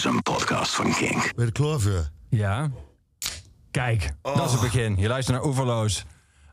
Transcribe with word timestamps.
is 0.00 0.06
een 0.06 0.22
podcast 0.22 0.74
van 0.74 0.92
King. 0.92 1.22
Ben 1.22 1.32
je 1.36 1.42
er 1.44 1.52
klaar 1.52 1.80
voor? 1.80 2.08
Ja. 2.28 2.70
Kijk, 3.70 4.12
dat 4.22 4.44
is 4.44 4.52
het 4.52 4.60
begin. 4.60 4.96
Je 4.96 5.08
luistert 5.08 5.36
naar 5.36 5.46
Oeverloos, 5.46 6.04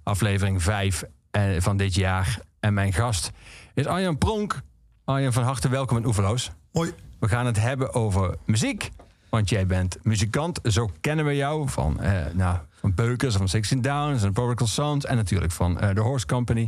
aflevering 0.03 0.63
5 0.63 1.03
eh, 1.31 1.43
van 1.57 1.77
dit 1.77 1.95
jaar. 1.95 2.39
En 2.59 2.73
mijn 2.73 2.93
gast 2.93 3.31
is 3.73 3.85
Arjan 3.85 4.17
Pronk. 4.17 4.61
Arjan, 5.05 5.33
van 5.33 5.43
harte 5.43 5.69
welkom 5.69 5.97
in 5.97 6.05
Oeverloos. 6.05 6.51
Hoi. 6.71 6.93
We 7.19 7.27
gaan 7.27 7.45
het 7.45 7.59
hebben 7.59 7.93
over 7.93 8.35
muziek. 8.45 8.89
Want 9.29 9.49
jij 9.49 9.65
bent 9.65 9.97
muzikant. 10.03 10.59
Zo 10.63 10.89
kennen 11.01 11.25
we 11.25 11.35
jou 11.35 11.69
van, 11.69 12.01
eh, 12.01 12.25
nou, 12.33 12.57
van 12.79 12.93
Beukers, 12.93 13.35
van 13.35 13.47
Sixteen 13.47 13.81
Downs 13.81 14.23
en 14.23 14.33
Prodigal 14.33 14.67
Sons. 14.67 15.05
En 15.05 15.15
natuurlijk 15.15 15.51
van 15.51 15.79
eh, 15.79 15.89
The 15.89 16.01
Horse 16.01 16.25
Company. 16.25 16.67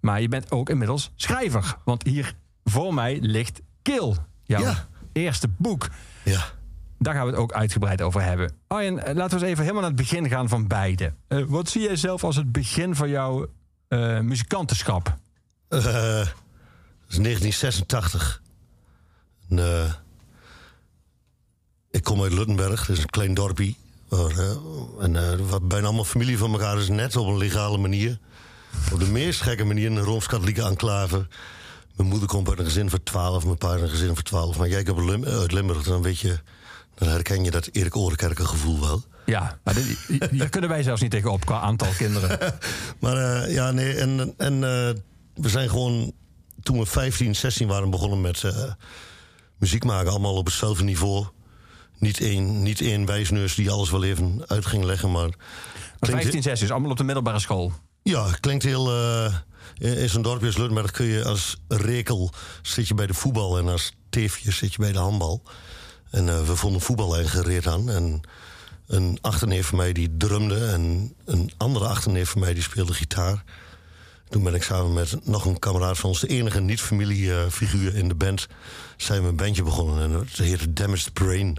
Maar 0.00 0.20
je 0.20 0.28
bent 0.28 0.50
ook 0.50 0.70
inmiddels 0.70 1.12
schrijver. 1.16 1.76
Want 1.84 2.02
hier 2.02 2.34
voor 2.64 2.94
mij 2.94 3.18
ligt 3.20 3.60
Kill. 3.82 4.14
Jouw 4.44 4.60
Ja. 4.60 4.86
eerste 5.12 5.48
boek. 5.48 5.88
Ja. 6.30 6.44
Daar 6.98 7.14
gaan 7.14 7.24
we 7.24 7.30
het 7.30 7.40
ook 7.40 7.52
uitgebreid 7.52 8.02
over 8.02 8.22
hebben. 8.22 8.52
Arjen, 8.66 9.04
eh, 9.04 9.14
laten 9.14 9.38
we 9.38 9.44
eens 9.44 9.52
even 9.52 9.62
helemaal 9.62 9.82
naar 9.82 9.90
het 9.90 10.00
begin 10.00 10.28
gaan 10.28 10.48
van 10.48 10.66
beide. 10.66 11.14
Eh, 11.28 11.42
wat 11.46 11.68
zie 11.68 11.82
jij 11.82 11.96
zelf 11.96 12.24
als 12.24 12.36
het 12.36 12.52
begin 12.52 12.94
van 12.94 13.08
jouw 13.08 13.46
eh, 13.88 14.20
muzikantenschap? 14.20 15.16
Dat 15.68 15.84
is 17.08 17.18
1986. 17.18 18.42
En, 19.48 19.58
eh, 19.58 19.92
ik 21.90 22.02
kom 22.04 22.22
uit 22.22 22.32
Luttenberg, 22.32 22.86
dat 22.86 22.96
is 22.96 23.02
een 23.02 23.10
klein 23.10 23.34
dorpje. 23.34 23.74
Waar, 24.08 24.32
en 25.00 25.46
wat 25.48 25.68
bijna 25.68 25.86
allemaal 25.86 26.04
familie 26.04 26.38
van 26.38 26.52
elkaar 26.52 26.78
is, 26.78 26.88
net 26.88 27.16
op 27.16 27.26
een 27.26 27.36
legale 27.36 27.78
manier. 27.78 28.18
Op 28.92 28.98
de 28.98 29.06
meest 29.06 29.40
gekke 29.40 29.64
manier, 29.64 29.90
een 29.90 29.98
Rooms-Katholieke 29.98 30.62
enclave. 30.62 31.26
Mijn 31.98 32.10
moeder 32.10 32.28
komt 32.28 32.48
uit 32.48 32.58
een 32.58 32.64
gezin 32.64 32.90
van 32.90 33.02
12, 33.02 33.44
mijn 33.44 33.58
pa 33.58 33.68
uit 33.68 33.82
een 33.82 33.88
gezin 33.88 34.14
van 34.14 34.22
12. 34.24 34.58
Maar 34.58 34.68
jij 34.68 34.82
komt 34.82 34.98
uit 34.98 35.08
Lim- 35.08 35.24
uit 35.24 35.52
Limburg, 35.52 35.82
dan 35.82 36.02
weet 36.02 36.18
je, 36.18 36.38
dan 36.94 37.08
herken 37.08 37.44
je 37.44 37.50
dat 37.50 37.66
Erik 37.72 37.96
Orenkerken 37.96 38.46
gevoel 38.46 38.80
wel. 38.80 39.02
Ja, 39.26 39.58
maar 39.64 39.74
dit- 39.74 40.28
hier 40.30 40.48
kunnen 40.54 40.70
wij 40.70 40.82
zelfs 40.82 41.00
niet 41.00 41.10
tegenop 41.10 41.44
qua 41.46 41.60
aantal 41.60 41.88
kinderen. 41.96 42.38
Maar 43.00 43.16
eh, 43.16 43.54
ja, 43.54 43.70
nee, 43.70 43.94
en, 43.94 44.34
en 44.36 44.52
eh, 44.54 44.94
we 45.34 45.48
zijn 45.48 45.68
gewoon 45.68 46.12
toen 46.62 46.78
we 46.78 46.86
15, 46.86 47.34
16 47.36 47.68
waren 47.68 47.90
begonnen 47.90 48.20
met 48.20 48.44
eh, 48.44 48.72
muziek 49.58 49.84
maken, 49.84 50.10
allemaal 50.10 50.34
op 50.36 50.46
hetzelfde 50.46 50.84
niveau. 50.84 51.26
Niet 51.98 52.20
één, 52.20 52.62
niet 52.62 52.80
één 52.80 53.06
wijsneus 53.06 53.54
die 53.54 53.70
alles 53.70 53.90
wel 53.90 54.04
even 54.04 54.42
uit 54.46 54.66
ging 54.66 54.84
leggen, 54.84 55.10
maar. 55.10 55.28
Maar 55.98 56.10
15, 56.10 56.42
16, 56.42 56.52
dus 56.60 56.70
allemaal 56.70 56.90
op 56.90 56.96
de 56.96 57.04
middelbare 57.04 57.38
school. 57.38 57.72
Ja, 58.08 58.30
klinkt 58.40 58.64
heel. 58.64 58.92
eh, 58.92 60.02
in 60.02 60.08
zo'n 60.08 60.22
dorpje 60.22 60.46
als 60.46 60.56
Luttenberg 60.56 60.90
kun 60.90 61.06
je 61.06 61.24
als 61.24 61.56
rekel 61.68 62.30
zit 62.62 62.88
je 62.88 62.94
bij 62.94 63.06
de 63.06 63.14
voetbal 63.14 63.58
en 63.58 63.68
als 63.68 63.92
teefje 64.08 64.52
zit 64.52 64.72
je 64.72 64.78
bij 64.78 64.92
de 64.92 64.98
handbal. 64.98 65.42
En 66.10 66.28
eh, 66.28 66.46
we 66.46 66.56
vonden 66.56 66.80
voetbal 66.80 67.16
erg 67.18 67.30
gereed 67.30 67.66
aan. 67.66 67.90
En 67.90 68.20
een 68.86 69.18
achterneef 69.20 69.66
van 69.66 69.78
mij 69.78 69.92
die 69.92 70.16
drumde 70.16 70.66
en 70.66 71.14
een 71.24 71.52
andere 71.56 71.86
achterneef 71.86 72.30
van 72.30 72.40
mij 72.40 72.54
die 72.54 72.62
speelde 72.62 72.92
gitaar. 72.92 73.44
Toen 74.28 74.42
ben 74.42 74.54
ik 74.54 74.62
samen 74.62 74.92
met 74.92 75.26
nog 75.26 75.44
een 75.44 75.58
kameraad 75.58 75.98
van 75.98 76.10
ons, 76.10 76.20
de 76.20 76.26
enige 76.26 76.60
niet-familiefiguur 76.60 77.94
in 77.94 78.08
de 78.08 78.14
band, 78.14 78.46
zijn 78.96 79.22
we 79.22 79.28
een 79.28 79.36
bandje 79.36 79.62
begonnen. 79.62 80.02
En 80.02 80.10
het 80.12 80.36
heette 80.36 80.72
Damaged 80.72 81.12
Brain. 81.12 81.58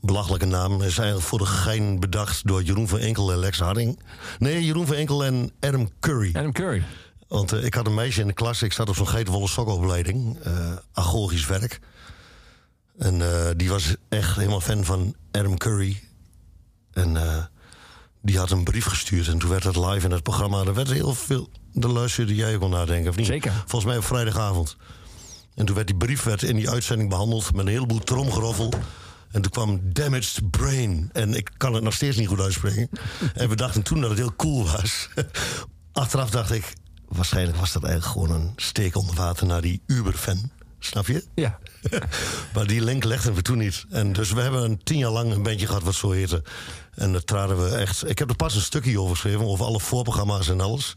Belachelijke 0.00 0.46
naam. 0.46 0.82
Is 0.82 0.98
eigenlijk 0.98 1.28
voor 1.28 1.38
de 1.38 1.46
gein 1.46 2.00
bedacht 2.00 2.46
door 2.46 2.62
Jeroen 2.62 2.88
van 2.88 2.98
Enkel 2.98 3.32
en 3.32 3.38
Lex 3.38 3.58
Harding. 3.58 3.98
Nee, 4.38 4.64
Jeroen 4.64 4.86
van 4.86 4.96
Enkel 4.96 5.24
en 5.24 5.50
Adam 5.60 5.90
Curry. 6.00 6.30
Adam 6.36 6.52
Curry. 6.52 6.84
Want 7.28 7.52
eh, 7.52 7.64
ik 7.64 7.74
had 7.74 7.86
een 7.86 7.94
meisje 7.94 8.20
in 8.20 8.26
de 8.26 8.32
klas, 8.32 8.62
ik 8.62 8.72
zat 8.72 8.88
op 8.88 8.96
zo'n 8.96 9.08
geitenwolle 9.08 9.48
sokopleiding, 9.48 10.38
eh 10.42 10.76
agogisch 10.92 11.46
werk. 11.46 11.80
En 12.98 13.22
eh, 13.22 13.50
die 13.56 13.68
was 13.68 13.94
echt 14.08 14.36
helemaal 14.36 14.60
fan 14.60 14.84
van 14.84 15.14
Adam 15.30 15.56
Curry. 15.56 16.02
En 16.92 17.16
die 18.22 18.38
had 18.38 18.50
een 18.50 18.64
brief 18.64 18.84
gestuurd 18.84 19.28
en 19.28 19.38
toen 19.38 19.50
werd 19.50 19.62
dat 19.62 19.76
live 19.76 20.06
in 20.06 20.12
het 20.12 20.22
programma. 20.22 20.64
Er 20.64 20.74
werd 20.74 20.90
heel 20.90 21.14
veel, 21.14 21.48
de 21.72 21.88
luisterde 21.88 22.34
jij 22.34 22.54
ook 22.54 22.62
al 22.62 22.68
nadenken, 22.68 23.10
of 23.10 23.16
niet? 23.16 23.26
Zeker. 23.26 23.52
Volgens 23.52 23.84
mij 23.84 23.96
op 23.96 24.04
vrijdagavond. 24.04 24.76
En 25.54 25.66
toen 25.66 25.74
werd 25.74 25.86
die 25.86 25.96
brief 25.96 26.22
werd 26.22 26.42
in 26.42 26.56
die 26.56 26.70
uitzending 26.70 27.08
behandeld 27.08 27.54
met 27.54 27.66
een 27.66 27.72
heleboel 27.72 27.98
tromgeroffel. 27.98 28.72
En 29.30 29.42
toen 29.42 29.50
kwam 29.50 29.80
Damaged 29.82 30.50
Brain. 30.50 31.10
En 31.12 31.34
ik 31.34 31.50
kan 31.56 31.74
het 31.74 31.82
nog 31.82 31.94
steeds 31.94 32.16
niet 32.16 32.28
goed 32.28 32.40
uitspreken. 32.40 32.88
en 33.34 33.48
we 33.48 33.56
dachten 33.56 33.82
toen 33.82 34.00
dat 34.00 34.10
het 34.10 34.18
heel 34.18 34.36
cool 34.36 34.64
was. 34.64 35.08
Achteraf 35.92 36.30
dacht 36.30 36.50
ik, 36.50 36.72
waarschijnlijk 37.08 37.58
was 37.58 37.72
dat 37.72 37.84
eigenlijk 37.84 38.12
gewoon 38.12 38.40
een 38.40 38.52
steek 38.56 38.96
onder 38.96 39.14
water 39.14 39.46
naar 39.46 39.60
die 39.60 39.82
Uber-fan. 39.86 40.50
Snap 40.78 41.06
je? 41.06 41.24
Ja. 41.34 41.58
Maar 42.54 42.66
die 42.66 42.84
link 42.84 43.04
legden 43.04 43.34
we 43.34 43.42
toen 43.42 43.58
niet. 43.58 43.84
En 43.90 44.12
dus 44.12 44.32
we 44.32 44.40
hebben 44.40 44.62
een 44.62 44.82
tien 44.82 44.98
jaar 44.98 45.10
lang 45.10 45.32
een 45.32 45.42
bandje 45.42 45.66
gehad 45.66 45.82
wat 45.82 45.94
zo 45.94 46.10
heette. 46.10 46.42
En 46.94 47.12
dat 47.12 47.26
traden 47.26 47.64
we 47.64 47.76
echt. 47.76 48.08
Ik 48.08 48.18
heb 48.18 48.30
er 48.30 48.36
pas 48.36 48.54
een 48.54 48.60
stukje 48.60 49.00
over 49.00 49.14
geschreven, 49.14 49.46
over 49.46 49.64
alle 49.64 49.80
voorprogramma's 49.80 50.48
en 50.48 50.60
alles. 50.60 50.94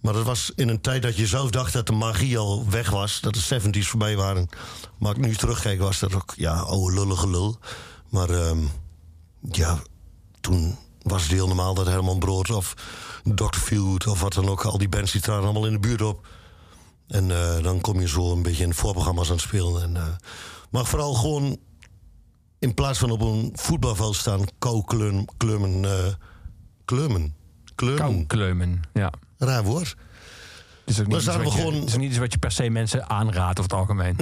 Maar 0.00 0.12
dat 0.12 0.24
was 0.24 0.52
in 0.54 0.68
een 0.68 0.80
tijd 0.80 1.02
dat 1.02 1.16
je 1.16 1.26
zelf 1.26 1.50
dacht 1.50 1.72
dat 1.72 1.86
de 1.86 1.92
magie 1.92 2.38
al 2.38 2.68
weg 2.70 2.90
was. 2.90 3.20
Dat 3.20 3.34
de 3.34 3.60
70s 3.60 3.88
voorbij 3.88 4.16
waren. 4.16 4.48
Maar 4.98 5.10
ik 5.10 5.16
nu 5.16 5.34
terugkijk, 5.34 5.80
was 5.80 5.98
dat 5.98 6.14
ook, 6.14 6.34
ja, 6.36 6.54
oude 6.54 6.94
lullige 6.94 7.28
lul. 7.28 7.58
Maar 8.08 8.30
ehm, 8.30 8.58
ja, 9.40 9.78
toen 10.40 10.78
was 11.02 11.22
het 11.22 11.30
heel 11.30 11.46
normaal 11.46 11.74
dat 11.74 11.86
Herman 11.86 12.18
Brood 12.18 12.50
of 12.50 12.74
Dr. 13.34 13.56
Field 13.56 14.06
of 14.06 14.20
wat 14.20 14.32
dan 14.32 14.48
ook, 14.48 14.64
al 14.64 14.78
die 14.78 14.88
bands 14.88 15.12
die 15.12 15.20
traden 15.20 15.44
allemaal 15.44 15.66
in 15.66 15.72
de 15.72 15.78
buurt 15.78 16.02
op. 16.02 16.26
En 17.06 17.30
eh, 17.30 17.62
dan 17.62 17.80
kom 17.80 18.00
je 18.00 18.08
zo 18.08 18.32
een 18.32 18.42
beetje 18.42 18.64
in 18.64 18.74
voorprogramma's 18.74 19.28
aan 19.28 19.36
het 19.36 19.44
spelen. 19.44 19.82
En, 19.82 19.96
eh, 19.96 20.06
maar 20.70 20.84
vooral 20.84 21.14
gewoon 21.14 21.58
in 22.58 22.74
plaats 22.74 22.98
van 22.98 23.10
op 23.10 23.20
een 23.20 23.52
voetbalveld 23.54 24.16
staan, 24.16 24.44
kou 24.58 24.84
kleumen. 24.84 25.24
kleumen 25.36 25.84
eh, 25.84 26.12
kleumen. 26.84 27.34
kleumen. 27.74 27.98
Koukleumen. 27.98 28.80
Ja. 28.92 29.12
Raar 29.38 29.62
woord. 29.64 29.96
We 30.84 30.92
je, 30.94 31.50
gewoon- 31.50 31.74
het 31.74 31.88
is 31.88 31.96
niet 31.96 32.08
iets 32.10 32.18
wat 32.18 32.32
je 32.32 32.38
per 32.38 32.52
se 32.52 32.68
mensen 32.70 33.08
aanraadt 33.08 33.58
over 33.60 33.70
het 33.70 33.80
algemeen. 33.80 34.16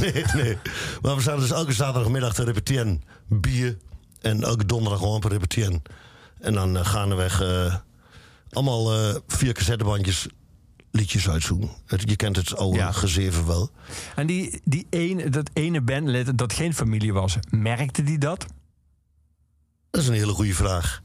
nee, 0.00 0.24
nee. 0.42 0.58
Maar 1.02 1.16
we 1.16 1.22
zaten 1.22 1.40
dus 1.40 1.50
elke 1.50 1.72
zaterdagmiddag 1.72 2.34
te 2.34 2.44
repeteren. 2.44 3.02
Bier. 3.28 3.76
En 4.20 4.42
elke 4.42 4.66
donderdag 4.66 4.98
gewoon 5.00 5.20
te 5.20 5.28
repeteren. 5.28 5.82
En 6.40 6.54
dan 6.54 6.76
uh, 6.76 6.86
gaandeweg 6.86 7.40
eh 7.40 7.74
allemaal 8.50 8.92
eh, 8.94 9.14
vier 9.26 9.52
cassettebandjes 9.52 10.26
liedjes 10.90 11.28
uitzoeken. 11.28 11.70
Je 12.04 12.16
kent 12.16 12.36
het 12.36 12.56
oude 12.56 12.76
Ja. 12.78 12.92
gezeven 12.92 13.46
wel. 13.46 13.70
En 14.14 14.26
die, 14.26 14.60
die 14.64 14.86
ene, 14.90 15.28
dat 15.30 15.50
ene 15.52 15.80
bandlid 15.80 16.38
dat 16.38 16.52
geen 16.52 16.74
familie 16.74 17.12
was, 17.12 17.36
merkte 17.50 18.02
die 18.02 18.18
dat? 18.18 18.46
Dat 19.90 20.02
is 20.02 20.08
een 20.08 20.14
hele 20.14 20.32
goede 20.32 20.54
vraag. 20.54 21.02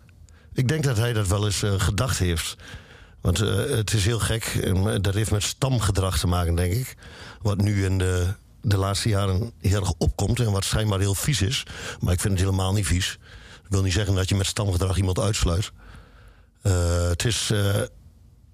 Ik 0.54 0.68
denk 0.68 0.84
dat 0.84 0.98
hij 0.98 1.14
dat 1.14 1.28
wel 1.28 1.46
eens 1.46 1.64
eh, 1.64 1.74
gedacht 1.80 2.18
heeft. 2.18 2.56
Want 3.24 3.42
eh, 3.42 3.56
het 3.56 3.94
is 3.94 4.06
heel 4.06 4.20
gek. 4.20 4.44
En 4.64 5.02
dat 5.02 5.14
heeft 5.14 5.32
met 5.32 5.44
stamgedrag 5.44 6.20
te 6.20 6.28
maken, 6.28 6.56
denk 6.56 6.74
ik. 6.74 6.96
Wat 7.42 7.62
nu 7.62 7.86
in 7.86 7.98
de, 7.98 8.34
de 8.62 8.78
laatste 8.78 9.10
jaren 9.10 9.52
heel 9.62 9.80
erg 9.80 9.94
opkomt. 9.98 10.40
En 10.40 10.52
wat 10.52 10.64
schijnbaar 10.66 11.00
heel 11.00 11.16
vies 11.16 11.42
is. 11.42 11.64
Maar 12.00 12.14
ik 12.14 12.20
vind 12.20 12.34
het 12.34 12.42
helemaal 12.44 12.74
niet 12.74 12.86
vies. 12.88 13.18
Ik 13.64 13.70
wil 13.70 13.84
niet 13.84 13.94
zeggen 13.94 14.16
dat 14.16 14.30
je 14.30 14.36
met 14.36 14.46
stamgedrag 14.46 14.98
iemand 14.98 15.20
uitsluit. 15.20 15.72
Eh, 16.62 17.08
het 17.08 17.26
is. 17.26 17.50
eh, 17.52 17.82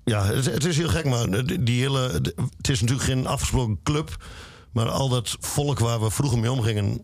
ja, 0.03 0.25
het, 0.25 0.45
het 0.45 0.65
is 0.65 0.77
heel 0.77 0.89
gek, 0.89 1.05
maar 1.05 1.45
die 1.63 1.81
hele. 1.81 1.99
Het 2.57 2.69
is 2.69 2.81
natuurlijk 2.81 3.07
geen 3.07 3.27
afgesproken 3.27 3.79
club. 3.83 4.23
Maar 4.71 4.89
al 4.89 5.09
dat 5.09 5.35
volk 5.39 5.79
waar 5.79 6.01
we 6.01 6.11
vroeger 6.11 6.39
mee 6.39 6.51
omgingen. 6.51 7.01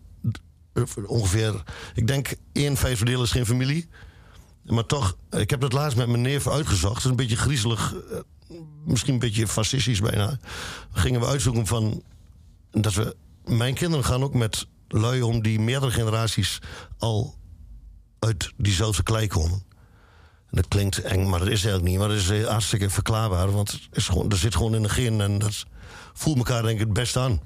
eh, 0.72 0.82
Ongeveer, 1.06 1.62
ik 1.94 2.06
denk, 2.06 2.34
één 2.52 2.76
vijfde 2.76 3.04
deel 3.04 3.22
is 3.22 3.30
geen 3.30 3.46
familie. 3.46 3.88
Maar 4.66 4.86
toch, 4.86 5.16
ik 5.30 5.50
heb 5.50 5.60
dat 5.60 5.72
laatst 5.72 5.96
met 5.96 6.08
mijn 6.08 6.22
neef 6.22 6.48
uitgezocht. 6.48 6.94
Het 6.94 7.04
is 7.04 7.10
een 7.10 7.16
beetje 7.16 7.36
griezelig, 7.36 7.94
eh, 7.94 8.56
misschien 8.84 9.12
een 9.12 9.18
beetje 9.18 9.48
fascistisch 9.48 10.00
bijna. 10.00 10.38
Gingen 10.92 11.20
we 11.20 11.26
uitzoeken 11.26 11.66
van 11.66 12.02
dat 12.70 12.94
we. 12.94 13.16
Mijn 13.44 13.74
kinderen 13.74 14.04
gaan 14.04 14.22
ook 14.22 14.34
met 14.34 14.66
lui 14.88 15.22
om 15.22 15.42
die 15.42 15.60
meerdere 15.60 15.92
generaties 15.92 16.58
al 16.98 17.34
uit 18.18 18.52
diezelfde 18.56 19.02
klei 19.02 19.26
komen. 19.26 19.62
En 20.50 20.56
dat 20.56 20.68
klinkt 20.68 21.02
eng, 21.02 21.28
maar 21.28 21.38
dat 21.38 21.48
is 21.48 21.64
eigenlijk 21.64 21.84
niet. 21.84 21.98
Maar 21.98 22.08
dat 22.08 22.16
is 22.16 22.28
eh, 22.28 22.46
hartstikke 22.46 22.90
verklaarbaar, 22.90 23.52
want 23.52 23.72
het 23.72 23.80
is 23.92 24.08
gewoon, 24.08 24.30
er 24.30 24.36
zit 24.36 24.54
gewoon 24.54 24.74
in 24.74 24.82
de 24.82 24.88
gen 24.88 25.20
en 25.20 25.38
dat 25.38 25.64
voelt 26.12 26.36
elkaar 26.36 26.62
denk 26.62 26.74
ik 26.74 26.84
het 26.84 26.92
best 26.92 27.16
aan. 27.16 27.40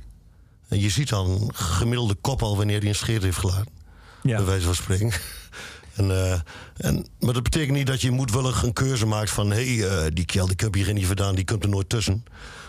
En 0.69 0.81
je 0.81 0.91
ziet 0.91 1.09
dan 1.09 1.31
een 1.31 1.55
gemiddelde 1.55 2.15
kop 2.15 2.43
al 2.43 2.57
wanneer 2.57 2.79
hij 2.79 2.89
een 2.89 2.95
scheet 2.95 3.23
heeft 3.23 3.39
gelaten 3.39 3.73
bij 4.23 4.45
wijze 4.45 4.65
van 4.65 4.75
spreken. 4.75 5.13
En, 6.01 6.11
eh, 6.11 6.41
en, 6.77 7.07
maar 7.19 7.35
dat 7.35 7.43
betekent 7.43 7.77
niet 7.77 7.87
dat 7.87 8.01
je 8.01 8.11
moedwillig 8.11 8.63
een 8.63 8.73
keuze 8.73 9.07
maakt 9.07 9.31
van... 9.31 9.51
hé, 9.51 9.77
hey, 9.77 9.89
eh, 9.89 10.11
die 10.15 10.25
Kjell 10.25 10.47
die 10.47 10.69
je 10.71 10.85
hier 10.85 10.93
niet 10.93 11.07
vandaan, 11.07 11.35
die 11.35 11.45
komt 11.45 11.63
er 11.63 11.69
nooit 11.69 11.89
tussen. 11.89 12.25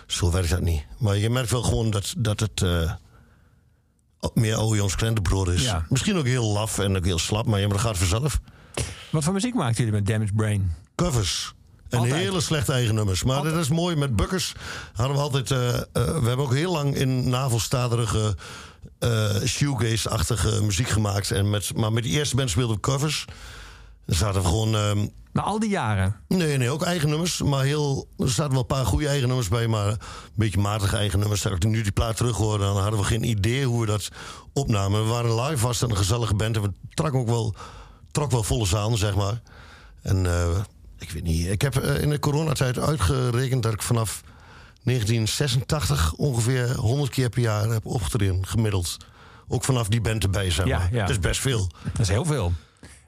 Zo 0.07 0.31
werkt 0.31 0.49
dat 0.49 0.61
niet. 0.61 0.85
Maar 0.97 1.17
je 1.17 1.29
merkt 1.29 1.51
wel 1.51 1.61
gewoon 1.61 1.89
dat, 1.89 2.13
dat 2.17 2.39
het 2.39 2.61
eh, 2.61 2.91
meer 4.33 4.55
oude 4.55 4.75
Jans 4.77 4.95
Krentenbrood 4.95 5.47
is. 5.47 5.63
Ja. 5.63 5.85
Misschien 5.89 6.17
ook 6.17 6.25
heel 6.25 6.51
laf 6.51 6.79
en 6.79 6.97
ook 6.97 7.05
heel 7.05 7.19
slap, 7.19 7.45
maar, 7.45 7.59
ja, 7.59 7.67
maar 7.67 7.77
dat 7.77 7.85
gaat 7.85 7.97
vanzelf. 7.97 8.39
Wat 9.09 9.23
voor 9.23 9.33
muziek 9.33 9.53
maakten 9.53 9.83
jullie 9.83 9.99
met 9.99 10.07
Damaged 10.07 10.35
Brain? 10.35 10.73
Covers. 10.95 11.53
En 11.89 11.99
Altijd. 11.99 12.15
hele 12.15 12.41
slechte 12.41 12.71
eigen 12.71 12.95
nummers. 12.95 13.23
Maar 13.23 13.43
dat 13.43 13.55
is 13.55 13.69
mooi. 13.69 13.95
Met 13.95 14.15
Bukkers 14.15 14.53
hadden 14.93 15.15
we 15.15 15.21
altijd... 15.21 15.49
we 15.49 15.87
hebben 16.23 16.37
ook 16.37 16.53
heel 16.53 16.71
lang 16.71 16.95
in 16.95 17.29
navelstaderige 17.29 18.35
eh 18.99 19.41
shoegaze-achtige 19.45 20.61
muziek 20.63 20.89
gemaakt. 20.89 21.31
En 21.31 21.49
met, 21.49 21.75
maar 21.75 21.93
met 21.93 22.03
die 22.03 22.11
eerste 22.11 22.35
band 22.35 22.49
speelden 22.49 22.75
we 22.75 22.81
covers. 22.81 23.25
Er 24.05 24.15
zaten 24.15 24.41
we 24.41 24.47
gewoon... 24.47 25.11
Na 25.33 25.41
al 25.41 25.59
die 25.59 25.69
jaren. 25.69 26.15
Nee, 26.27 26.57
nee, 26.57 26.69
ook 26.69 26.83
eigen 26.83 27.09
nummers. 27.09 27.41
Maar 27.41 27.63
heel, 27.63 28.07
er 28.17 28.29
zaten 28.29 28.51
wel 28.51 28.61
een 28.61 28.65
paar 28.65 28.85
goede 28.85 29.07
eigen 29.07 29.27
nummers 29.27 29.47
bij. 29.47 29.67
Maar 29.67 29.87
een 29.87 29.97
beetje 30.33 30.59
matige 30.59 30.97
eigen 30.97 31.19
nummers. 31.19 31.45
Als 31.45 31.55
ik 31.55 31.63
nu 31.63 31.81
die 31.81 31.91
plaat 31.91 32.17
terug 32.17 32.37
hoorde, 32.37 32.63
dan 32.63 32.77
hadden 32.77 32.99
we 32.99 33.05
geen 33.05 33.23
idee 33.23 33.65
hoe 33.65 33.79
we 33.79 33.85
dat 33.85 34.09
opnamen. 34.53 35.03
We 35.03 35.09
waren 35.09 35.41
live, 35.41 35.65
was 35.65 35.79
het 35.79 35.89
een 35.89 35.97
gezellige 35.97 36.35
band. 36.35 36.55
En 36.55 36.61
we 36.61 36.71
trak 36.93 37.13
ook 37.13 37.27
wel, 37.27 37.55
trok 38.11 38.31
wel 38.31 38.43
volle 38.43 38.65
zaal, 38.65 38.97
zeg 38.97 39.15
maar. 39.15 39.41
En 40.01 40.25
eh, 40.25 40.57
ik 40.97 41.11
weet 41.11 41.23
niet. 41.23 41.47
Ik 41.47 41.61
heb 41.61 41.75
eh, 41.75 42.01
in 42.01 42.09
de 42.09 42.19
coronatijd 42.19 42.79
uitgerekend 42.79 43.63
dat 43.63 43.73
ik 43.73 43.81
vanaf 43.81 44.21
1986 44.83 46.13
ongeveer 46.13 46.75
100 46.75 47.09
keer 47.11 47.29
per 47.29 47.41
jaar 47.41 47.69
heb 47.69 47.85
opgetreden, 47.85 48.47
gemiddeld. 48.47 48.97
Ook 49.47 49.63
vanaf 49.63 49.87
die 49.87 50.01
band 50.01 50.23
erbij, 50.23 50.51
zeg 50.51 50.65
Ja, 50.65 50.77
maar. 50.77 50.89
ja. 50.93 50.99
Dat 51.01 51.09
is 51.09 51.19
best 51.19 51.41
veel. 51.41 51.69
Dat 51.91 51.99
is 52.01 52.07
heel 52.07 52.25
veel. 52.25 52.53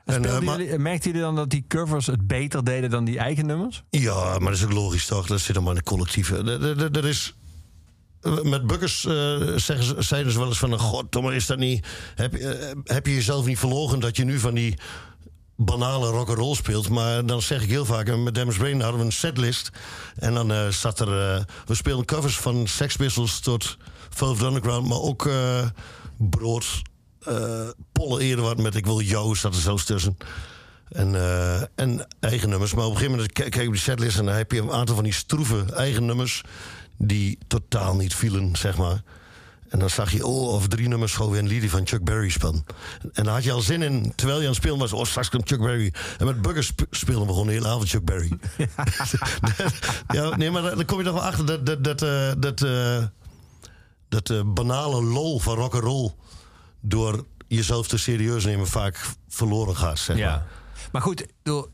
En 0.06 0.26
eh, 0.26 0.40
maar- 0.40 0.62
jullie- 1.02 1.22
dan 1.22 1.36
dat 1.36 1.50
die 1.50 1.66
covers 1.68 2.08
het 2.08 2.28
beter 2.28 2.64
deden 2.64 2.90
dan 2.90 3.06
die 3.06 3.18
eigen 3.18 3.46
nummers? 3.46 3.84
Ja, 3.90 4.24
maar 4.40 4.52
dat 4.52 4.60
is 4.60 4.64
ook 4.64 4.72
logisch 4.74 5.06
toch? 5.06 5.28
Dat 5.28 5.40
zit 5.40 5.56
allemaal 5.56 5.74
in 5.74 5.80
de 5.84 5.84
collectieve. 5.84 7.00
Is. 7.04 7.34
Met 8.44 8.68
Bukkers 8.68 9.06
eh, 9.06 9.14
zeggen 9.56 9.84
ze, 9.84 9.96
zeiden 10.00 10.32
ze 10.32 10.40
wel 10.40 10.48
eens 10.48 10.58
van... 10.58 10.80
God, 10.80 11.12
Tom, 11.12 11.30
is 11.32 11.46
dat 11.46 11.58
niet... 11.58 11.88
Heb, 12.16 12.34
je- 12.34 12.40
eh, 12.48 12.76
heb 12.84 13.06
je 13.06 13.14
jezelf 13.14 13.46
niet 13.46 13.60
verlogen 13.60 14.00
dat 14.00 14.18
je 14.18 14.24
nu 14.24 14.40
van 14.40 14.54
die 14.54 14.78
banale 15.56 16.10
rock'n'roll 16.10 16.56
speelt? 16.56 16.90
Maar 16.90 17.26
dan 17.26 17.42
zeg 17.42 17.62
ik 17.64 17.70
heel 17.70 17.86
vaak... 17.86 18.18
Met 18.18 18.36
Demon's 18.36 18.58
Brain 18.58 18.82
hadden 18.82 19.00
we 19.00 19.06
een 19.06 19.12
setlist. 19.12 19.70
En 20.16 20.34
dan 20.34 20.52
eh, 20.52 20.68
zat 20.68 21.00
er... 21.00 21.36
eh, 21.36 21.44
we 21.66 21.76
speelden 21.76 22.06
covers 22.06 22.38
van 22.38 22.68
Sex 22.68 22.96
Pistols 22.96 23.40
tot 23.40 23.78
Velvet 24.10 24.46
Underground... 24.46 24.88
maar 24.88 25.00
ook 25.00 25.26
eh, 25.26 25.66
Brood, 26.18 26.82
eh 27.20 27.68
Polle 27.92 28.22
Eerder 28.22 28.62
met 28.62 28.76
Ik 28.76 28.86
Wil 28.86 29.02
Jou 29.02 29.36
zat 29.36 29.56
er 29.56 29.62
zelfs 29.62 29.86
tussen... 29.86 30.18
En, 30.90 31.16
en 31.76 32.08
eigen 32.20 32.50
nummers. 32.50 32.74
Maar 32.74 32.86
op 32.86 32.92
een 32.92 32.98
gegeven 32.98 33.18
moment 33.18 33.34
kijk 33.34 33.56
je 33.56 33.68
op 33.68 33.74
die 33.74 33.82
setlist 33.82 34.18
en 34.18 34.26
dan 34.26 34.36
heb 34.36 34.52
je 34.52 34.62
een 34.62 34.72
aantal 34.72 34.96
van 34.96 35.04
die 35.04 35.14
stroeve 35.14 35.66
eigen 35.74 36.06
nummers. 36.06 36.42
die 36.98 37.38
totaal 37.48 37.96
niet 37.96 38.16
vielen, 38.16 38.56
zeg 38.56 38.78
maar. 38.78 39.02
En 39.74 39.80
dan 39.80 39.90
zag 39.90 40.12
je, 40.12 40.26
oh, 40.26 40.54
over 40.54 40.70
drie 40.70 40.88
nummers 40.88 41.14
gewoon 41.14 41.32
weer 41.32 41.40
een 41.40 41.48
liedje 41.48 41.70
van 41.70 41.88
Chuck 41.88 42.04
Berry 42.04 42.30
spelen. 42.30 42.66
En 43.14 43.24
daar 43.24 43.34
had 43.34 43.44
je 43.44 43.52
al 43.52 43.62
zin 43.62 43.82
in, 43.82 44.14
terwijl 44.16 44.40
je 44.40 44.46
aan 44.46 44.52
het 44.54 44.62
spelen 44.62 44.78
was. 44.78 44.94
Oh, 44.94 45.06
straks 45.06 45.30
komt 45.30 45.48
Chuck 45.48 45.60
Berry. 45.60 45.94
En 46.18 46.26
met 46.26 46.42
Buggers 46.42 46.68
sp- 46.68 46.86
speelden 46.92 47.28
we 47.28 47.32
gewoon 47.32 47.48
de 47.48 47.54
hele 47.54 47.68
avond 47.68 47.90
Chuck 47.90 48.06
Berry. 48.06 48.32
ja, 50.18 50.36
nee, 50.36 50.52
maar 50.52 50.62
dan 50.62 50.86
kom 50.86 50.98
je 50.98 51.04
toch 51.04 51.14
wel 51.14 51.24
achter 51.24 51.46
dat. 51.46 51.66
dat, 51.66 51.84
dat, 51.84 52.02
eh, 52.02 52.32
dat, 52.38 52.62
eh, 52.62 53.04
dat 54.10 54.30
eh, 54.30 54.42
banale 54.46 55.04
lol 55.04 55.40
van 55.40 55.56
rock 55.56 55.74
and 55.74 55.84
roll 55.84 56.12
door 56.82 57.26
jezelf 57.48 57.88
te 57.88 57.98
serieus 57.98 58.46
nemen 58.46 58.68
vaak 58.68 59.00
verloren 59.28 59.76
gaat, 59.76 60.00
zeg 60.00 60.18
maar. 60.18 60.46
Maar 60.94 61.02
goed, 61.02 61.26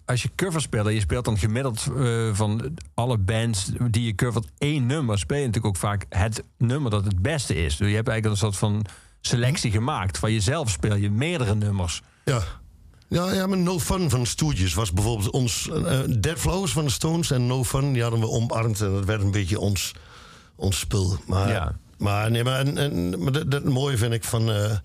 als 0.06 0.21
je 0.21 0.30
covers 0.36 0.63
speelt 0.63 0.88
je 0.89 1.00
speelt 1.00 1.25
dan 1.25 1.38
gemiddeld 1.38 1.88
eh, 1.98 2.30
van 2.33 2.77
alle 2.94 3.18
bands 3.18 3.71
die 3.89 4.04
je 4.06 4.16
covert 4.16 4.48
één 4.57 4.86
nummer, 4.86 5.18
speel 5.19 5.38
je 5.38 5.45
natuurlijk 5.45 5.75
ook 5.75 5.81
vaak 5.81 6.06
het 6.10 6.44
nummer 6.57 6.92
dat 6.92 7.06
het 7.06 7.21
beste 7.21 7.56
is. 7.56 7.77
Dus 7.77 7.89
je 7.89 7.95
hebt 7.95 8.07
eigenlijk 8.07 8.42
een 8.42 8.48
soort 8.51 8.57
van 8.57 8.86
selectie 9.21 9.71
gemaakt. 9.71 10.18
Van 10.18 10.31
jezelf 10.33 10.69
speel 10.69 10.95
je 10.95 11.12
meerdere 11.12 11.56
nummers. 11.56 12.01
Ja. 12.25 12.42
Ja, 13.07 13.33
ja, 13.33 13.48
maar 13.48 13.57
No 13.57 13.80
Fun 13.80 14.10
van 14.10 14.25
Stooges 14.25 14.74
was 14.74 14.94
bijvoorbeeld 14.94 15.30
ons... 15.30 15.69
eh 15.69 16.00
Dead 16.19 16.39
Flowers 16.39 16.71
van 16.71 16.86
de 16.86 16.92
Stones 16.92 17.31
en 17.31 17.48
No 17.48 17.63
Fun... 17.63 17.94
die 17.94 18.01
hadden 18.01 18.19
we 18.19 18.27
omarmd 18.27 18.81
en 18.81 18.92
dat 18.92 19.06
werd 19.06 19.21
een 19.21 19.31
beetje 19.31 19.60
ons, 19.60 19.94
ons 20.56 20.80
spul. 20.80 21.18
Maar, 21.27 21.50
Ja. 21.50 21.75
maar, 21.98 22.31
nee, 22.31 22.44
maar, 22.44 22.60
en, 22.60 22.77
en, 22.77 23.24
maar 23.24 23.31
dat, 23.31 23.51
dat 23.51 23.63
mooie 23.63 23.98
vind 23.98 24.13
ik 24.13 24.24
van... 24.24 24.51
eh, 24.51 24.77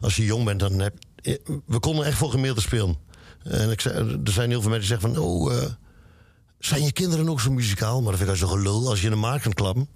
als 0.00 0.16
je 0.16 0.24
jong 0.24 0.44
bent, 0.44 0.60
dan 0.60 0.78
heb... 0.78 0.94
eh, 1.22 1.34
We 1.66 1.78
konden 1.80 2.04
echt 2.06 2.18
voor 2.18 2.30
gemiddelde 2.30 2.60
spelen. 2.60 2.96
En 3.42 3.70
ik 3.70 3.84
er 3.84 4.18
zijn 4.24 4.50
heel 4.50 4.60
veel 4.60 4.70
mensen 4.70 4.88
die 4.88 5.00
zeggen 5.00 5.14
van... 5.14 5.24
Oh, 5.24 5.54
eh, 5.54 5.70
zijn 6.58 6.84
je 6.84 6.92
kinderen 6.92 7.28
ook 7.28 7.40
zo 7.40 7.50
muzikaal? 7.50 8.02
Maar 8.02 8.10
dat 8.10 8.20
vind 8.20 8.30
ik 8.30 8.40
als 8.40 8.50
een 8.50 8.58
gelul. 8.58 8.88
Als 8.88 8.98
je 9.00 9.04
in 9.04 9.12
de 9.12 9.18
maat 9.18 9.40
kan 9.40 9.52
klappen... 9.52 9.88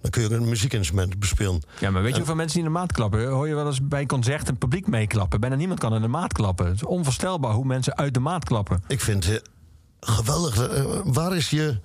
dan 0.00 0.10
kun 0.10 0.22
je 0.22 0.28
ook 0.28 0.34
een 0.34 0.48
muziekinstrument 0.48 1.18
bespelen. 1.18 1.62
Ja, 1.80 1.90
maar 1.90 2.02
weet 2.02 2.10
je 2.10 2.16
hoeveel 2.16 2.34
mensen 2.34 2.56
die 2.58 2.66
in 2.66 2.72
de 2.72 2.78
maat 2.78 2.92
klappen? 2.92 3.28
Hoor 3.28 3.48
je 3.48 3.54
wel 3.54 3.66
eens 3.66 3.88
bij 3.88 4.06
concerten 4.06 4.48
een 4.48 4.58
publiek 4.58 4.86
meeklappen? 4.86 5.40
Bijna 5.40 5.56
niemand 5.56 5.80
kan 5.80 5.94
in 5.94 6.02
de 6.02 6.08
maat 6.08 6.32
klappen. 6.32 6.66
Het 6.66 6.74
is 6.74 6.84
onvoorstelbaar 6.84 7.52
hoe 7.52 7.64
mensen 7.64 7.96
uit 7.96 8.14
de 8.14 8.20
maat 8.20 8.44
klappen. 8.44 8.82
Ik 8.86 9.00
vind 9.00 9.26
het 9.26 9.42
geweldig. 10.00 10.68
Eh, 10.68 10.84
waar, 11.04 11.36
is 11.36 11.50
je 11.50 11.80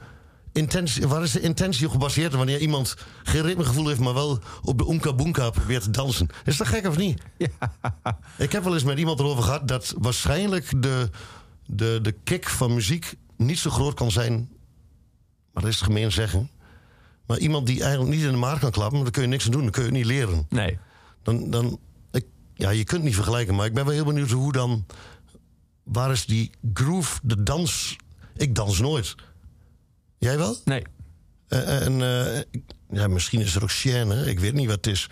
intentie, 0.51 1.07
waar 1.07 1.23
is 1.23 1.31
de 1.31 1.41
intentie 1.41 1.85
op 1.85 1.91
gebaseerd? 1.91 2.33
Wanneer 2.33 2.59
iemand 2.59 2.95
geen 3.23 3.41
ritmegevoel 3.41 3.87
heeft, 3.87 3.99
maar 3.99 4.13
wel 4.13 4.39
op 4.61 4.77
de 4.77 4.85
Oomka 4.85 5.13
Boomka 5.13 5.49
probeert 5.49 5.83
te 5.83 5.91
dansen. 5.91 6.27
Is 6.45 6.57
dat 6.57 6.67
gek 6.67 6.87
of 6.87 6.97
niet? 6.97 7.21
Ik 8.37 8.51
heb 8.51 8.63
wel 8.63 8.73
eens 8.73 8.83
met 8.83 8.97
iemand 8.97 9.19
erover 9.19 9.43
gehad 9.43 9.67
dat 9.67 9.93
waarschijnlijk 9.97 10.81
de, 10.81 11.09
de, 11.65 11.99
de 12.01 12.11
kick 12.23 12.49
van 12.49 12.73
muziek 12.73 13.13
niet 13.37 13.59
zo 13.59 13.69
groot 13.69 13.93
kan 13.93 14.11
zijn. 14.11 14.49
Maar 15.53 15.63
dat 15.63 15.71
is 15.71 15.81
gemeen 15.81 16.11
zeggen. 16.11 16.49
Maar 17.25 17.37
iemand 17.37 17.67
die 17.67 17.81
eigenlijk 17.81 18.15
niet 18.15 18.23
in 18.23 18.31
de 18.31 18.37
maat 18.37 18.59
kan 18.59 18.71
klappen, 18.71 19.01
daar 19.01 19.11
kun 19.11 19.21
je 19.21 19.27
niks 19.27 19.45
aan 19.45 19.51
doen. 19.51 19.61
Dan 19.61 19.71
kun 19.71 19.81
je 19.81 19.87
het 19.87 19.97
niet 19.97 20.05
leren 20.05 20.45
Nee. 20.49 20.77
dan, 21.23 21.49
dan 21.49 21.79
ik, 22.11 22.25
ja, 22.53 22.69
je 22.69 22.83
kunt 22.83 22.97
het 22.97 23.03
niet 23.03 23.15
vergelijken, 23.15 23.55
maar 23.55 23.65
ik 23.65 23.73
ben 23.73 23.85
wel 23.85 23.93
heel 23.93 24.05
benieuwd 24.05 24.29
hoe 24.29 24.51
dan, 24.51 24.85
waar 25.83 26.11
is 26.11 26.25
die 26.25 26.51
groove, 26.73 27.19
de 27.23 27.43
dans? 27.43 27.95
Ik 28.35 28.55
dans 28.55 28.79
nooit. 28.79 29.15
Jij 30.21 30.37
wel? 30.37 30.57
Nee. 30.65 30.81
Eh, 31.47 31.85
en 31.85 32.01
eh, 32.01 32.41
ja, 32.89 33.07
misschien 33.07 33.39
is 33.39 33.55
er 33.55 33.63
ook 33.63 33.71
ik 34.27 34.39
weet 34.39 34.53
niet 34.53 34.67
wat 34.67 34.75
het 34.75 34.87
is. 34.87 35.09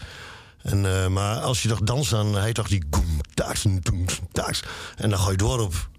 En, 0.62 0.86
eh, 0.86 1.08
maar 1.08 1.40
als 1.40 1.62
je 1.62 1.70
toch 1.70 1.80
danst, 1.80 2.10
dan 2.10 2.36
hij 2.36 2.54
toch 2.54 2.68
die 2.68 2.84
goem, 2.90 3.20
taaks, 3.34 3.66
taaks. 4.32 4.64
En 4.96 5.10
dan 5.10 5.20
ga 5.20 5.32
je 5.32 5.38
door 5.38 5.60
op. 5.60 5.90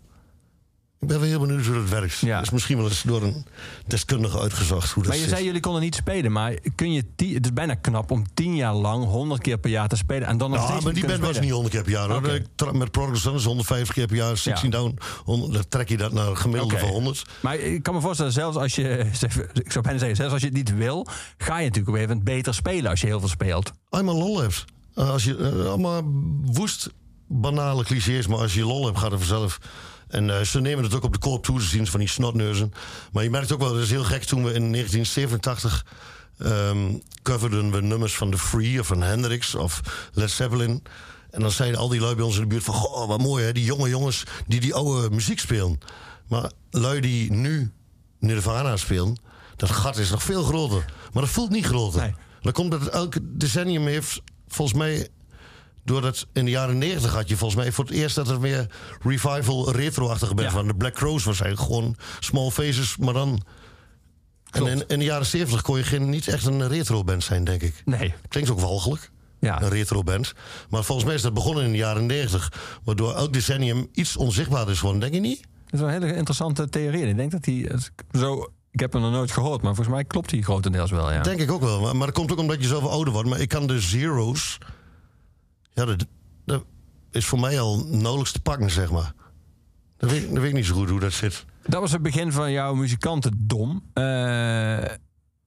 Ik 1.00 1.08
ben 1.08 1.20
wel 1.20 1.28
heel 1.28 1.40
benieuwd 1.40 1.66
hoe 1.66 1.74
dat 1.74 1.88
werkt. 1.88 2.18
Ja. 2.18 2.40
Is 2.40 2.50
misschien 2.50 2.76
wel 2.76 2.86
eens 2.86 3.02
door 3.02 3.22
een 3.22 3.46
deskundige 3.86 4.40
uitgezocht 4.40 4.90
hoe 4.90 5.02
dat 5.02 5.12
Maar 5.12 5.20
je 5.20 5.26
zit. 5.28 5.32
zei 5.32 5.44
jullie 5.44 5.60
konden 5.60 5.82
niet 5.82 5.94
spelen, 5.94 6.32
maar 6.32 6.54
kun 6.74 6.92
je 6.92 7.04
ti- 7.16 7.34
het 7.34 7.44
is 7.44 7.52
bijna 7.52 7.74
knap 7.74 8.10
om 8.10 8.24
tien 8.34 8.56
jaar 8.56 8.74
lang 8.74 9.04
100 9.04 9.40
keer 9.42 9.58
per 9.58 9.70
jaar 9.70 9.88
te 9.88 9.96
spelen 9.96 10.28
en 10.28 10.38
dan 10.38 10.50
nog 10.50 10.68
Ja, 10.68 10.80
maar 10.80 10.92
die 10.92 11.06
band 11.06 11.18
was 11.18 11.40
niet 11.40 11.50
100 11.50 11.74
keer 11.74 11.82
per 11.82 11.92
jaar. 11.92 12.08
Hoor. 12.08 12.16
Oké. 12.16 12.32
Ik 12.34 12.46
tra- 12.54 12.72
Met 12.72 12.90
Prodigal 12.90 13.16
Sons 13.20 13.44
150 13.44 13.94
keer 13.94 14.06
per 14.06 14.16
jaar, 14.16 14.36
16 14.36 14.70
Ja. 14.70 14.76
down. 14.78 14.98
100, 15.24 15.52
dan 15.52 15.64
trek 15.68 15.88
je 15.88 15.96
dat 15.96 16.12
naar 16.12 16.26
een 16.28 16.36
gemiddelde 16.36 16.78
van 16.78 16.88
100. 16.88 17.22
Maar 17.40 17.56
ik 17.58 17.82
kan 17.82 17.94
me 17.94 18.00
voorstellen, 18.00 18.32
zelfs 18.32 18.56
als 18.56 18.74
je, 18.74 19.06
ik 19.52 19.72
zou 19.72 19.84
bijna 19.84 19.98
zeggen, 19.98 20.16
zelfs 20.16 20.32
als 20.32 20.40
je 20.42 20.46
het 20.48 20.56
niet 20.56 20.74
wil, 20.74 21.06
ga 21.38 21.58
je 21.58 21.66
natuurlijk 21.66 21.96
op 21.96 22.00
moment 22.02 22.24
beter 22.24 22.54
spelen 22.54 22.90
als 22.90 23.00
je 23.00 23.06
heel 23.06 23.20
veel 23.20 23.28
speelt. 23.28 23.70
Eenmaal 23.90 24.16
lol 24.18 24.40
hebt. 24.40 24.64
Eh, 24.94 25.10
als 25.10 25.24
je 25.24 25.36
eh, 25.36 25.66
allemaal 25.66 26.02
woest 26.42 26.88
banale 27.28 27.84
clichés, 27.84 28.26
maar 28.26 28.38
als 28.38 28.54
je 28.54 28.64
lol 28.64 28.84
hebt, 28.86 28.98
gaat 28.98 29.10
het 29.10 29.20
vanzelf. 29.20 29.58
En 30.10 30.30
eh, 30.30 30.40
ze 30.40 30.60
nemen 30.60 30.84
het 30.84 30.94
ook 30.94 31.04
op 31.04 31.12
de 31.12 31.18
koop 31.18 31.44
toe, 31.44 31.62
ze 31.62 31.68
zien 31.68 31.86
van 31.86 32.00
die 32.00 32.08
snotneuzen. 32.08 32.72
Maar 33.12 33.22
je 33.22 33.30
merkt 33.30 33.52
ook 33.52 33.60
wel, 33.60 33.72
dat 33.72 33.82
is 33.82 33.90
heel 33.90 34.04
gek, 34.04 34.24
toen 34.24 34.44
we 34.44 34.52
in 34.52 34.72
1987 34.72 35.86
ehm 36.38 36.98
coverden 37.22 37.70
we 37.70 37.80
nummers 37.80 38.16
van 38.16 38.30
The 38.30 38.38
Free 38.38 38.80
of 38.80 38.86
van 38.86 39.02
Hendrix 39.02 39.54
of 39.54 39.80
Led 40.12 40.30
Zeppelin. 40.30 40.82
En 41.30 41.40
dan 41.40 41.50
zeiden 41.50 41.80
al 41.80 41.88
die 41.88 42.00
lui 42.00 42.14
bij 42.14 42.24
ons 42.24 42.34
in 42.34 42.40
de 42.40 42.46
buurt 42.46 42.64
van... 42.64 42.74
Goh, 42.74 43.08
wat 43.08 43.20
mooi 43.20 43.44
hè, 43.44 43.52
die 43.52 43.64
jonge 43.64 43.88
jongens 43.88 44.24
die 44.46 44.60
die 44.60 44.74
oude 44.74 45.10
muziek 45.10 45.38
spelen. 45.38 45.78
Maar 46.28 46.50
lui 46.70 47.00
die 47.00 47.32
nu 47.32 47.72
Nirvana 48.18 48.76
spelen... 48.76 49.18
dat 49.56 49.70
gat 49.70 49.98
is 49.98 50.10
nog 50.10 50.22
veel 50.22 50.42
groter. 50.42 50.84
Maar 51.12 51.22
dat 51.22 51.32
voelt 51.32 51.50
niet 51.50 51.66
groter. 51.66 52.00
Nee. 52.00 52.14
Dat 52.40 52.52
komt 52.52 52.70
dat 52.70 52.86
elke 52.86 53.20
decennium 53.36 53.86
heeft... 53.86 54.22
volgens 54.48 54.78
mij... 54.78 55.08
doordat 55.84 56.26
in 56.32 56.44
de 56.44 56.50
jaren 56.50 56.78
negentig 56.78 57.12
had 57.14 57.28
je 57.28 57.36
volgens 57.36 57.62
mij... 57.62 57.72
voor 57.72 57.84
het 57.84 57.94
eerst 57.94 58.14
dat 58.14 58.28
er 58.28 58.40
meer 58.40 58.66
revival 59.02 59.72
retro-achtige 59.72 60.34
bent 60.34 60.48
Ja. 60.48 60.54
van. 60.54 60.66
De 60.66 60.74
Black 60.74 60.94
Crows 60.94 61.24
was 61.24 61.40
eigenlijk 61.40 61.72
gewoon 61.72 61.96
Small 62.20 62.50
Faces, 62.50 62.96
maar 62.96 63.14
dan... 63.14 63.42
En 64.50 64.66
in, 64.66 64.84
in 64.86 64.98
de 64.98 65.04
jaren 65.04 65.26
70 65.26 65.62
kon 65.62 65.76
je 65.78 65.84
geen, 65.84 66.08
niet 66.10 66.28
echt 66.28 66.46
een 66.46 66.68
retro-band 66.68 67.24
zijn, 67.24 67.44
denk 67.44 67.62
ik. 67.62 67.82
Nee. 67.84 68.14
Klinkt 68.28 68.50
ook 68.50 68.60
walgelijk 68.60 69.10
Ja. 69.40 69.62
een 69.62 69.68
retro-band. 69.68 70.32
Maar 70.70 70.84
volgens 70.84 71.06
mij 71.06 71.16
is 71.16 71.22
dat 71.22 71.34
begonnen 71.34 71.64
in 71.64 71.70
de 71.70 71.76
jaren 71.78 72.06
90. 72.06 72.52
Waardoor 72.84 73.14
elk 73.14 73.32
decennium 73.32 73.88
iets 73.92 74.16
onzichtbaar 74.16 74.68
is 74.70 74.78
geworden, 74.78 75.00
denk 75.00 75.14
je 75.14 75.20
niet? 75.20 75.40
Dat 75.64 75.72
is 75.72 75.80
wel 75.80 75.88
een 75.88 76.02
hele 76.02 76.14
interessante 76.16 76.68
theorie. 76.68 77.06
Ik 77.06 77.16
denk 77.16 77.30
dat 77.30 77.44
die 77.44 77.68
zo. 78.12 78.52
Ik 78.70 78.80
heb 78.80 78.92
hem 78.92 79.02
nog 79.02 79.12
nooit 79.12 79.30
gehoord, 79.30 79.62
maar 79.62 79.74
volgens 79.74 79.94
mij 79.96 80.04
klopt 80.04 80.30
die 80.30 80.42
grotendeels 80.42 80.90
wel. 80.90 81.12
Ja. 81.12 81.22
Denk 81.22 81.40
ik 81.40 81.50
ook 81.52 81.60
wel. 81.60 81.80
Maar, 81.80 81.96
maar 81.96 82.06
dat 82.06 82.16
komt 82.16 82.32
ook 82.32 82.38
omdat 82.38 82.60
je 82.62 82.68
zoveel 82.68 82.90
ouder 82.90 83.12
wordt. 83.12 83.28
Maar 83.28 83.40
ik 83.40 83.48
kan 83.48 83.66
de 83.66 83.80
zeros... 83.80 84.58
Ja, 85.86 85.96
dat, 86.44 86.64
is 87.10 87.26
voor 87.26 87.40
mij 87.40 87.60
al 87.60 87.84
nauwelijks 87.86 88.32
te 88.32 88.40
pakken, 88.40 88.70
zeg 88.70 88.90
maar. 88.90 89.12
Dat 89.96 90.10
weet, 90.10 90.30
weet 90.30 90.44
ik 90.44 90.52
niet 90.52 90.66
zo 90.66 90.74
goed 90.74 90.88
hoe 90.88 91.00
dat 91.00 91.12
zit. 91.12 91.44
Dat 91.66 91.80
was 91.80 91.92
het 91.92 92.02
begin 92.02 92.32
van 92.32 92.52
jouw 92.52 92.74
muzikantendom. 92.74 93.82
Eh 93.92 94.84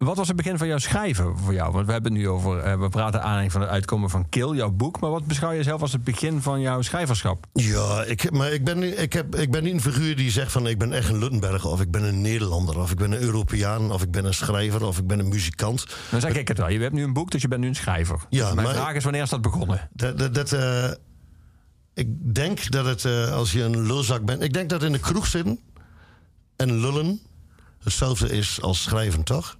Wat 0.03 0.17
was 0.17 0.27
het 0.27 0.35
begin 0.37 0.57
van 0.57 0.67
jouw 0.67 0.77
schrijven 0.77 1.37
voor 1.37 1.53
jou? 1.53 1.71
Want 1.71 1.85
we 1.85 1.91
hebben 1.91 2.11
het 2.11 2.21
nu 2.21 2.29
over, 2.29 2.59
eh, 2.59 2.79
we 2.79 2.89
praten 2.89 3.21
aanleiding 3.21 3.51
van 3.51 3.61
het 3.61 3.69
uitkomen 3.69 4.09
van 4.09 4.29
Kill, 4.29 4.55
jouw 4.55 4.71
boek. 4.71 4.99
Maar 4.99 5.09
wat 5.09 5.25
beschouw 5.25 5.51
je 5.51 5.63
zelf 5.63 5.81
als 5.81 5.91
het 5.91 6.03
begin 6.03 6.41
van 6.41 6.61
jouw 6.61 6.81
schrijverschap? 6.81 7.45
Ja, 7.53 8.03
ik, 8.03 8.31
maar 8.31 8.51
ik 8.51 8.63
ben, 8.63 8.79
niet- 8.79 8.99
ik, 8.99 9.13
heb, 9.13 9.35
ik 9.35 9.51
ben 9.51 9.63
niet 9.63 9.73
een 9.73 9.81
figuur 9.81 10.15
die 10.15 10.31
zegt 10.31 10.51
van 10.51 10.67
ik 10.67 10.77
ben 10.77 10.93
echt 10.93 11.09
een 11.09 11.17
Luttenberger 11.17 11.69
of 11.69 11.81
ik 11.81 11.91
ben 11.91 12.03
een 12.03 12.21
Nederlander 12.21 12.79
of 12.79 12.91
ik 12.91 12.97
ben 12.97 13.11
een 13.11 13.21
Europeaan 13.21 13.91
of 13.91 14.01
ik 14.03 14.11
ben 14.11 14.25
een 14.25 14.33
schrijver 14.33 14.85
of 14.85 14.97
ik 14.97 15.07
ben 15.07 15.19
een 15.19 15.27
muzikant. 15.27 15.85
Dan 16.11 16.21
zeg 16.21 16.35
ik 16.35 16.47
het 16.47 16.57
wel. 16.57 16.69
Je 16.69 16.79
hebt 16.79 16.93
nu 16.93 17.03
een 17.03 17.13
boek, 17.13 17.31
dus 17.31 17.41
je 17.41 17.47
bent 17.47 17.61
nu 17.61 17.67
een 17.67 17.75
schrijver. 17.75 18.19
Ja, 18.29 18.53
Mijn 18.53 18.67
maar- 18.67 18.75
vraag 18.75 18.93
is, 18.95 19.03
wanneer 19.03 19.21
is 19.21 19.29
dat 19.29 19.41
begonnen? 19.41 19.89
Dat, 19.93 20.17
dat, 20.17 20.33
dat, 20.33 20.51
eh, 20.51 20.91
ik 21.93 22.35
denk 22.35 22.71
dat 22.71 22.85
het, 22.85 23.05
eh, 23.05 23.31
als 23.33 23.51
je 23.51 23.63
een 23.63 23.85
lulzak 23.85 24.25
bent... 24.25 24.43
Ik 24.43 24.53
denk 24.53 24.69
dat 24.69 24.83
in 24.83 24.91
de 24.91 24.99
kroeg 24.99 25.27
zitten 25.27 25.59
en 26.55 26.79
lullen 26.79 27.19
hetzelfde 27.83 28.29
is 28.29 28.61
als 28.61 28.81
schrijven, 28.83 29.23
toch? 29.23 29.57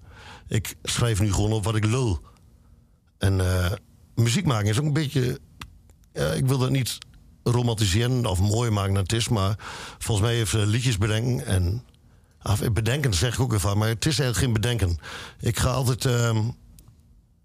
Ik 0.53 0.75
schrijf 0.83 1.19
nu 1.19 1.33
gewoon 1.33 1.51
op 1.51 1.63
wat 1.63 1.75
ik 1.75 1.85
lul. 1.85 2.21
En 3.17 3.39
eh, 3.39 3.71
muziek 4.15 4.45
maken 4.45 4.69
is 4.69 4.79
ook 4.79 4.85
een 4.85 4.93
beetje... 4.93 5.39
ik 6.35 6.45
wil 6.45 6.57
dat 6.57 6.69
niet 6.69 6.97
romantiseren 7.43 8.25
of 8.25 8.39
mooi 8.39 8.69
maken 8.69 8.93
dan 8.93 9.03
het 9.03 9.13
is... 9.13 9.27
maar 9.27 9.55
volgens 9.97 10.27
mij 10.27 10.35
heeft 10.35 10.51
ze 10.51 10.65
liedjes 10.65 10.97
bedenken 10.97 11.45
en... 11.45 11.83
Af, 12.41 12.71
bedenken 12.71 13.13
zeg 13.13 13.33
ik 13.33 13.39
ook 13.39 13.59
van, 13.59 13.77
maar 13.77 13.87
het 13.87 14.05
is 14.05 14.19
eigenlijk 14.19 14.37
geen 14.37 14.61
bedenken. 14.61 14.97
Ik 15.39 15.59
ga 15.59 15.69
altijd... 15.69 16.05
ehm, 16.05 16.49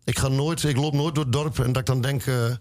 ik 0.04 0.18
ga 0.18 0.28
nooit, 0.28 0.64
ik 0.64 0.76
loop 0.76 0.92
nooit 0.92 1.14
door 1.14 1.24
het 1.24 1.32
dorp 1.32 1.58
en 1.58 1.72
dat 1.72 1.76
ik 1.76 1.86
dan 1.86 2.00
denk... 2.00 2.26
eh, 2.26 2.54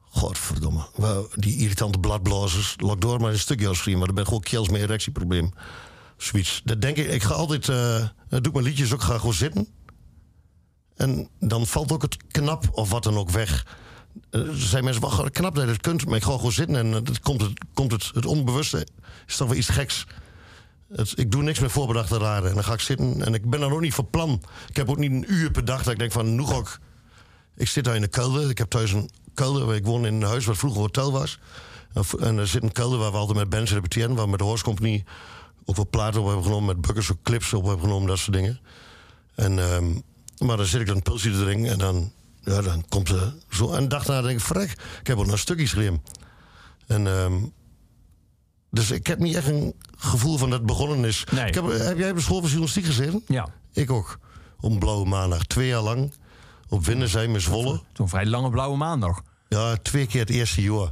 Godverdomme. 0.00 0.86
Die 1.34 1.56
irritante 1.56 1.98
bladblazers. 1.98 2.74
Lok 2.78 3.00
door 3.00 3.20
maar 3.20 3.32
een 3.32 3.38
stukje 3.38 3.68
afschrijven. 3.68 3.98
Maar 3.98 4.06
dan 4.06 4.14
ben 4.14 4.24
ik 4.24 4.30
gewoon 4.30 4.42
kels 4.42 4.68
met 4.68 4.80
erectieprobleem. 4.80 5.52
Zoiets. 6.22 6.60
Dat 6.64 6.80
denk 6.80 6.96
ik. 6.96 7.08
Ik 7.08 7.22
ga 7.22 7.34
altijd... 7.34 7.66
dan 7.66 8.10
doe 8.28 8.40
ik 8.40 8.52
mijn 8.52 8.64
liedjes 8.64 8.92
ook. 8.92 9.02
Ga 9.02 9.18
gewoon 9.18 9.34
zitten. 9.34 9.68
En 10.96 11.28
dan 11.40 11.66
valt 11.66 11.92
ook 11.92 12.02
het 12.02 12.16
knap 12.30 12.64
of 12.72 12.90
wat 12.90 13.02
dan 13.02 13.16
ook 13.16 13.30
weg. 13.30 13.66
Eh, 14.30 14.40
Er 14.40 14.60
zijn 14.60 14.84
mensen 14.84 15.02
wel 15.02 15.30
knap 15.30 15.54
dat 15.54 15.64
je 15.64 15.70
het 15.70 15.80
kunt. 15.80 16.06
Maar 16.06 16.16
ik 16.16 16.22
ga 16.22 16.32
gewoon 16.32 16.52
zitten. 16.52 16.76
En 16.76 16.86
eh, 16.86 16.92
dan 16.92 17.16
komt 17.22 17.40
het, 17.40 17.52
komt 17.74 17.92
het, 17.92 18.10
het 18.14 18.26
onbewuste. 18.26 18.86
Is 19.26 19.36
toch 19.36 19.48
wel 19.48 19.56
iets 19.56 19.68
geks. 19.68 20.06
Het, 20.92 21.18
ik 21.18 21.30
doe 21.30 21.42
niks 21.42 21.60
meer 21.60 21.70
voorbedachte 21.70 22.18
raden. 22.18 22.48
En 22.48 22.54
dan 22.54 22.64
ga 22.64 22.72
ik 22.72 22.80
zitten. 22.80 23.24
En 23.24 23.34
ik 23.34 23.50
ben 23.50 23.60
dan 23.60 23.72
ook 23.72 23.80
niet 23.80 23.94
van 23.94 24.10
plan. 24.10 24.42
Ik 24.68 24.76
heb 24.76 24.88
ook 24.90 24.98
niet 24.98 25.10
een 25.10 25.32
uur 25.32 25.50
per 25.50 25.64
dag 25.64 25.82
dat 25.82 25.92
ik 25.92 25.98
denk 25.98 26.12
van... 26.12 26.34
Nu 26.34 26.44
ga 26.44 26.62
ik 27.56 27.68
zit 27.68 27.84
daar 27.84 27.94
in 27.94 28.00
de 28.00 28.08
kelder. 28.08 28.50
Ik 28.50 28.58
heb 28.58 28.70
thuis 28.70 28.92
een 28.92 29.10
kelder. 29.34 29.74
Ik 29.74 29.84
woon 29.84 30.06
in 30.06 30.14
een 30.14 30.28
huis 30.28 30.44
wat 30.44 30.56
vroeger 30.56 30.80
hotel 30.80 31.12
was. 31.12 31.38
En 32.20 32.38
er 32.38 32.46
zit 32.46 32.62
een 32.62 32.72
kelder 32.72 32.98
waar 32.98 33.10
we 33.10 33.16
altijd 33.16 33.38
met 33.38 33.48
bands 33.48 33.72
repeteren. 33.72 34.14
Waar 34.14 34.28
met 34.28 34.38
de 34.38 34.44
Horse 34.44 34.64
ook 35.64 35.76
wat 35.76 35.90
platen 35.90 36.20
op 36.20 36.26
hebben 36.26 36.44
genomen. 36.44 36.66
Met 36.66 36.80
bukkers 36.86 37.12
ook 37.12 37.22
clips 37.22 37.52
op 37.52 37.64
hebben 37.64 37.80
genomen. 37.84 38.08
Dat 38.08 38.18
soort 38.18 38.36
dingen. 38.36 38.60
En, 39.34 39.58
ehm, 39.58 39.92
maar 40.46 40.56
dan 40.56 40.66
zit 40.66 40.80
ik 40.80 40.86
dan 40.86 40.96
een 40.96 41.02
pilsje 41.02 41.30
te 41.30 41.38
drinken. 41.38 41.70
En 41.72 41.78
dan, 41.78 42.12
ja, 42.40 42.60
dan 42.62 42.84
komt 42.88 43.08
er 43.08 43.34
zo. 43.50 43.72
En 43.72 43.88
dag 43.88 44.04
daarna 44.04 44.28
denk 44.28 44.40
ik. 44.40 44.72
Ik 45.00 45.06
heb 45.06 45.18
ook 45.18 45.26
nog 45.26 45.38
stukjes 45.38 45.70
geschreven. 45.70 46.02
En... 46.86 47.06
ehm, 47.06 47.34
dus 48.70 48.90
ik 48.90 49.06
heb 49.06 49.18
niet 49.18 49.34
echt 49.34 49.48
een 49.48 49.74
gevoel 49.96 50.38
van 50.38 50.50
dat 50.50 50.58
het 50.58 50.66
begonnen 50.66 51.04
is. 51.04 51.24
Nee. 51.32 51.46
Ik 51.46 51.54
heb, 51.54 51.64
heb 51.66 51.98
jij 51.98 52.10
op 52.10 52.16
de 52.16 52.22
school 52.22 52.38
van 52.38 52.46
journalistiek 52.48 52.84
gezeten? 52.84 53.22
Ja, 53.26 53.48
Ik 53.72 53.90
ook. 53.90 54.18
Een 54.60 54.78
blauwe 54.78 55.08
maandag. 55.08 55.44
Twee 55.44 55.66
jaar 55.68 55.82
lang. 55.82 56.12
Op 56.68 56.84
Windersheim 56.84 57.34
in 57.34 57.40
Zwolle. 57.40 57.80
zo'n 57.92 58.08
vrij 58.08 58.26
lange 58.26 58.50
blauwe 58.50 58.76
maandag. 58.76 59.22
Ja, 59.52 59.76
twee 59.76 60.06
keer 60.06 60.20
het 60.20 60.30
eerste 60.30 60.62
jaar. 60.62 60.90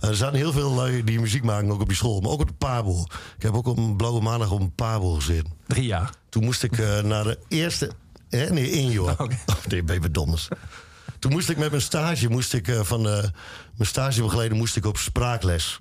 En 0.00 0.08
er 0.08 0.16
zaten 0.16 0.36
heel 0.36 0.52
veel 0.52 0.72
lui 0.72 1.04
die 1.04 1.20
muziek 1.20 1.42
maken 1.42 1.70
ook 1.70 1.80
op 1.80 1.88
die 1.88 1.96
school. 1.96 2.20
Maar 2.20 2.30
ook 2.30 2.40
op 2.40 2.46
de 2.46 2.54
Pabo. 2.54 3.04
Ik 3.36 3.42
heb 3.42 3.54
ook 3.54 3.66
op 3.66 3.76
een 3.76 3.96
blauwe 3.96 4.20
maandag 4.20 4.50
op 4.50 4.60
een 4.60 4.74
Pabo 4.74 5.14
gezeten. 5.14 5.52
Drie 5.66 5.84
jaar. 5.84 6.14
Toen 6.28 6.44
moest 6.44 6.62
ik 6.62 6.78
eh, 6.78 7.02
naar 7.02 7.24
de 7.24 7.38
eerste... 7.48 7.90
Hè? 8.28 8.50
Nee, 8.50 8.70
één 8.70 8.90
jaar. 8.90 9.20
Oké. 9.20 9.38
Oh, 9.46 9.66
nee, 9.68 9.82
ben 9.82 10.02
je. 10.02 10.36
Toen 11.18 11.32
moest 11.32 11.48
ik 11.48 11.56
met 11.56 11.70
mijn 11.70 11.82
stage... 11.82 12.28
Moest 12.28 12.54
ik, 12.54 12.68
eh, 12.68 12.80
van 12.82 13.08
eh, 13.08 13.22
mijn 13.74 13.88
stagebegeleider 13.88 14.56
moest 14.56 14.76
ik 14.76 14.86
op 14.86 14.96
spraakles. 14.96 15.80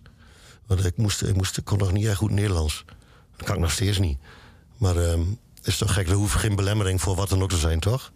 Want 0.67 0.85
ik, 0.85 0.97
moest, 0.97 1.23
ik, 1.23 1.35
moest, 1.35 1.57
ik 1.57 1.65
kon 1.65 1.77
nog 1.77 1.91
niet 1.91 2.05
echt 2.05 2.17
goed 2.17 2.31
Nederlands. 2.31 2.85
Dat 3.37 3.45
kan 3.45 3.55
ik 3.55 3.61
nog 3.61 3.71
steeds 3.71 3.99
niet. 3.99 4.17
Maar 4.77 4.95
ehm 4.95 5.21
is 5.63 5.77
toch 5.77 5.93
gek. 5.93 6.07
Er 6.07 6.13
hoeft 6.13 6.35
geen 6.35 6.55
belemmering 6.55 7.01
voor 7.01 7.15
wat 7.15 7.29
dan 7.29 7.41
ook 7.41 7.49
te 7.49 7.57
zijn, 7.57 7.79
toch? 7.79 8.11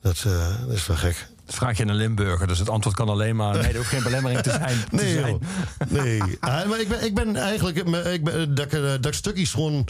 Dat, 0.00 0.22
dat 0.66 0.76
is 0.76 0.86
wel 0.86 0.96
gek. 0.96 1.28
Dat 1.50 1.58
vraag 1.58 1.76
je 1.76 1.86
een 1.86 1.94
Limburger, 1.94 2.46
dus 2.46 2.58
het 2.58 2.68
antwoord 2.68 2.96
kan 2.96 3.08
alleen 3.08 3.36
maar... 3.36 3.58
Nee, 3.58 3.70
er 3.70 3.76
hoeft 3.76 3.88
geen 3.88 4.02
belemmering 4.02 4.40
te 4.40 4.50
zijn. 4.50 4.84
te 4.90 4.96
Nee, 4.96 5.12
zijn. 5.12 5.38
nee. 5.88 6.20
Ah, 6.40 6.68
maar 6.68 6.80
ik 6.80 6.88
ben, 6.88 7.04
ik 7.04 7.14
ben 7.14 7.36
eigenlijk... 7.36 7.76
Ik 7.76 8.24
ben, 8.24 8.54
dat, 8.54 8.66
ik, 8.66 8.72
eh, 8.72 8.92
dat 9.00 9.14
stukjes 9.14 9.52
gewoon 9.52 9.86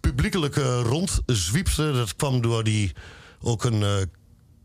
publiekelijk 0.00 0.56
eh, 0.56 0.80
rondzwiepte. 0.84 1.92
Dat 1.92 2.16
kwam 2.16 2.40
door 2.40 2.64
die... 2.64 2.92
Ook 3.40 3.64
een 3.64 3.82
eh, 3.82 3.90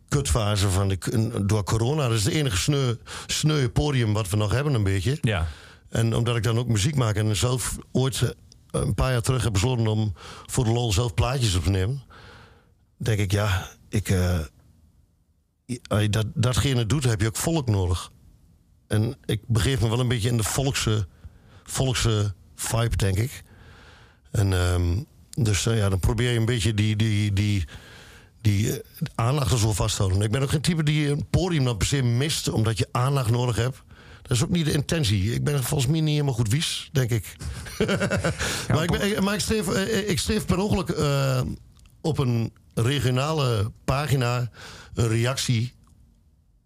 kutfase 0.08 0.70
van 0.70 0.88
de, 0.88 0.98
door 1.46 1.64
corona. 1.64 2.08
Dat 2.08 2.18
is 2.18 2.24
de 2.24 2.32
enige 2.32 2.58
sneu, 2.58 2.94
sneu 3.28 3.68
podium 3.70 4.14
wat 4.14 4.30
we 4.30 4.38
nog 4.38 4.52
hebben 4.52 4.74
een 4.74 4.84
beetje. 4.84 5.18
Ja. 5.22 5.48
En 5.90 6.16
omdat 6.16 6.36
ik 6.36 6.44
dan 6.44 6.58
ook 6.60 6.68
muziek 6.68 6.96
maak 6.96 7.16
en 7.16 7.36
zelf 7.36 7.78
ooit 7.92 8.22
eh, 8.22 8.30
een 8.72 8.94
paar 8.94 9.12
jaar 9.12 9.22
terug 9.22 9.44
heb 9.44 9.54
besloten 9.54 9.88
om 9.88 10.14
voor 10.46 10.64
de 10.64 10.72
lol 10.72 10.92
zelf 10.94 11.14
plaatjes 11.14 11.56
op 11.56 11.64
te 11.64 11.70
nemen, 11.70 12.04
denk 12.98 13.20
ik, 13.20 13.32
ja, 13.32 13.68
ik, 13.90 14.10
eh, 14.10 14.40
dat, 16.10 16.26
datgene 16.34 16.86
doet, 16.86 17.04
heb 17.04 17.22
je 17.22 17.28
ook 17.28 17.36
volk 17.36 17.68
nodig. 17.68 18.12
En 18.88 19.16
ik 19.26 19.42
begeef 19.48 19.82
me 19.82 19.90
wel 19.90 20.00
een 20.00 20.08
beetje 20.08 20.30
in 20.30 20.38
de 20.38 20.44
volkse, 20.44 21.08
volkse 21.64 22.34
vibe, 22.56 22.96
denk 22.96 23.18
ik. 23.18 23.44
En 24.32 24.54
ehm, 24.54 25.04
dus 25.30 25.66
eh, 25.66 25.78
ja, 25.78 25.90
dan 25.90 26.00
probeer 26.00 26.32
je 26.32 26.40
een 26.40 26.46
beetje 26.46 26.74
die, 26.74 26.96
die, 26.96 27.34
die, 27.34 27.66
die 28.42 28.72
eh, 28.72 28.80
aandacht 29.16 29.52
er 29.52 29.60
zo 29.60 29.74
vast 29.74 29.96
te 29.96 30.02
houden. 30.02 30.24
Ik 30.24 30.32
ben 30.32 30.42
ook 30.42 30.50
geen 30.50 30.62
type 30.62 30.84
die 30.84 31.10
een 31.10 31.28
podium 31.30 31.64
dan 31.64 31.78
per 31.78 31.88
se 31.88 32.04
mist, 32.04 32.50
omdat 32.50 32.78
je 32.78 32.88
aandacht 32.92 33.32
nodig 33.32 33.56
hebt. 33.56 33.84
Dat 34.30 34.38
is 34.38 34.44
ook 34.44 34.50
niet 34.50 34.66
de 34.66 34.72
intentie. 34.72 35.34
Ik 35.34 35.44
ben 35.44 35.64
volgens 35.64 35.92
mij 35.92 36.00
niet 36.00 36.10
helemaal 36.10 36.34
goed 36.34 36.50
wies, 36.50 36.90
denk 36.92 37.10
ik. 37.10 37.36
maar 38.74 38.84
ik, 38.84 38.92
ben, 38.92 39.24
maar 39.24 39.34
ik, 39.34 39.40
streef, 39.40 39.68
eh, 39.68 40.10
ik 40.10 40.20
streef 40.20 40.46
per 40.46 40.58
ongeluk 40.58 40.90
eh, 40.90 41.42
op 42.02 42.18
een 42.18 42.54
regionale 42.74 43.72
pagina 43.84 44.50
een 45.00 45.08
reactie. 45.08 45.74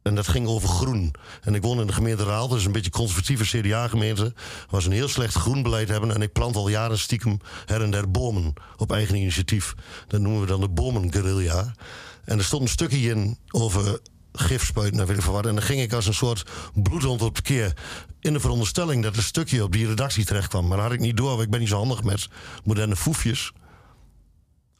En 0.02 0.16
dat 0.16 0.28
ging 0.28 0.48
over 0.48 0.70
groen. 0.70 1.14
En 1.42 1.56
ik 1.56 1.62
woon 1.62 1.80
in 1.80 1.88
de 1.88 1.94
gemeente 1.94 2.24
Raal, 2.24 2.48
dat 2.48 2.58
is 2.58 2.66
een 2.66 2.72
beetje 2.72 2.92
conservatieve 2.92 3.44
CDA-gemeente. 3.44 4.34
Ze 4.80 4.86
een 4.86 4.92
heel 4.92 5.08
slecht 5.08 5.36
groenbeleid 5.36 5.90
hebben. 5.90 6.12
En 6.12 6.22
ik 6.22 6.32
plant 6.32 6.56
al 6.56 6.70
jaren 6.70 7.00
stiekem 7.00 7.40
her 7.66 7.82
en 7.82 7.92
der 7.92 8.12
bomen 8.12 8.54
op 8.78 8.92
eigen 8.92 9.16
initiatief. 9.16 9.74
Dat 10.08 10.22
noemen 10.22 10.42
we 10.42 10.48
dan 10.48 10.62
de 10.62 10.70
bomenguerrilla. 10.70 11.74
En 12.26 12.38
er 12.38 12.44
stond 12.44 12.62
een 12.62 12.68
stukje 12.68 13.10
in 13.10 13.38
over 13.50 14.00
gifspuiten 14.34 15.00
en 15.00 15.08
weet 15.08 15.18
ik 15.18 15.24
wat. 15.24 15.46
En 15.46 15.56
dan 15.56 15.64
ging 15.64 15.82
ik 15.82 15.94
als 15.94 16.08
een 16.08 16.14
soort 16.14 16.44
bloedhond 16.74 17.22
op 17.22 17.36
het 17.36 17.46
keer. 17.46 17.74
In 18.20 18.34
de 18.34 18.40
veronderstelling 18.40 19.04
dat 19.04 19.16
een 19.16 19.24
stukje 19.24 19.64
op 19.64 19.72
die 19.72 19.88
redactie 19.88 20.26
terecht 20.26 20.48
kwam. 20.48 20.68
Maar 20.68 20.78
dat 20.78 20.86
had 20.86 20.96
ik 20.96 21.00
niet 21.00 21.18
door, 21.18 21.30
want 21.30 21.42
ik 21.42 21.50
ben 21.50 21.60
niet 21.60 21.70
zo 21.70 21.78
handig 21.78 22.04
met 22.04 22.28
moderne 22.64 22.96
foefjes. 22.96 23.52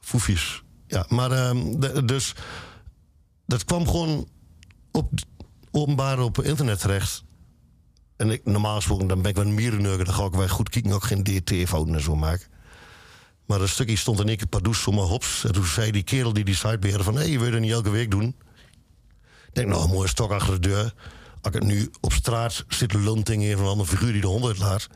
Foefjes. 0.00 0.62
Ja, 0.86 1.06
maar 1.08 1.30
ehm, 1.30 1.80
dus 2.06 2.34
dat 3.46 3.64
kwam 3.64 3.86
gewoon 3.86 4.28
op 4.92 5.10
openbaar 5.70 6.18
op 6.18 6.42
internet 6.42 6.80
terecht. 6.80 7.24
En 8.16 8.30
ik, 8.30 8.44
normaal 8.44 8.76
gesproken, 8.76 9.06
dan 9.06 9.20
ben 9.22 9.30
ik 9.30 9.36
wel 9.36 9.44
een 9.46 9.54
mierennurker. 9.54 10.04
Dan 10.04 10.14
ga 10.14 10.24
ik 10.24 10.32
wel 10.32 10.48
goed 10.48 10.68
kijken, 10.68 10.92
ook 10.92 11.04
geen 11.04 11.22
DT-fouten 11.22 11.94
en 11.94 12.00
zo 12.00 12.16
maken. 12.16 12.46
Maar 13.46 13.58
dat 13.58 13.68
stukje 13.68 13.96
stond 13.96 14.20
in 14.20 14.28
één 14.28 14.36
keer 14.36 14.46
pardoes 14.46 14.82
zomaar 14.82 15.04
hops. 15.04 15.44
En 15.44 15.52
toen 15.52 15.64
zei 15.64 15.90
die 15.90 16.02
kerel 16.02 16.32
die 16.32 16.44
die 16.44 16.54
site 16.54 16.78
beheerde 16.78 17.04
van... 17.04 17.14
hé, 17.16 17.20
hey, 17.28 17.36
wil 17.36 17.44
je 17.44 17.50
dat 17.52 17.60
niet 17.60 17.72
elke 17.72 17.90
week 17.90 18.10
doen? 18.10 18.36
Ik 19.48 19.54
denk, 19.60 19.68
nou, 19.68 19.84
een 19.84 19.90
mooie 19.90 20.08
stok 20.08 20.30
achter 20.30 20.60
de 20.60 20.68
deur. 20.68 20.94
Als 21.40 21.52
ik 21.54 21.60
het 21.62 21.64
nu 21.64 21.90
op 22.00 22.12
straat 22.12 22.64
zit 22.68 22.92
lunting 22.92 23.42
in 23.42 23.56
van 23.56 23.64
een 23.64 23.70
andere 23.70 23.88
figuur 23.88 24.12
die 24.12 24.20
de 24.20 24.26
hond 24.26 24.44
uitlaat... 24.44 24.88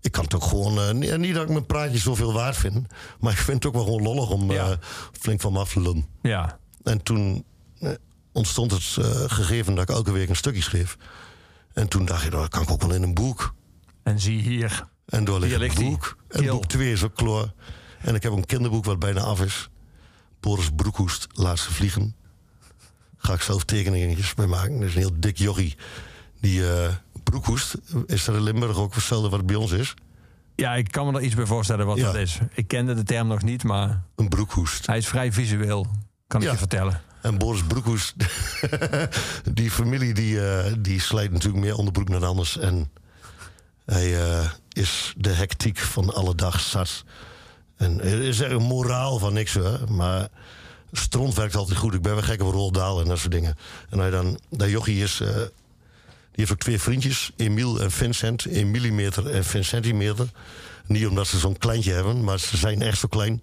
Ik 0.00 0.12
kan 0.12 0.24
het 0.24 0.34
ook 0.34 0.44
gewoon... 0.44 0.80
eh, 0.80 1.16
niet, 1.18 1.34
dat 1.34 1.42
ik 1.42 1.48
mijn 1.48 1.66
praatje 1.66 1.98
zoveel 1.98 2.32
waard 2.32 2.56
vind... 2.56 2.86
maar 3.20 3.32
ik 3.32 3.38
vind 3.38 3.56
het 3.56 3.66
ook 3.66 3.72
wel 3.72 3.84
gewoon 3.84 4.02
lollig 4.02 4.30
om 4.30 4.52
Ja. 4.52 4.70
eh, 4.70 4.76
flink 5.12 5.40
van 5.40 5.52
me 5.52 5.58
af 5.58 5.72
te 5.72 5.80
lullen. 5.80 6.06
Ja. 6.22 6.58
En 6.82 7.02
toen 7.02 7.44
ontstond 8.32 8.70
het 8.70 8.96
eh, 8.98 9.10
gegeven 9.26 9.74
dat 9.74 9.88
ik 9.90 9.94
elke 9.96 10.12
week 10.12 10.28
een 10.28 10.36
stukje 10.36 10.62
schreef. 10.62 10.96
En 11.72 11.88
toen 11.88 12.04
dacht 12.04 12.24
ik, 12.24 12.30
nou, 12.30 12.42
dat 12.42 12.50
kan 12.50 12.62
ik 12.62 12.70
ook 12.70 12.80
wel 12.82 12.94
in 12.94 13.02
een 13.02 13.14
boek. 13.14 13.54
En 14.02 14.20
zie 14.20 14.40
hier. 14.40 14.86
En 15.06 15.24
door 15.24 15.40
ligt 15.40 15.78
een 15.78 15.90
boek. 15.90 16.16
En 16.28 16.46
boek 16.46 16.66
2 16.66 16.92
is 16.92 17.02
ook 17.04 17.14
klaar. 17.14 17.52
En 18.00 18.14
ik 18.14 18.22
heb 18.22 18.32
een 18.32 18.44
kinderboek 18.46 18.84
wat 18.84 18.98
bijna 18.98 19.20
af 19.20 19.40
is. 19.40 19.68
Boris 20.40 20.70
Broekhoest, 20.76 21.26
Laatste 21.32 21.72
Vliegen. 21.72 22.14
Ga 23.16 23.32
ik 23.32 23.40
zelf 23.40 23.64
tekeningetjes 23.64 24.34
bij 24.34 24.46
maken. 24.46 24.74
Dat 24.80 24.88
is 24.88 24.94
een 24.94 25.00
heel 25.00 25.20
dik 25.20 25.38
jochie. 25.38 25.76
Die 26.40 26.70
eh, 26.72 26.88
Broekhoest, 27.22 27.74
is 28.06 28.26
er 28.26 28.34
in 28.34 28.42
Limburg 28.42 28.76
ook 28.76 28.94
hetzelfde 28.94 29.28
wat 29.28 29.46
bij 29.46 29.56
ons 29.56 29.70
is? 29.72 29.94
Ja, 30.54 30.74
ik 30.74 30.90
kan 30.92 31.06
me 31.06 31.18
er 31.18 31.24
iets 31.24 31.34
bij 31.34 31.46
voorstellen 31.46 31.86
wat 31.86 31.96
Ja. 31.96 32.04
dat 32.04 32.14
is. 32.14 32.38
Ik 32.54 32.68
kende 32.68 32.94
de 32.94 33.02
term 33.02 33.26
nog 33.28 33.42
niet, 33.42 33.62
maar 33.64 34.02
Een 34.16 34.28
broekhoest. 34.28 34.86
hij 34.86 34.98
is 34.98 35.08
vrij 35.08 35.32
visueel, 35.32 35.86
kan 36.26 36.42
ik 36.42 36.50
je 36.50 36.56
vertellen. 36.56 37.00
En 37.26 37.38
Boris 37.38 37.62
Broekhoest, 37.62 38.14
die 39.58 39.70
familie 39.70 40.14
die, 40.14 40.48
eh, 40.48 40.72
die 40.78 41.00
slijt 41.00 41.32
natuurlijk 41.32 41.64
meer 41.64 41.76
onderbroek 41.76 42.10
dan 42.10 42.22
anders. 42.22 42.58
En 42.58 42.90
hij 43.84 44.18
eh, 44.18 44.50
is 44.72 45.14
de 45.16 45.32
hectiek 45.32 45.78
van 45.78 46.14
alle 46.14 46.34
dag. 46.34 46.74
En 47.76 48.00
er 48.00 48.22
is 48.22 48.40
echt 48.40 48.52
een 48.52 48.62
moraal 48.62 49.18
van 49.18 49.32
niks 49.32 49.54
hoor. 49.54 49.80
Maar 49.90 50.28
stront 50.92 51.34
werkt 51.34 51.54
altijd 51.54 51.78
goed. 51.78 51.94
Ik 51.94 52.02
ben 52.02 52.14
wel 52.14 52.22
gek 52.22 52.42
op 52.42 52.52
Roldaal 52.52 53.00
en 53.00 53.08
dat 53.08 53.18
soort 53.18 53.32
dingen. 53.32 53.56
En 53.90 53.98
hij 53.98 54.10
dan, 54.10 54.40
dat 54.50 54.70
jochie 54.70 55.02
is... 55.02 55.20
eh, 55.20 55.28
die 55.28 56.44
heeft 56.44 56.52
ook 56.52 56.58
twee 56.58 56.80
vriendjes, 56.80 57.30
Emiel 57.36 57.80
en 57.80 57.90
Vincent. 57.90 58.46
In 58.46 58.70
millimeter 58.70 59.30
en 59.30 59.44
Vincentimeter. 59.44 60.28
Niet 60.86 61.06
omdat 61.06 61.26
ze 61.26 61.38
zo'n 61.38 61.58
kleintje 61.58 61.92
hebben, 61.92 62.24
maar 62.24 62.38
ze 62.40 62.56
zijn 62.56 62.82
echt 62.82 62.98
zo 62.98 63.08
klein. 63.08 63.42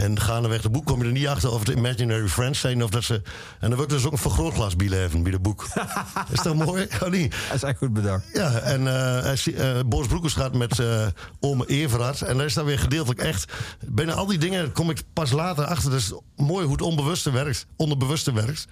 En 0.00 0.20
gaandeweg 0.20 0.62
de 0.62 0.70
boek 0.70 0.84
kom 0.84 1.00
je 1.00 1.04
er 1.04 1.12
niet 1.12 1.26
achter 1.26 1.50
of 1.50 1.58
het 1.58 1.68
Imaginary 1.68 2.28
Friends 2.28 2.60
zijn 2.60 2.82
of 2.82 2.90
dat 2.90 3.04
ze. 3.04 3.14
En 3.14 3.68
dan 3.68 3.70
wil 3.70 3.82
ik 3.82 3.88
dus 3.88 4.04
ook 4.04 4.12
een 4.12 4.18
vergrootglas 4.18 4.74
hebben 4.78 5.22
bij 5.22 5.32
de 5.32 5.40
boek. 5.40 5.66
is 6.32 6.42
dat 6.42 6.54
mooi? 6.54 6.88
Oh, 7.02 7.10
niet? 7.10 7.30
Dat 7.30 7.54
is 7.54 7.62
echt 7.62 7.78
goed 7.78 7.92
bedacht. 7.92 8.24
Ja, 8.32 8.58
en 8.58 8.86
eh, 8.86 9.80
Boris 9.86 10.06
Broekers 10.06 10.34
gaat 10.34 10.54
met 10.54 10.78
eh 10.78 11.06
Ome 11.40 11.66
Everard. 11.66 12.22
En 12.22 12.36
daar 12.36 12.46
is 12.46 12.54
dan 12.54 12.64
weer 12.64 12.78
gedeeltelijk 12.78 13.20
echt... 13.20 13.52
Bijna 13.86 14.12
al 14.12 14.26
die 14.26 14.38
dingen 14.38 14.72
kom 14.72 14.90
ik 14.90 15.02
pas 15.12 15.30
later 15.30 15.64
achter. 15.64 15.90
Dat 15.90 16.00
is 16.00 16.12
mooi 16.36 16.64
hoe 16.64 16.72
het 16.72 16.82
onbewuste 16.82 17.30
werkt. 17.30 17.66
Onderbewuste 17.76 18.32
werkt. 18.32 18.66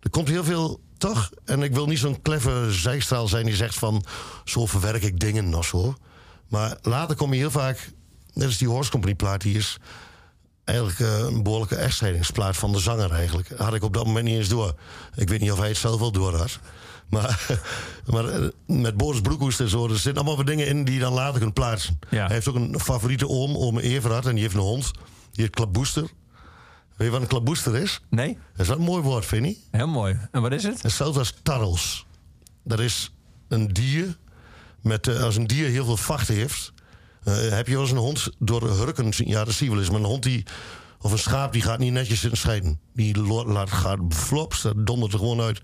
Er 0.00 0.10
komt 0.10 0.28
heel 0.28 0.44
veel, 0.44 0.80
toch? 0.98 1.30
En 1.44 1.62
ik 1.62 1.74
wil 1.74 1.86
niet 1.86 1.98
zo'n 1.98 2.22
clever 2.22 2.74
zijstraal 2.74 3.28
zijn 3.28 3.46
die 3.46 3.56
zegt 3.56 3.74
van... 3.74 4.04
zo 4.44 4.66
verwerk 4.66 5.02
ik 5.02 5.20
dingen 5.20 5.54
of 5.54 5.66
zo. 5.66 5.94
Maar 6.48 6.78
later 6.82 7.16
kom 7.16 7.32
je 7.32 7.38
heel 7.38 7.50
vaak... 7.50 7.92
Net 8.32 8.46
als 8.46 8.58
die 8.58 8.68
Horse 8.68 8.90
Company 8.90 9.14
plaat, 9.14 9.40
die 9.40 9.56
is 9.56 9.78
eigenlijk 10.64 11.00
eh, 11.00 11.18
een 11.18 11.42
behoorlijke 11.42 11.76
echtscheidingsplaat 11.76 12.56
van 12.56 12.72
de 12.72 12.78
zanger 12.78 13.12
eigenlijk. 13.12 13.48
Had 13.56 13.74
ik 13.74 13.82
op 13.82 13.94
dat 13.94 14.06
moment 14.06 14.24
niet 14.24 14.36
eens 14.36 14.48
door. 14.48 14.74
Ik 15.14 15.28
weet 15.28 15.40
niet 15.40 15.52
of 15.52 15.58
hij 15.58 15.68
het 15.68 15.76
zelf 15.76 16.00
wel 16.00 16.12
door 16.12 16.36
had. 16.36 16.58
Maar, 17.08 17.46
maar 18.12 18.28
eh, 18.28 18.48
met 18.66 18.96
Boris 18.96 19.20
Broekhoest 19.20 19.60
en 19.60 19.68
zo, 19.68 19.84
er 19.84 19.90
zitten 19.90 20.14
allemaal 20.14 20.36
wat 20.36 20.46
dingen 20.46 20.66
in 20.66 20.84
die 20.84 20.94
je 20.94 21.00
dan 21.00 21.12
later 21.12 21.40
kunt 21.40 21.54
plaatsen. 21.54 21.98
Ja. 22.10 22.24
Hij 22.24 22.34
heeft 22.34 22.48
ook 22.48 22.54
een 22.54 22.80
favoriete 22.80 23.28
oom, 23.28 23.56
oom 23.56 23.78
Everard, 23.78 24.26
en 24.26 24.32
die 24.32 24.42
heeft 24.42 24.54
een 24.54 24.60
hond. 24.60 24.90
Die 25.32 25.44
heet 25.44 25.54
Klaboester. 25.54 26.08
Weet 26.96 27.06
je 27.06 27.12
wat 27.12 27.20
een 27.22 27.26
klaboester 27.26 27.76
is? 27.76 28.00
Nee? 28.10 28.38
Dat 28.52 28.60
is 28.60 28.68
wel 28.68 28.76
een 28.76 28.82
mooi 28.82 29.02
woord, 29.02 29.26
vind 29.26 29.46
je? 29.46 29.56
Heel 29.70 29.86
mooi. 29.86 30.18
En 30.30 30.42
wat 30.42 30.52
is 30.52 30.62
het? 30.62 30.82
Hetzelfde 30.82 31.18
als 31.18 31.34
tarrels. 31.42 32.06
Dat 32.64 32.80
is 32.80 33.12
een 33.48 33.68
dier. 33.68 34.16
Met, 34.80 35.08
eh, 35.08 35.22
als 35.22 35.36
een 35.36 35.46
dier 35.46 35.68
heel 35.68 35.84
veel 35.84 35.96
vachten 35.96 36.34
heeft. 36.34 36.72
Eh, 37.24 37.48
heb 37.48 37.66
je 37.66 37.72
wel 37.72 37.82
eens 37.82 37.90
een 37.90 37.96
hond 37.96 38.30
door 38.38 38.60
de 38.60 38.66
hurken? 38.66 39.12
Ja, 39.16 39.44
dat 39.44 39.54
zie 39.54 39.66
je 39.66 39.72
wel 39.72 39.80
eens. 39.80 39.90
Maar 39.90 40.00
een 40.00 40.06
hond 40.06 40.22
die. 40.22 40.46
Of 41.00 41.12
een 41.12 41.18
schaap 41.18 41.52
die 41.52 41.62
gaat 41.62 41.78
niet 41.78 41.92
netjes 41.92 42.20
zitten 42.20 42.38
scheiden. 42.38 42.80
Die 42.92 43.18
laat, 43.18 43.70
gaat 43.70 43.98
flops, 44.08 44.62
dat 44.62 44.86
dondert 44.86 45.12
er 45.12 45.18
gewoon 45.18 45.40
uit. 45.40 45.60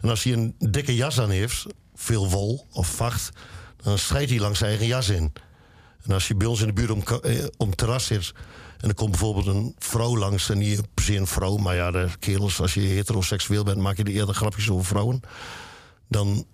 En 0.00 0.08
als 0.08 0.22
hij 0.22 0.32
een 0.32 0.54
dikke 0.58 0.94
jas 0.94 1.20
aan 1.20 1.30
heeft, 1.30 1.66
veel 1.94 2.30
wol 2.30 2.66
of 2.70 2.94
vacht, 2.94 3.30
dan 3.82 3.98
scheidt 3.98 4.30
hij 4.30 4.38
langs 4.38 4.58
zijn 4.58 4.70
eigen 4.70 4.88
jas 4.88 5.08
in. 5.08 5.32
En 6.02 6.12
als 6.12 6.28
je 6.28 6.34
bij 6.34 6.46
ons 6.46 6.60
in 6.60 6.66
de 6.66 6.72
buurt 6.72 6.90
om, 6.90 7.02
eh, 7.22 7.44
om 7.56 7.74
terras 7.74 8.06
zit. 8.06 8.32
en 8.80 8.88
er 8.88 8.94
komt 8.94 9.10
bijvoorbeeld 9.10 9.46
een 9.46 9.74
vrouw 9.78 10.16
langs. 10.16 10.50
en 10.50 10.58
niet 10.58 10.94
per 10.94 11.04
se 11.04 11.16
een 11.16 11.26
vrouw, 11.26 11.56
maar 11.56 11.74
ja, 11.74 11.90
de 11.90 12.08
kerels, 12.18 12.60
als 12.60 12.74
je 12.74 12.80
heteroseksueel 12.80 13.64
bent. 13.64 13.78
maak 13.78 13.96
je 13.96 14.04
er 14.04 14.10
eerder 14.10 14.34
grapjes 14.34 14.70
over 14.70 14.84
vrouwen. 14.84 15.20
Dan 16.08 16.46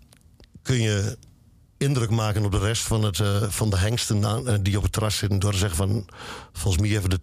kun 0.63 0.81
je 0.81 1.17
indruk 1.79 2.11
maken 2.11 2.45
op 2.45 2.51
de 2.53 2.59
rest 2.59 2.83
van, 2.83 3.03
het, 3.03 3.21
eh, 3.21 3.43
van 3.49 3.71
de 3.71 3.79
hengsten 3.79 4.25
aan- 4.27 4.49
eh, 4.49 4.55
die 4.63 4.77
op 4.77 4.83
het 4.83 4.93
terras 4.93 5.17
zitten. 5.17 5.39
door 5.39 5.53
te 5.53 5.59
zeggen 5.59 5.77
van. 5.77 6.07
volgens 6.53 6.83
mij 6.83 6.91
even 6.97 7.11
de 7.11 7.21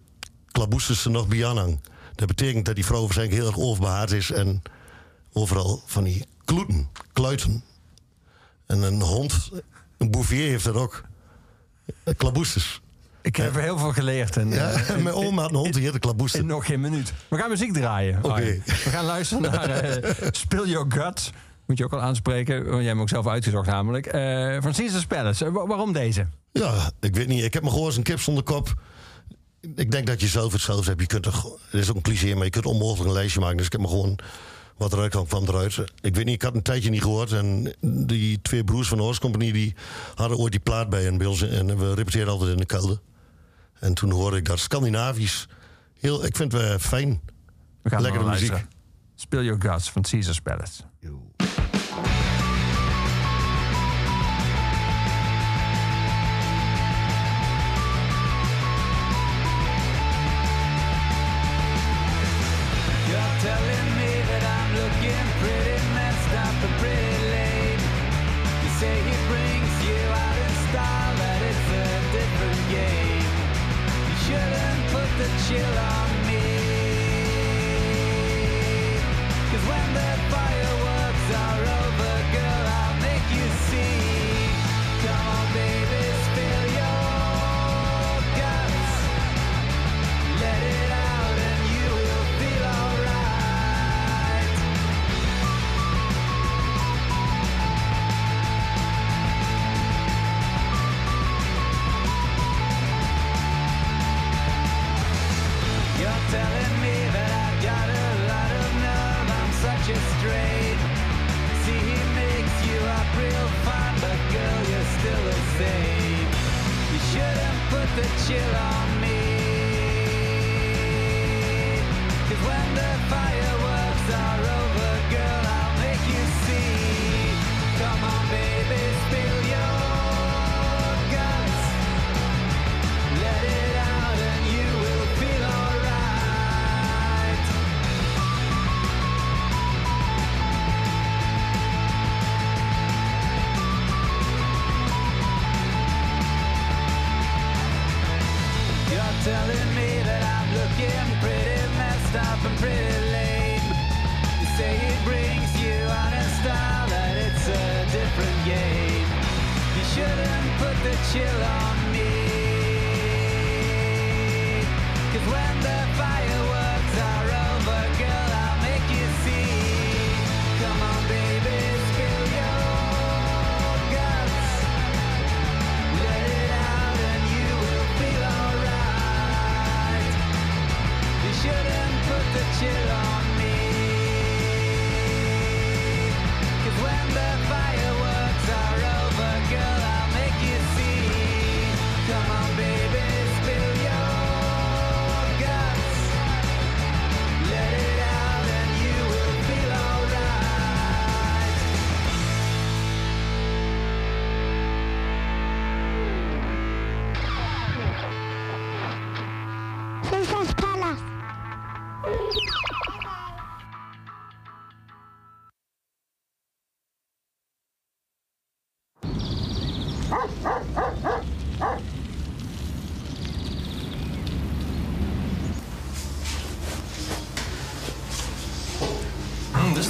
klaboesters 0.50 1.04
er 1.04 1.10
nog 1.10 1.28
bij 1.28 1.46
aanhang. 1.46 1.80
Dat 2.14 2.28
betekent 2.28 2.64
dat 2.64 2.74
die 2.74 2.84
vrouw 2.84 3.00
waarschijnlijk 3.02 3.38
heel 3.38 3.46
erg 3.48 3.58
overbehaard 3.58 4.10
is. 4.12 4.30
en 4.30 4.62
overal 5.32 5.82
van 5.86 6.04
die 6.04 6.26
kloeten, 6.44 6.88
kluiten. 7.12 7.64
En 8.66 8.82
een 8.82 9.00
hond, 9.02 9.50
een 9.98 10.10
bouvier 10.10 10.48
heeft 10.48 10.64
dat 10.64 10.74
ook. 10.74 11.02
Klaboesters. 12.16 12.80
Ik 13.22 13.36
heb 13.36 13.56
er 13.56 13.62
heel 13.62 13.78
veel 13.78 13.92
geleerd. 13.92 14.36
En, 14.36 14.50
Ja, 14.50 14.70
eh, 14.70 14.96
mijn 15.02 15.14
oma 15.14 15.40
had 15.42 15.50
een 15.50 15.56
hond 15.56 15.74
die 15.74 15.82
heette 15.82 15.98
Klaboester. 15.98 16.40
in 16.40 16.46
nog 16.46 16.66
geen 16.66 16.80
minuut. 16.80 17.12
We 17.28 17.36
gaan 17.36 17.50
muziek 17.50 17.72
draaien. 17.72 18.18
Oké. 18.24 18.60
We 18.66 18.72
gaan 18.74 19.04
luisteren 19.04 19.42
naar 19.42 20.00
Spill 20.30 20.68
Your 20.68 20.92
Guts. 20.92 21.30
Moet 21.66 21.78
je 21.78 21.84
ook 21.84 21.92
al 21.92 22.00
aanspreken. 22.00 22.54
want 22.56 22.66
Jij 22.68 22.76
hebt 22.76 22.88
hem 22.88 23.00
ook 23.00 23.08
zelf 23.08 23.26
uitgezocht 23.26 23.66
namelijk. 23.66 24.06
Eh, 24.06 24.56
van 24.62 24.72
Caesar's 24.72 25.06
Palace. 25.06 25.44
Eh, 25.44 25.52
wa- 25.52 25.66
waarom 25.66 25.92
deze? 25.92 26.26
Ja, 26.52 26.90
ik 27.00 27.14
weet 27.16 27.28
niet. 27.28 27.44
Ik 27.44 27.54
heb 27.54 27.62
me 27.62 27.70
gewoon 27.70 27.84
als 27.84 27.96
een 27.96 28.02
kip 28.02 28.20
zonder 28.20 28.42
kop. 28.44 28.74
Ik 29.74 29.90
denk 29.90 30.06
dat 30.06 30.20
je 30.20 30.26
zelf 30.26 30.52
het 30.52 30.60
zelfs 30.60 30.86
hebt. 30.86 31.00
Je 31.00 31.06
kunt 31.06 31.26
er, 31.26 31.34
is 31.72 31.90
ook 31.90 31.96
een 31.96 32.02
cliché, 32.02 32.34
maar 32.34 32.44
je 32.44 32.50
kunt 32.50 32.66
onmogelijk 32.66 33.08
een 33.08 33.14
lijstje 33.16 33.40
maken. 33.40 33.56
Dus 33.56 33.66
ik 33.66 33.72
heb 33.72 33.80
me 33.80 33.88
gewoon 33.88 34.18
wat 34.76 34.92
eruit 34.92 35.10
kwam, 35.10 35.26
kwam 35.26 35.44
eruit. 35.46 35.78
Ik 36.00 36.14
weet 36.14 36.24
niet, 36.24 36.34
ik 36.34 36.42
had 36.42 36.54
een 36.54 36.62
tijdje 36.62 36.90
niet 36.90 37.02
gehoord. 37.02 37.32
En 37.32 37.74
die 38.06 38.42
twee 38.42 38.64
broers 38.64 38.88
van 38.88 38.96
de 38.96 39.02
Horse 39.04 39.20
Company 39.20 39.52
die 39.52 39.74
hadden 40.14 40.38
ooit 40.38 40.52
die 40.52 40.60
plaat 40.60 40.88
bij. 40.90 41.06
En, 41.06 41.18
bij 41.18 41.26
ons, 41.26 41.42
en 41.42 41.78
we 41.78 41.94
repeteerden 41.94 42.32
altijd 42.32 42.50
in 42.50 42.56
de 42.56 42.66
kelder. 42.66 42.98
En 43.80 43.94
toen 43.94 44.10
hoorde 44.10 44.36
ik 44.36 44.44
dat 44.44 44.58
Scandinavisch. 44.58 45.46
Heel, 46.00 46.24
ik 46.24 46.36
vind 46.36 46.52
het 46.52 46.80
fijn. 46.82 47.20
We 47.82 47.90
gaan 47.90 48.02
Lekkere 48.02 48.24
muziek. 48.24 48.48
luisteren. 48.50 48.74
Spill 49.14 49.44
Your 49.44 49.60
Guts 49.60 49.90
van 49.90 50.02
Caesar's 50.02 50.40
Palace. 50.40 50.82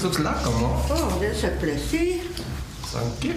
Looks 0.06 0.18
lekker, 0.18 0.50
man. 0.50 0.70
Oh, 0.70 1.18
dit 1.20 1.30
is 1.30 1.42
een 1.42 1.56
plezier. 1.58 2.22
Dank 2.92 3.22
je. 3.22 3.34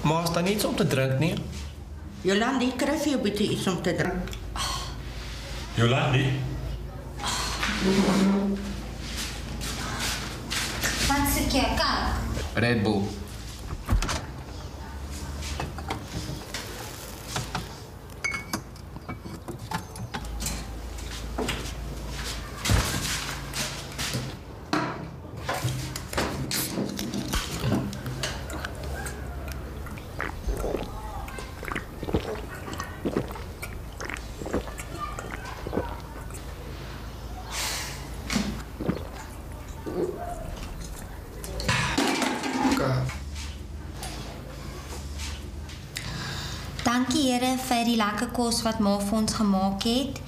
Maar 0.00 0.22
is 0.22 0.30
daar 0.30 0.42
niets 0.42 0.64
om 0.64 0.76
te 0.76 0.86
drinken, 0.86 1.18
niet? 1.18 1.40
Jolandi, 2.20 2.72
krijg 2.76 3.04
je 3.04 3.18
bitte 3.18 3.42
iets 3.42 3.66
om 3.66 3.82
te 3.82 3.94
drinken? 3.94 4.22
Jolandi? 5.74 6.40
Wat 11.06 11.26
soek 11.36 11.50
jy? 11.50 11.60
Coke? 11.60 12.24
Red 12.54 12.82
Bull. 12.82 13.03
Die 47.94 48.02
lekker 48.02 48.32
kos 48.34 48.62
wat 48.66 48.82
ma 48.82 48.96
vir 48.98 49.20
ons 49.20 49.38
gemaak 49.38 49.86
het 49.86 50.18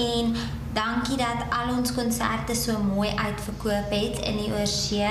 en 0.00 0.32
dankie 0.72 1.18
dat 1.20 1.44
al 1.52 1.74
ons 1.76 1.92
konserte 1.92 2.56
so 2.56 2.78
mooi 2.80 3.10
uitverkoop 3.10 3.92
het 3.92 4.20
in 4.24 4.38
die 4.40 4.52
oorsee. 4.54 5.10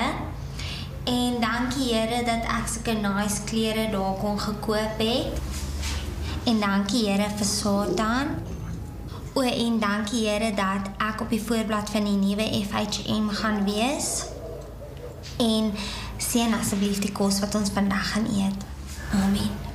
En 1.10 1.40
dankie 1.42 1.92
Here 1.94 2.24
dat 2.26 2.48
ek 2.48 2.68
sulke 2.72 2.96
nice 2.98 3.44
klere 3.50 3.90
daar 3.92 4.18
kon 4.22 4.40
gekoop 4.40 5.04
het. 5.04 5.42
En 6.50 6.60
dankie 6.64 7.06
Here 7.10 7.30
vir 7.36 7.46
Satan. 7.46 8.36
O 9.34 9.42
en 9.42 9.80
dankie 9.80 10.26
Here 10.28 10.54
dat 10.56 10.90
ek 10.98 11.22
op 11.28 11.30
die 11.30 11.44
voorblad 11.44 11.90
van 11.94 12.10
die 12.10 12.18
nuwe 12.18 12.50
FHM 12.66 13.30
gaan 13.42 13.64
wees. 13.70 14.26
En 15.38 15.74
seën 16.18 16.54
asseblief 16.58 17.04
die 17.04 17.12
kos 17.12 17.40
wat 17.44 17.56
ons 17.56 17.74
vandag 17.74 18.14
gaan 18.14 18.30
eet. 18.34 18.70
Amen. 19.14 19.69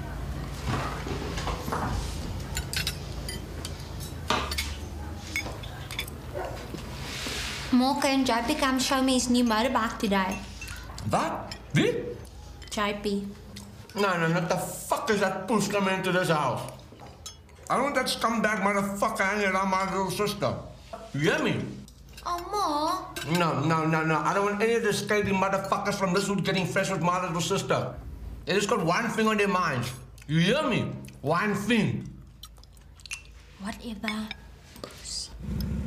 Mocha 7.84 8.08
and 8.08 8.26
come 8.58 8.78
show 8.78 9.02
me 9.02 9.12
his 9.12 9.28
new 9.28 9.44
motorbike 9.44 9.98
today. 9.98 10.38
What? 11.10 11.54
Wie? 11.74 11.88
JP. 12.70 13.26
No, 13.96 14.10
no, 14.20 14.32
what 14.32 14.48
the 14.48 14.56
fuck 14.56 15.10
is 15.10 15.20
that 15.20 15.46
puss 15.46 15.68
coming 15.68 15.92
into 15.92 16.10
this 16.10 16.30
house? 16.30 16.62
I 17.68 17.74
don't 17.76 17.84
want 17.84 17.96
that 17.96 18.06
scumbag 18.06 18.62
motherfucker 18.68 19.20
hanging 19.20 19.50
around 19.52 19.70
my 19.70 19.84
little 19.90 20.10
sister. 20.10 20.54
You 21.12 21.20
hear 21.28 21.40
me? 21.44 21.60
Oh, 22.24 22.40
Ma. 22.52 23.38
No, 23.38 23.60
no, 23.60 23.84
no, 23.84 24.02
no. 24.02 24.16
I 24.16 24.32
don't 24.32 24.46
want 24.46 24.62
any 24.62 24.76
of 24.80 24.82
the 24.82 24.94
scaly 24.94 25.32
motherfuckers 25.44 25.94
from 25.94 26.14
this 26.14 26.26
hood 26.26 26.42
getting 26.42 26.66
fresh 26.66 26.90
with 26.90 27.02
my 27.02 27.20
little 27.22 27.42
sister. 27.42 27.94
They 28.46 28.54
just 28.54 28.70
got 28.70 28.82
one 28.82 29.10
thing 29.10 29.28
on 29.28 29.36
their 29.36 29.48
minds. 29.48 29.92
You 30.26 30.40
hear 30.40 30.62
me? 30.62 30.90
One 31.20 31.54
thing. 31.54 32.08
Whatever. 33.60 34.28
Shutdown, 35.04 35.83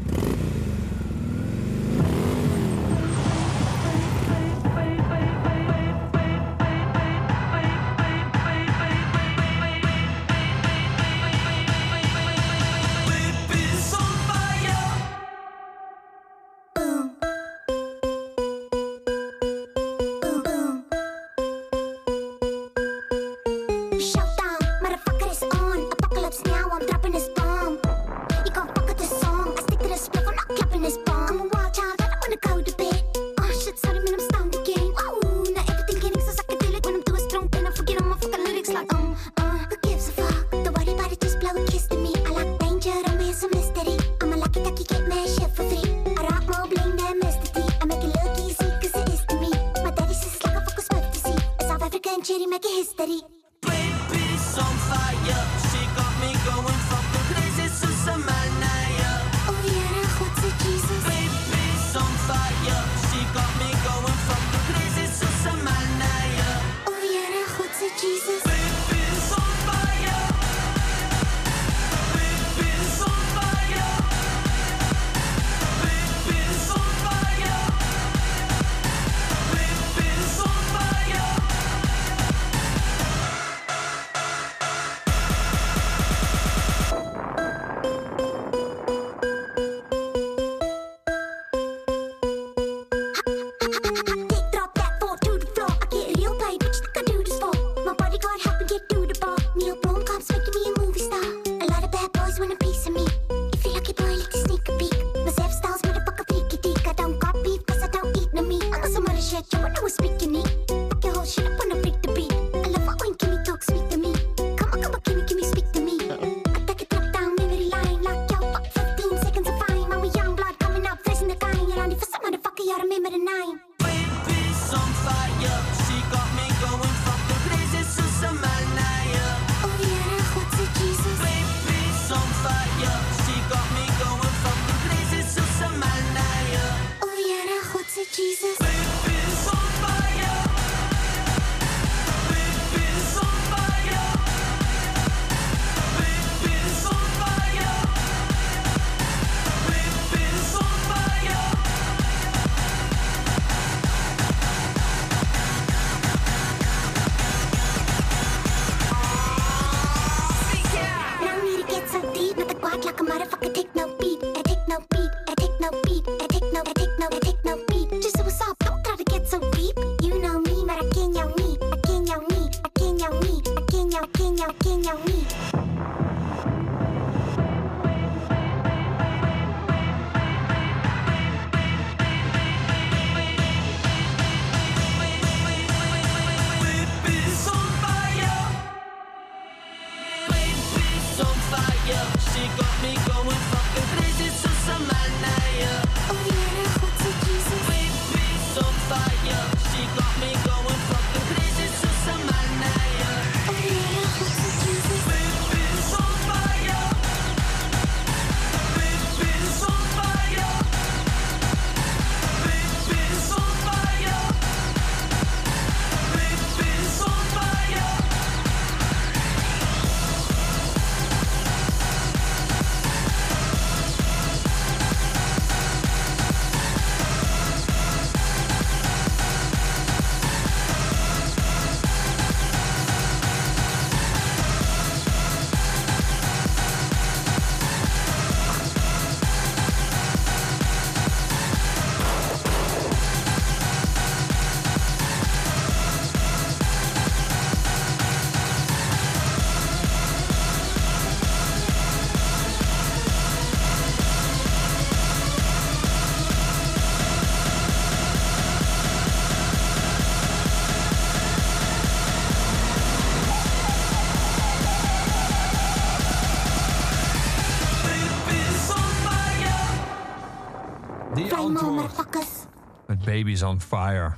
Baby's 273.17 273.41
on 273.43 273.62
Fire. 273.62 274.13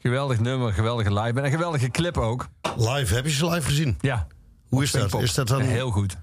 Geweldig 0.00 0.40
nummer, 0.40 0.72
geweldige 0.72 1.12
live. 1.12 1.38
En 1.38 1.44
een 1.44 1.50
geweldige 1.50 1.88
clip 1.90 2.16
ook. 2.18 2.48
Live, 2.76 3.14
heb 3.14 3.24
je 3.24 3.30
ze 3.30 3.48
live 3.50 3.66
gezien? 3.66 3.96
Ja. 4.00 4.26
Hoe 4.68 4.82
is 4.82 4.90
dat? 4.90 5.20
Is 5.20 5.34
dat 5.34 5.48
dan, 5.48 5.60
Heel 5.60 5.90
goed. 5.90 6.16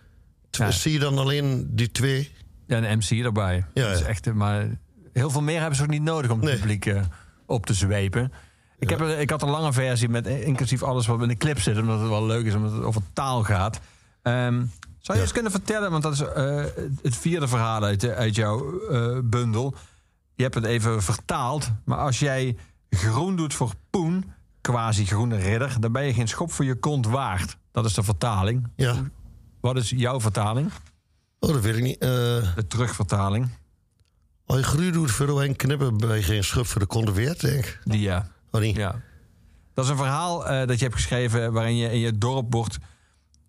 ja. 0.51 0.71
Zie 0.71 0.91
je 0.91 0.99
dan 0.99 1.17
alleen 1.17 1.67
die 1.75 1.91
twee? 1.91 2.31
Ja, 2.67 2.77
een 2.77 2.97
MC 2.97 3.25
erbij. 3.25 3.65
Ja, 3.73 3.87
Dat 3.87 3.99
is 3.99 4.05
echt, 4.05 4.33
maar 4.33 4.67
heel 5.13 5.29
veel 5.29 5.41
meer 5.41 5.59
hebben 5.59 5.75
ze 5.77 5.83
ook 5.83 5.89
niet 5.89 6.01
nodig 6.01 6.31
om 6.31 6.39
het 6.39 6.49
Nee. 6.49 6.57
publiek 6.59 6.85
eh, 6.85 7.01
op 7.45 7.65
te 7.65 7.73
zwepen. 7.73 8.31
Ik, 8.79 8.89
heb, 8.89 9.01
ik 9.01 9.29
had 9.29 9.41
een 9.41 9.49
lange 9.49 9.73
versie 9.73 10.09
met 10.09 10.27
eh, 10.27 10.45
inclusief 10.45 10.83
alles 10.83 11.07
wat 11.07 11.21
in 11.21 11.27
de 11.27 11.37
clip 11.37 11.59
zit, 11.59 11.77
omdat 11.77 11.99
het 11.99 12.09
wel 12.09 12.25
leuk 12.25 12.45
is, 12.45 12.53
omdat 12.55 12.71
het 12.71 12.83
over 12.83 13.01
taal 13.13 13.43
gaat. 13.43 13.79
Ehm, 14.21 14.63
zou 14.99 15.17
je 15.17 15.23
eens 15.23 15.33
kunnen 15.33 15.51
vertellen, 15.51 15.91
want 15.91 16.03
dat 16.03 16.13
is 16.13 16.19
eh, 16.21 16.63
het 17.01 17.17
vierde 17.17 17.47
verhaal 17.47 17.83
uit, 17.83 18.07
uit 18.09 18.35
jouw 18.35 18.81
bundel. 19.23 19.75
Je 20.41 20.47
hebt 20.47 20.59
het 20.59 20.65
even 20.65 21.03
vertaald, 21.03 21.71
maar 21.85 21.97
als 21.97 22.19
jij 22.19 22.57
groen 22.89 23.35
doet 23.35 23.53
voor 23.53 23.73
poen, 23.89 24.31
quasi 24.61 25.05
groene 25.05 25.35
ridder, 25.35 25.75
dan 25.79 25.91
ben 25.91 26.05
je 26.05 26.13
geen 26.13 26.27
schop 26.27 26.51
voor 26.51 26.65
je 26.65 26.75
kont 26.75 27.05
waard. 27.05 27.57
Dat 27.71 27.85
is 27.85 27.93
de 27.93 28.03
vertaling. 28.03 28.67
Ja. 28.75 28.95
Wat 29.59 29.77
is 29.77 29.89
jouw 29.89 30.21
vertaling? 30.21 30.71
Oh, 31.39 31.53
dat 31.53 31.61
weet 31.61 31.75
ik 31.75 31.83
niet. 31.83 31.97
Eh 31.97 32.09
De 32.55 32.67
terugvertaling. 32.67 33.49
als 34.45 34.57
je 34.57 34.63
groei 34.63 34.91
doet 34.91 35.11
voor 35.11 35.43
een 35.43 35.55
knippen, 35.55 35.97
ben 35.97 36.15
je 36.15 36.23
geen 36.23 36.43
schub 36.43 36.65
voor 36.65 36.81
de 36.81 36.87
konde 36.87 37.11
weer, 37.11 37.39
denk 37.39 37.65
ik. 37.65 37.79
Die 37.83 37.99
ja. 37.99 38.27
Oh, 38.51 38.61
niet? 38.61 38.75
Ja. 38.75 39.01
Dat 39.73 39.85
is 39.85 39.91
een 39.91 39.97
verhaal 39.97 40.47
eh, 40.47 40.67
dat 40.67 40.77
je 40.77 40.83
hebt 40.83 40.95
geschreven 40.95 41.53
waarin 41.53 41.75
je 41.75 41.91
in 41.91 41.99
je 41.99 42.17
dorp 42.17 42.53
wordt, 42.53 42.77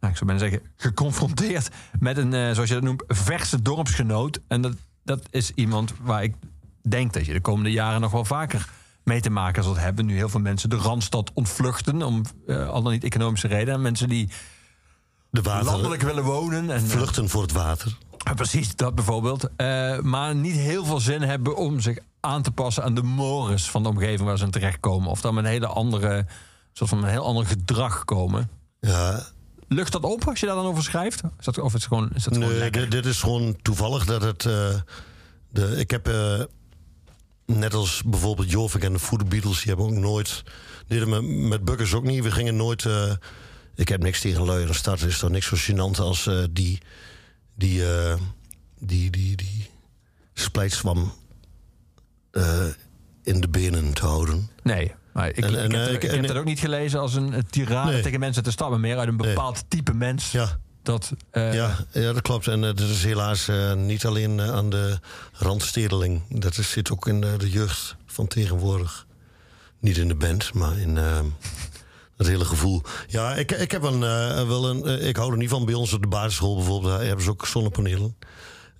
nou, 0.01 0.13
ik 0.13 0.19
zou 0.19 0.25
bijna 0.25 0.39
zeggen, 0.39 0.71
geconfronteerd 0.77 1.69
met 1.99 2.17
een, 2.17 2.35
eh, 2.35 2.53
zoals 2.53 2.69
je 2.69 2.75
dat 2.75 2.85
noemt, 2.85 3.05
verse 3.07 3.63
dorpsgenoot. 3.63 4.41
En 4.49 4.61
dat, 4.61 4.77
dat 5.05 5.27
is 5.31 5.51
iemand 5.55 5.93
waar 6.03 6.23
ik 6.23 6.35
denk 6.89 7.13
dat 7.13 7.27
je 7.27 7.33
de 7.33 7.41
komende 7.41 7.71
jaren 7.71 8.01
nog 8.01 8.11
wel 8.11 8.25
vaker 8.25 8.69
mee 9.05 9.21
te 9.21 9.31
maken 9.31 9.63
zult 9.63 9.79
hebben. 9.79 10.07
Nu 10.07 10.17
heel 10.17 10.29
veel 10.29 10.41
mensen 10.41 10.71
de 10.71 10.77
Randstad 10.77 11.31
ontvluchten 11.35 12.03
om 12.03 12.23
eh, 12.47 12.69
al 12.69 12.83
dan 12.83 12.93
niet 12.93 13.05
economische 13.05 13.49
redenen. 13.49 13.83
Mensen 13.83 14.09
die 14.09 14.29
De 15.31 15.43
water, 15.43 15.65
landelijk 15.65 16.03
willen 16.03 16.25
wonen. 16.25 16.71
En, 16.71 16.77
eh, 16.77 16.83
vluchten 16.83 17.29
voor 17.29 17.43
het 17.43 17.53
water. 17.53 17.97
precies, 18.35 18.77
dat 18.77 18.95
bijvoorbeeld. 18.95 19.49
Eh, 19.57 19.99
maar 19.99 20.35
niet 20.35 20.57
heel 20.57 20.85
veel 20.85 21.01
zin 21.01 21.23
hebben 21.23 21.57
om 21.57 21.81
zich 21.81 21.99
aan 22.21 22.43
te 22.43 22.51
passen 22.51 22.85
aan 22.85 22.95
de 22.95 23.03
mores 23.03 23.71
van 23.71 23.83
de 23.83 23.89
omgeving 23.89 24.29
waar 24.29 24.39
ze 24.39 24.45
in 24.45 24.51
terechtkomen. 24.51 25.11
Of 25.11 25.21
dan 25.21 25.35
met 25.35 25.45
een 25.45 25.51
hele 25.51 25.67
andere, 25.67 26.27
soort 26.73 26.91
van 26.91 27.03
een 27.03 27.11
heel 27.11 27.25
ander 27.25 27.47
gedrag 27.47 28.05
komen. 28.05 28.51
Ja, 28.81 29.23
Lucht 29.69 29.93
dat 29.93 30.03
op 30.03 30.29
als 30.29 30.41
je 30.41 30.47
daar 30.47 30.55
dan 30.55 30.67
over 30.67 30.83
schrijft? 30.83 31.23
Is 31.39 31.45
dat, 31.45 31.59
of 31.59 31.67
is 31.67 31.73
het 31.73 31.83
gewoon, 31.83 32.11
is 32.15 32.25
dat 32.25 32.35
gewoon 32.35 32.49
nee, 32.49 32.59
lekker? 32.59 32.81
dit, 32.81 32.91
dit 32.91 33.07
is 33.07 33.21
gewoon 33.21 33.57
toevallig 33.63 34.05
dat 34.05 34.23
het... 34.23 34.43
de, 35.51 35.77
ik 35.77 35.91
heb, 35.91 36.07
net 37.59 37.75
als 37.75 38.03
bijvoorbeeld 38.07 38.51
Jovik 38.51 38.83
en 38.85 38.93
de 38.93 38.99
Food 38.99 39.29
Beatles... 39.29 39.57
die 39.59 39.67
hebben 39.69 39.87
ook 39.87 39.93
nooit... 40.03 40.43
Deden 40.87 41.09
met, 41.09 41.23
met 41.49 41.65
Buggers 41.65 41.95
ook 41.95 42.05
niet. 42.05 42.23
We 42.23 42.31
gingen 42.31 42.57
nooit... 42.57 42.85
eh, 42.85 43.13
ik 43.75 43.89
heb 43.89 44.03
niks 44.03 44.21
tegen 44.21 44.45
lui 44.45 44.61
in 44.61 44.67
de 44.67 44.73
stad. 44.73 45.01
Er 45.01 45.09
is 45.09 45.19
toch 45.19 45.31
niks 45.31 45.47
zo 45.47 45.57
gênant 45.73 45.97
als 46.01 46.27
eh, 46.27 46.43
die... 46.51 46.79
Die, 47.55 47.95
eh, 47.95 48.15
die, 48.79 49.11
die, 49.11 49.37
die 49.37 49.71
splijtswam 50.35 51.13
in 53.23 53.41
de 53.41 53.49
benen 53.49 53.93
te 53.95 54.07
houden. 54.07 54.49
Nee, 54.63 54.93
maar 55.13 55.29
ik, 55.29 55.37
En- 55.37 55.51
ik, 55.51 55.57
en, 55.57 55.73
heb, 55.73 55.87
het- 55.93 56.03
ik- 56.05 56.11
heb 56.11 56.23
het 56.23 56.37
ook 56.37 56.45
niet 56.45 56.59
gelezen 56.61 57.01
als 57.01 57.15
een, 57.15 57.45
tirade 57.51 57.91
Nee. 57.93 58.03
tegen 58.03 58.21
mensen 58.21 58.43
te 58.43 58.51
stappen. 58.51 58.81
Meer 58.81 58.99
uit 58.99 59.09
een 59.09 59.17
bepaald 59.17 59.65
type 59.69 59.95
mens. 59.95 60.31
Ja. 60.31 60.59
Dat, 60.83 61.13
eh, 61.31 61.55
Ja, 61.55 61.77
ja, 61.93 62.13
dat 62.13 62.23
klopt. 62.23 62.49
En 62.49 62.65
eh, 62.65 62.75
dat 62.75 62.89
is 62.89 63.05
helaas 63.05 63.49
eh, 63.49 63.75
niet 63.75 64.07
alleen 64.07 64.41
aan 64.41 64.71
de 64.71 64.99
randstedeling. 65.33 66.23
Dat 66.29 66.59
is, 66.59 66.71
zit 66.71 66.91
ook 66.91 67.07
in 67.07 67.21
de 67.21 67.51
jeugd 67.51 67.97
van 68.07 68.27
tegenwoordig. 68.27 69.07
Niet 69.79 69.97
in 69.97 70.09
de 70.09 70.15
band, 70.15 70.55
maar 70.55 70.79
in 70.79 70.97
het 72.17 72.27
hele 72.27 72.45
gevoel. 72.45 72.83
Ja, 73.09 73.35
ik, 73.35 73.51
ik 73.51 73.71
heb 73.71 73.83
een, 73.83 74.01
wel 74.49 74.69
een. 74.69 75.07
ik 75.07 75.17
hou 75.17 75.31
er 75.33 75.37
niet 75.39 75.49
van. 75.49 75.65
Bij 75.65 75.75
ons 75.75 75.93
op 75.93 76.03
de 76.03 76.09
basisschool 76.09 76.57
bijvoorbeeld, 76.57 76.93
daar 76.93 77.07
hebben 77.07 77.25
ze 77.25 77.31
ook 77.31 77.47
zonnepanelen. 77.47 78.17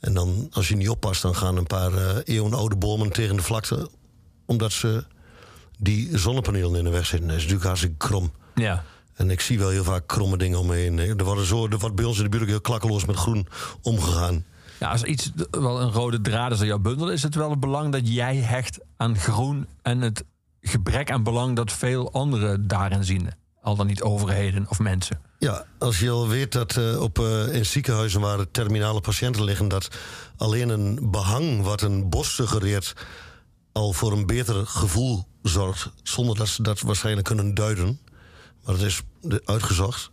En 0.01 0.15
dan, 0.15 0.49
als 0.51 0.69
je 0.69 0.77
niet 0.77 0.89
oppast, 0.89 1.23
dan 1.23 1.37
gaan 1.37 1.57
een 1.57 1.67
paar 1.67 2.17
eeuwenoude 2.19 2.77
bomen 2.77 3.11
tegen 3.11 3.37
de 3.37 3.43
vlakte. 3.43 3.89
Omdat 4.47 4.73
ze 4.73 5.05
die 5.79 6.19
zonnepanelen 6.19 6.79
in 6.79 6.85
de 6.85 6.91
weg 6.91 7.07
zitten. 7.07 7.29
Dat 7.29 7.37
is 7.37 7.43
natuurlijk 7.43 7.69
hartstikke 7.69 8.07
krom. 8.07 8.33
ja. 8.55 8.85
En 9.23 9.31
ik 9.31 9.41
zie 9.41 9.59
wel 9.59 9.69
heel 9.69 9.85
vaak 9.85 10.07
kromme 10.07 10.37
dingen 10.37 10.59
om 10.59 10.67
me 10.67 10.75
heen. 10.75 10.99
Er, 10.99 11.25
worden 11.25 11.47
zo, 11.47 11.69
er 11.69 11.79
wordt 11.79 11.97
bij 11.97 12.05
ons 12.05 12.17
in 12.17 12.23
de 12.23 12.29
buurt 12.29 12.43
ook 12.43 12.49
heel 12.49 12.61
klakkeloos 12.61 13.05
met 13.05 13.17
groen 13.17 13.47
omgegaan. 13.83 14.45
Ja, 14.79 14.91
als 14.91 15.03
iets 15.03 15.31
wel 15.51 15.81
een 15.81 15.93
rode 15.93 16.21
draad 16.21 16.53
is 16.53 16.61
in 16.61 16.67
jouw 16.67 16.79
bundel, 16.79 17.11
is 17.11 17.23
het 17.23 17.35
wel 17.35 17.51
het 17.51 17.61
belang 17.61 17.93
dat 17.93 18.15
jij 18.15 18.37
hecht 18.37 18.79
aan 18.97 19.19
groen 19.19 19.67
en 19.83 20.01
het 20.01 20.25
gebrek 20.61 21.11
aan 21.11 21.23
belang 21.23 21.57
dat 21.57 21.73
veel 21.73 22.13
anderen 22.13 22.69
daarin 22.69 23.05
zien. 23.05 23.31
Al 23.61 23.77
dan 23.77 23.87
niet 23.87 24.03
overheden 24.03 24.67
of 24.69 24.79
mensen. 24.79 25.21
Ja, 25.39 25.67
als 25.79 25.99
je 25.99 26.11
al 26.11 26.29
weet 26.29 26.53
dat 26.53 26.77
eh, 26.77 27.01
op, 27.01 27.19
eh, 27.19 27.55
in 27.55 27.67
ziekenhuizen 27.67 28.21
waar 28.21 28.39
er 28.39 28.51
terminale 28.51 29.01
patiënten 29.01 29.45
liggen... 29.45 29.69
dat 29.69 29.89
alleen 30.37 30.69
een 30.69 31.11
behang 31.11 31.63
wat 31.63 31.83
een 31.83 32.09
bos 32.09 32.35
suggereert... 32.35 32.93
al 33.73 33.93
voor 33.93 34.13
een 34.13 34.27
beter 34.27 34.67
gevoel 34.67 35.27
zorgt... 35.43 35.91
zonder 36.03 36.37
dat 36.37 36.49
ze 36.49 36.63
dat 36.63 36.81
waarschijnlijk 36.81 37.27
kunnen 37.27 37.55
duiden. 37.55 38.01
Maar 38.65 38.75
dat 38.77 38.85
is 38.85 39.03
uitgezocht. 39.45 40.11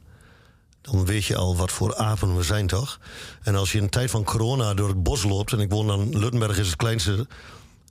Dan 0.81 1.05
weet 1.05 1.25
je 1.25 1.35
al 1.35 1.55
wat 1.55 1.71
voor 1.71 1.95
apen 1.95 2.35
we 2.35 2.43
zijn, 2.43 2.67
toch? 2.67 2.99
En 3.41 3.55
als 3.55 3.71
je 3.71 3.77
in 3.77 3.89
tijd 3.89 4.11
van 4.11 4.23
corona 4.23 4.73
door 4.73 4.87
het 4.87 5.03
bos 5.03 5.23
loopt... 5.23 5.53
en 5.53 5.59
ik 5.59 5.69
woon 5.69 5.87
dan... 5.87 6.17
Luttenberg 6.17 6.57
is 6.57 6.67
het 6.67 6.75
kleinste 6.75 7.27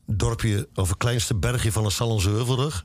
dorpje... 0.07 0.69
of 0.75 0.89
het 0.89 0.99
kleinste 0.99 1.35
bergje 1.35 1.73
van 1.73 1.83
de 1.83 1.91
Sallandse 1.91 2.31
Heuvelrug... 2.31 2.85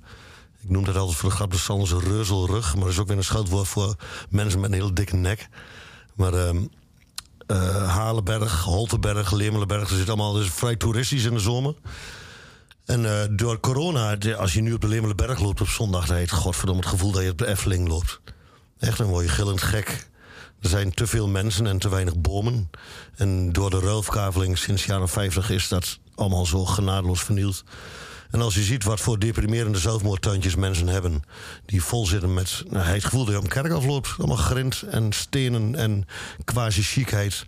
Ik 0.64 0.70
noem 0.70 0.84
dat 0.84 0.96
altijd 0.96 1.18
voor 1.18 1.30
de 1.30 1.36
grap 1.36 1.52
de 1.52 1.58
Sallandse 1.58 2.00
reuzelrug. 2.00 2.74
Maar 2.74 2.84
dat 2.84 2.94
is 2.94 3.00
ook 3.00 3.08
weer 3.08 3.18
een 3.18 3.24
scheldwoord 3.24 3.68
voor 3.68 3.96
mensen 4.30 4.60
met 4.60 4.70
een 4.70 4.76
heel 4.76 4.94
dikke 4.94 5.16
nek. 5.16 5.48
Maar 6.16 6.34
eh, 6.34 7.96
Halenberg, 7.96 8.64
Holtenberg, 8.64 9.32
Lemelenberg. 9.32 9.90
Dat 9.90 9.98
zit 9.98 10.08
allemaal 10.08 10.34
dus 10.34 10.50
vrij 10.50 10.76
toeristisch 10.76 11.24
in 11.24 11.34
de 11.34 11.40
zomer. 11.40 11.76
En 12.86 13.06
eh, 13.06 13.28
door 13.32 13.60
corona, 13.60 14.18
als 14.38 14.54
je 14.54 14.62
nu 14.62 14.74
op 14.74 14.82
de 14.82 14.88
Lemelenberg 14.88 15.40
loopt 15.40 15.62
op 15.62 15.68
zondag... 15.68 16.06
dan 16.06 16.16
heet 16.16 16.32
godverdomme 16.32 16.82
het 16.82 16.90
gevoel 16.90 17.12
dat 17.12 17.24
je 17.24 17.30
op 17.30 17.38
de 17.38 17.48
Efteling 17.48 17.88
loopt. 17.88 18.22
Echt, 18.80 18.98
dan 18.98 19.08
word 19.08 19.26
je 19.26 19.32
gillend 19.32 19.62
gek. 19.62 20.08
Er 20.60 20.70
zijn 20.70 20.94
te 20.94 21.08
veel 21.08 21.28
mensen 21.28 21.68
en 21.68 21.78
te 21.78 21.90
weinig 21.90 22.18
bomen. 22.18 22.70
En 23.16 23.52
door 23.52 23.70
de 23.70 23.80
ruilverkaveling 23.80 24.58
sinds 24.58 24.86
jaren 24.86 25.10
50 25.10 25.50
is 25.50 25.68
dat 25.68 26.00
allemaal 26.16 26.46
zo 26.46 26.66
genadeloos 26.66 27.24
vernield. 27.24 27.64
En 28.32 28.42
als 28.42 28.54
je 28.54 28.64
ziet 28.64 28.84
wat 28.84 29.00
voor 29.00 29.20
deprimerende 29.20 29.78
zelfmoordtuintjes 29.78 30.56
mensen 30.56 30.88
hebben... 30.88 31.24
die 31.66 31.84
vol 31.84 32.06
zitten 32.06 32.34
met 32.34 32.64
nou, 32.70 32.86
het 32.86 33.04
gevoel 33.04 33.24
dat 33.24 33.32
je 33.34 33.38
op 33.38 33.44
een 33.44 33.50
kerk 33.50 33.72
afloopt. 33.72 34.16
Allemaal 34.18 34.38
grind 34.38 34.82
en 34.82 35.12
stenen 35.12 35.76
en 35.76 36.08
quasi-chicheid. 36.44 37.46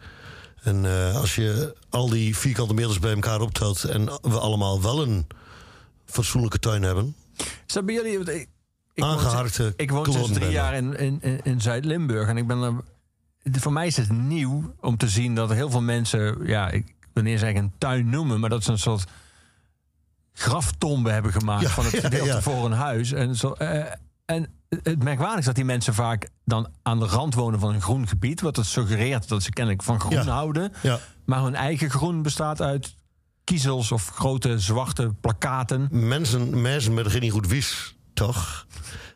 En 0.66 0.86
eh, 0.86 1.16
als 1.16 1.36
je 1.36 1.76
al 1.90 2.10
die 2.10 2.38
vierkante 2.38 2.74
meters 2.74 3.00
bij 3.00 3.14
elkaar 3.14 3.42
optelt... 3.42 3.84
en 3.84 4.06
we 4.06 4.40
allemaal 4.40 4.82
wel 4.82 5.02
een 5.02 5.28
fatsoenlijke 6.06 6.60
tuin 6.60 6.84
hebben... 6.84 7.16
Is 7.68 7.74
dat 7.74 7.86
bij 7.86 7.96
jullie? 7.96 8.20
Ik, 8.20 8.50
ik 8.94 9.04
woon- 9.04 9.10
Aangeharkte 9.10 9.74
Ik 9.76 9.92
woon 9.92 10.12
sinds 10.12 10.32
drie 10.32 10.50
jaar 10.50 10.74
in, 10.74 10.98
in, 10.98 11.44
in, 11.44 11.62
Zuid-Limburg. 11.62 12.28
En 12.28 12.38
ik 12.38 12.48
ben 12.48 12.62
er, 12.62 12.74
voor 13.60 13.74
mij 13.74 13.88
is 13.88 13.98
het 13.98 14.12
nieuw 14.12 14.74
om 14.80 14.98
te 14.98 15.10
zien 15.10 15.36
dat 15.36 15.50
er 15.50 15.56
heel 15.56 15.70
veel 15.70 15.82
mensen... 15.82 16.46
Ja, 16.46 16.70
ik 16.70 16.96
wil 17.14 17.24
niet 17.24 17.40
zeggen 17.40 17.64
een 17.64 17.74
tuin 17.78 18.10
noemen... 18.10 18.40
maar 18.40 18.50
dat 18.50 18.64
ze 18.64 18.72
een 18.72 18.80
soort 18.80 19.10
graftombe 20.34 21.12
hebben 21.12 21.32
gemaakt... 21.32 21.62
Ja, 21.62 21.70
van 21.70 21.86
het 21.86 22.00
gedeelte 22.06 22.26
ja. 22.26 22.42
voor 22.42 22.64
hun 22.64 22.78
huis. 22.78 23.12
En, 23.12 23.36
zo, 23.36 23.52
eh, 23.52 23.92
en 24.26 24.50
het 24.84 25.04
merkwaardig 25.04 25.40
is 25.40 25.46
dat 25.46 25.56
die 25.56 25.66
mensen 25.66 25.94
vaak 25.94 26.30
dan 26.46 26.68
aan 26.82 27.00
de 27.00 27.06
rand 27.06 27.34
wonen 27.34 27.60
van 27.60 27.74
een 27.74 27.82
groen 27.82 28.08
gebied... 28.08 28.42
wat 28.42 28.56
het 28.56 28.66
suggereert 28.66 29.28
dat 29.28 29.44
ze 29.44 29.50
kennelijk 29.50 29.84
van 29.84 30.00
groen 30.00 30.14
Ja. 30.14 30.24
houden. 30.24 30.74
Ja. 30.82 31.00
Maar 31.26 31.44
hun 31.44 31.56
eigen 31.56 31.90
groen 31.90 32.22
bestaat 32.22 32.62
uit 32.62 32.96
kiezels 33.44 33.92
of 33.92 34.10
grote 34.10 34.60
zwarte 34.60 35.14
plakaten. 35.22 35.88
mensen, 35.92 36.62
mensen 36.62 36.94
met 36.94 37.08
geen 37.08 37.30
goed 37.30 37.48
wies, 37.48 37.96
toch? 38.14 38.66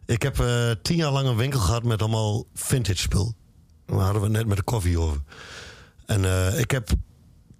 Ik 0.06 0.22
heb 0.22 0.39
eh, 0.39 0.72
tien 0.82 0.95
jaar 0.98 1.12
lang 1.12 1.28
een 1.28 1.36
winkel 1.36 1.60
gehad 1.60 1.84
met 1.84 2.02
allemaal 2.02 2.45
vintage 2.54 2.98
spul. 2.98 3.34
Daar 3.86 4.00
hadden 4.00 4.22
we 4.22 4.28
het 4.28 4.38
net 4.38 4.48
met 4.48 4.58
de 4.58 4.63
koffie 4.63 5.00
over. 5.00 5.22
En 6.06 6.26
eh, 6.26 6.60
ik 6.60 6.72
heb 6.72 6.89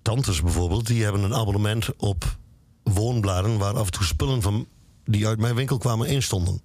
tantes 0.02 0.42
bijvoorbeeld, 0.42 0.88
die 0.88 1.04
hebben 1.04 1.24
een 1.24 1.36
abonnement 1.36 1.96
op 1.98 2.38
woonbladen... 2.84 3.58
waar 3.58 3.74
af 3.78 3.86
en 3.86 3.92
toe 3.92 4.04
spullen 4.04 4.42
van, 4.42 4.68
die 5.06 5.28
uit 5.28 5.40
mijn 5.40 5.56
winkel 5.56 5.78
kwamen 5.78 6.08
in 6.08 6.22
stonden. 6.24 6.62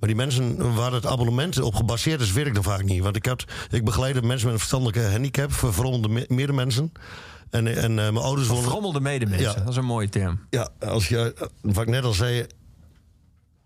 Maar 0.00 0.08
die 0.08 0.16
mensen 0.18 0.74
waar 0.74 0.92
het 0.92 1.06
abonnement 1.06 1.60
op 1.60 1.74
gebaseerd 1.74 2.20
is, 2.20 2.32
weet 2.32 2.46
ik 2.46 2.54
dan 2.54 2.62
vaak 2.62 2.82
niet. 2.84 3.02
Want 3.02 3.16
ik, 3.16 3.26
had, 3.26 3.44
ik 3.70 3.84
begeleide 3.84 4.22
mensen 4.22 4.44
met 4.46 4.54
een 4.54 4.58
verstandelijke 4.60 5.10
handicap, 5.10 5.52
vervrommelde 5.52 6.08
me- 6.08 6.24
medemensen. 6.28 6.92
En, 7.50 7.66
en 7.66 7.90
eh, 7.90 7.94
mijn 7.94 8.16
ouders 8.16 8.48
wonen... 8.48 8.64
Verrommelde 8.64 9.00
medemensen, 9.00 9.48
Ja. 9.48 9.54
dat 9.54 9.68
is 9.68 9.76
een 9.76 9.84
mooie 9.84 10.08
term. 10.08 10.40
Ja, 10.50 10.68
als 10.80 11.08
je, 11.08 11.32
eh, 11.34 11.46
wat 11.60 11.82
ik 11.82 11.88
net 11.88 12.04
al 12.04 12.12
zei, 12.12 12.46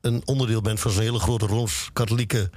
een 0.01 0.23
onderdeel 0.25 0.61
bent 0.61 0.81
van 0.81 0.91
zo'n 0.91 1.03
hele 1.03 1.19
grote 1.19 1.47
rooms-katholieke 1.47 2.51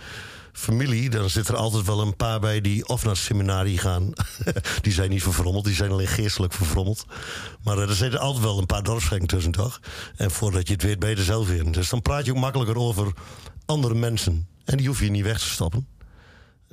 familie, 0.58 1.10
dan 1.10 1.30
zit 1.30 1.48
er 1.48 1.56
altijd 1.56 1.86
wel 1.86 2.02
een 2.02 2.16
paar 2.16 2.40
bij 2.40 2.62
die 2.62 2.88
of 2.88 3.06
naar 3.06 3.18
seminarie 3.18 3.78
gaan. 3.78 4.12
die 4.82 4.94
zijn 4.94 5.10
niet 5.10 5.24
verfrommeld, 5.24 5.66
die 5.66 5.76
zijn 5.76 5.92
alleen 5.92 6.08
geestelijk 6.08 6.54
verfrommeld. 6.54 7.06
Maar 7.64 7.78
eh, 7.78 7.90
er 7.90 7.96
zitten 7.96 8.20
altijd 8.20 8.44
wel 8.44 8.58
een 8.60 8.66
paar 8.66 8.84
dorpsgekken 8.84 9.28
tussen, 9.28 9.52
toch? 9.52 9.80
En 10.16 10.32
voordat 10.32 10.68
je 10.68 10.74
het 10.74 10.84
weet, 10.84 11.00
ben 11.00 11.10
je 11.10 11.16
er 11.16 11.24
zelf 11.24 11.50
in. 11.50 11.72
Dus 11.72 11.90
dan 11.90 12.02
praat 12.02 12.26
je 12.26 12.32
ook 12.32 12.38
makkelijker 12.38 12.78
over 12.78 13.14
andere 13.66 13.94
mensen. 13.96 14.48
En 14.66 14.78
die 14.78 14.88
hoef 14.88 15.00
je 15.00 15.10
niet 15.10 15.24
weg 15.24 15.40
te 15.40 15.50
stoppen. 15.50 15.88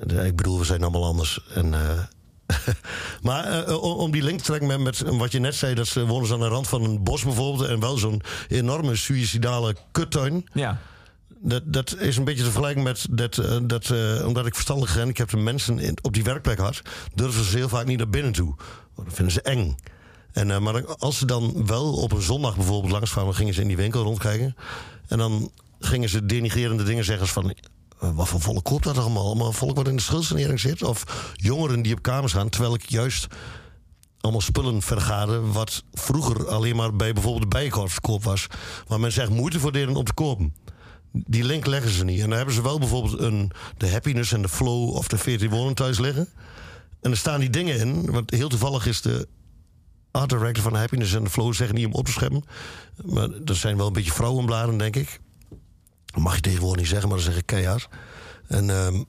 Eh, 0.08 0.26
Ik 0.26 0.36
bedoel, 0.36 0.58
we 0.58 0.64
zijn 0.64 0.82
allemaal 0.82 1.04
anders. 1.04 1.40
En, 1.54 1.74
eh, 1.74 1.98
maar 3.22 3.44
eh, 3.64 3.82
om- 3.82 4.10
die 4.10 4.22
link 4.22 4.38
te 4.38 4.44
trekken 4.44 4.82
met, 4.82 5.00
wat 5.00 5.32
je 5.32 5.38
net 5.38 5.54
zei... 5.54 5.74
dat 5.74 5.86
ze 5.86 6.06
wonen 6.06 6.32
aan 6.32 6.40
de 6.40 6.46
rand 6.48 6.68
van 6.68 6.82
een 6.84 7.02
bos 7.02 7.22
bijvoorbeeld... 7.24 7.68
en 7.68 7.80
wel 7.80 7.96
zo'n 7.96 8.22
enorme 8.48 8.96
suïcidale 8.96 9.76
kuttuin... 9.92 10.44
Ja. 10.52 10.78
Dat, 11.44 11.62
dat 11.64 11.96
is 11.98 12.16
een 12.16 12.24
beetje 12.24 12.44
te 12.44 12.50
vergelijken 12.50 12.82
met 12.82 13.06
dat, 13.10 13.38
eh, 13.38 13.58
dat 13.62 13.90
eh, 13.90 14.26
omdat 14.26 14.46
ik 14.46 14.54
verstandig 14.54 14.92
gehandicapte 14.92 15.36
mensen 15.36 15.78
in, 15.78 15.98
op 16.02 16.12
die 16.12 16.24
werkplek 16.24 16.58
had, 16.58 16.82
durven 17.14 17.44
ze 17.44 17.56
heel 17.56 17.68
vaak 17.68 17.86
niet 17.86 17.98
naar 17.98 18.08
binnen 18.08 18.32
toe. 18.32 18.54
Want 18.94 19.08
dat 19.08 19.16
vinden 19.16 19.34
ze 19.34 19.42
eng. 19.42 19.76
En, 20.32 20.50
eh, 20.50 20.58
maar 20.58 20.86
als 20.86 21.18
ze 21.18 21.26
dan 21.26 21.66
wel 21.66 21.92
op 21.92 22.12
een 22.12 22.22
zondag 22.22 22.56
bijvoorbeeld 22.56 22.92
langskwamen, 22.92 23.34
gingen 23.34 23.54
ze 23.54 23.60
in 23.60 23.66
die 23.66 23.76
winkel 23.76 24.02
rondkijken. 24.02 24.56
En 25.08 25.18
dan 25.18 25.50
gingen 25.80 26.08
ze 26.08 26.26
denigrerende 26.26 26.82
dingen 26.82 27.04
zeggen 27.04 27.26
van. 27.26 27.54
wat 27.98 28.28
voor 28.28 28.40
volk 28.40 28.64
koopt 28.64 28.84
dat 28.84 28.98
allemaal? 28.98 29.24
Allemaal 29.24 29.52
volk 29.52 29.76
wat 29.76 29.88
in 29.88 29.96
de 29.96 30.02
schuldsanering 30.02 30.60
zit? 30.60 30.82
Of 30.82 31.32
jongeren 31.34 31.82
die 31.82 31.94
op 31.94 32.02
kamers 32.02 32.32
gaan, 32.32 32.48
terwijl 32.48 32.74
ik 32.74 32.90
juist 32.90 33.26
allemaal 34.20 34.40
spullen 34.40 34.82
vergade... 34.82 35.40
wat 35.40 35.84
vroeger 35.92 36.48
alleen 36.48 36.76
maar 36.76 36.96
bij 36.96 37.12
bijvoorbeeld 37.12 37.50
de 37.50 37.56
bijenkorf 37.58 37.94
te 37.94 38.00
koop 38.00 38.24
was. 38.24 38.46
Waar 38.86 39.00
mensen 39.00 39.22
echt 39.22 39.30
moeite 39.30 39.60
voor 39.60 39.72
deden 39.72 39.96
om 39.96 40.04
te 40.04 40.14
kopen. 40.14 40.54
Die 41.12 41.44
link 41.44 41.66
leggen 41.66 41.90
ze 41.90 42.04
niet. 42.04 42.20
En 42.20 42.28
dan 42.28 42.36
hebben 42.36 42.54
ze 42.54 42.62
wel 42.62 42.78
bijvoorbeeld 42.78 43.18
een, 43.18 43.50
de 43.76 43.90
happiness 43.90 44.32
en 44.32 44.42
de 44.42 44.48
flow 44.48 44.88
of 44.88 45.08
de 45.08 45.18
14 45.18 45.50
wonen 45.50 45.74
thuis 45.74 45.98
liggen. 45.98 46.28
En 47.00 47.10
er 47.10 47.16
staan 47.16 47.40
die 47.40 47.50
dingen 47.50 47.78
in. 47.78 48.10
Want 48.10 48.30
heel 48.30 48.48
toevallig 48.48 48.86
is 48.86 49.00
de 49.00 49.28
art 50.10 50.30
director 50.30 50.62
van 50.62 50.74
happiness 50.74 51.14
en 51.14 51.24
de 51.24 51.30
flow 51.30 51.54
zeggen 51.54 51.74
niet 51.74 51.86
om 51.86 51.92
op 51.92 52.04
te 52.04 52.12
scheppen. 52.12 52.44
Maar 53.04 53.28
dat 53.44 53.56
zijn 53.56 53.76
wel 53.76 53.86
een 53.86 53.92
beetje 53.92 54.12
vrouwenbladen, 54.12 54.78
denk 54.78 54.96
ik. 54.96 55.20
Dat 56.04 56.22
mag 56.22 56.34
je 56.34 56.40
tegenwoordig 56.40 56.80
niet 56.80 56.90
zeggen, 56.90 57.08
maar 57.08 57.18
dat 57.18 57.26
zeg 57.26 57.36
ik 57.36 57.46
keihard. 57.46 57.88
En 58.48 58.70
ehm, 58.70 59.02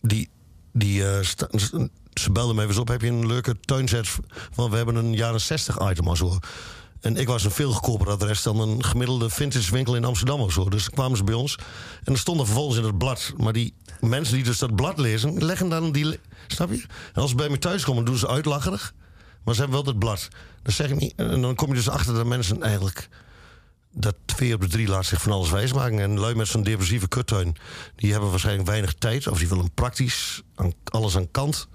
die, 0.00 0.28
die 0.72 1.08
eh, 1.08 1.24
ze 2.14 2.32
belden 2.32 2.56
mij 2.56 2.66
eens 2.66 2.78
op. 2.78 2.88
Heb 2.88 3.00
je 3.00 3.08
een 3.08 3.26
leuke 3.26 3.60
tuinzet? 3.60 4.08
Want 4.54 4.70
we 4.70 4.76
hebben 4.76 4.94
een 4.94 5.14
jaren 5.14 5.40
60 5.40 5.90
item 5.90 6.08
of 6.08 6.16
zo. 6.16 6.38
En 7.00 7.16
ik 7.16 7.26
was 7.26 7.44
een 7.44 7.50
veel 7.50 7.72
goedkoper 7.72 8.10
adres 8.10 8.42
dan 8.42 8.60
een 8.60 8.84
gemiddelde 8.84 9.30
vintage 9.30 9.72
winkel 9.72 9.96
in 9.96 10.04
Amsterdam 10.04 10.40
of 10.40 10.52
zo. 10.52 10.68
Dus 10.68 10.84
dan 10.84 10.94
kwamen 10.94 11.16
ze 11.16 11.24
bij 11.24 11.34
ons. 11.34 11.58
En 12.04 12.12
er 12.12 12.18
stonden 12.18 12.46
vervolgens 12.46 12.78
in 12.78 12.84
het 12.84 12.98
blad. 12.98 13.32
Maar 13.36 13.52
die 13.52 13.74
mensen 14.00 14.34
die 14.34 14.44
dus 14.44 14.58
dat 14.58 14.74
blad 14.74 14.98
lezen, 14.98 15.44
leggen 15.44 15.68
dan 15.68 15.92
die. 15.92 16.20
Snap 16.46 16.70
je? 16.70 16.84
En 17.12 17.22
als 17.22 17.30
ze 17.30 17.36
bij 17.36 17.48
me 17.48 17.58
thuis 17.58 17.84
komen, 17.84 18.04
doen 18.04 18.16
ze 18.16 18.28
uitlacherig. 18.28 18.94
Maar 19.44 19.54
ze 19.54 19.60
hebben 19.60 19.82
wel 19.82 19.92
dat 19.92 19.98
blad. 19.98 20.28
Dat 20.62 20.74
zeg 20.74 20.90
ik 20.90 20.98
niet. 20.98 21.12
En 21.16 21.40
dan 21.40 21.54
kom 21.54 21.68
je 21.68 21.74
dus 21.74 21.88
achter 21.88 22.14
dat 22.14 22.26
mensen 22.26 22.62
eigenlijk 22.62 23.08
dat 23.92 24.14
twee 24.24 24.54
op 24.54 24.60
de 24.60 24.68
drie 24.68 24.88
laat 24.88 25.06
zich 25.06 25.22
van 25.22 25.32
alles 25.32 25.50
wijsmaken. 25.50 25.98
En 25.98 26.18
lui 26.18 26.34
met 26.34 26.48
zo'n 26.48 26.62
depressieve 26.62 27.08
kuttuin, 27.08 27.56
die 27.96 28.12
hebben 28.12 28.30
waarschijnlijk 28.30 28.68
weinig 28.68 28.94
tijd. 28.94 29.26
Of 29.26 29.38
die 29.38 29.48
willen 29.48 29.74
praktisch 29.74 30.42
alles 30.84 31.16
aan 31.16 31.30
kant. 31.30 31.68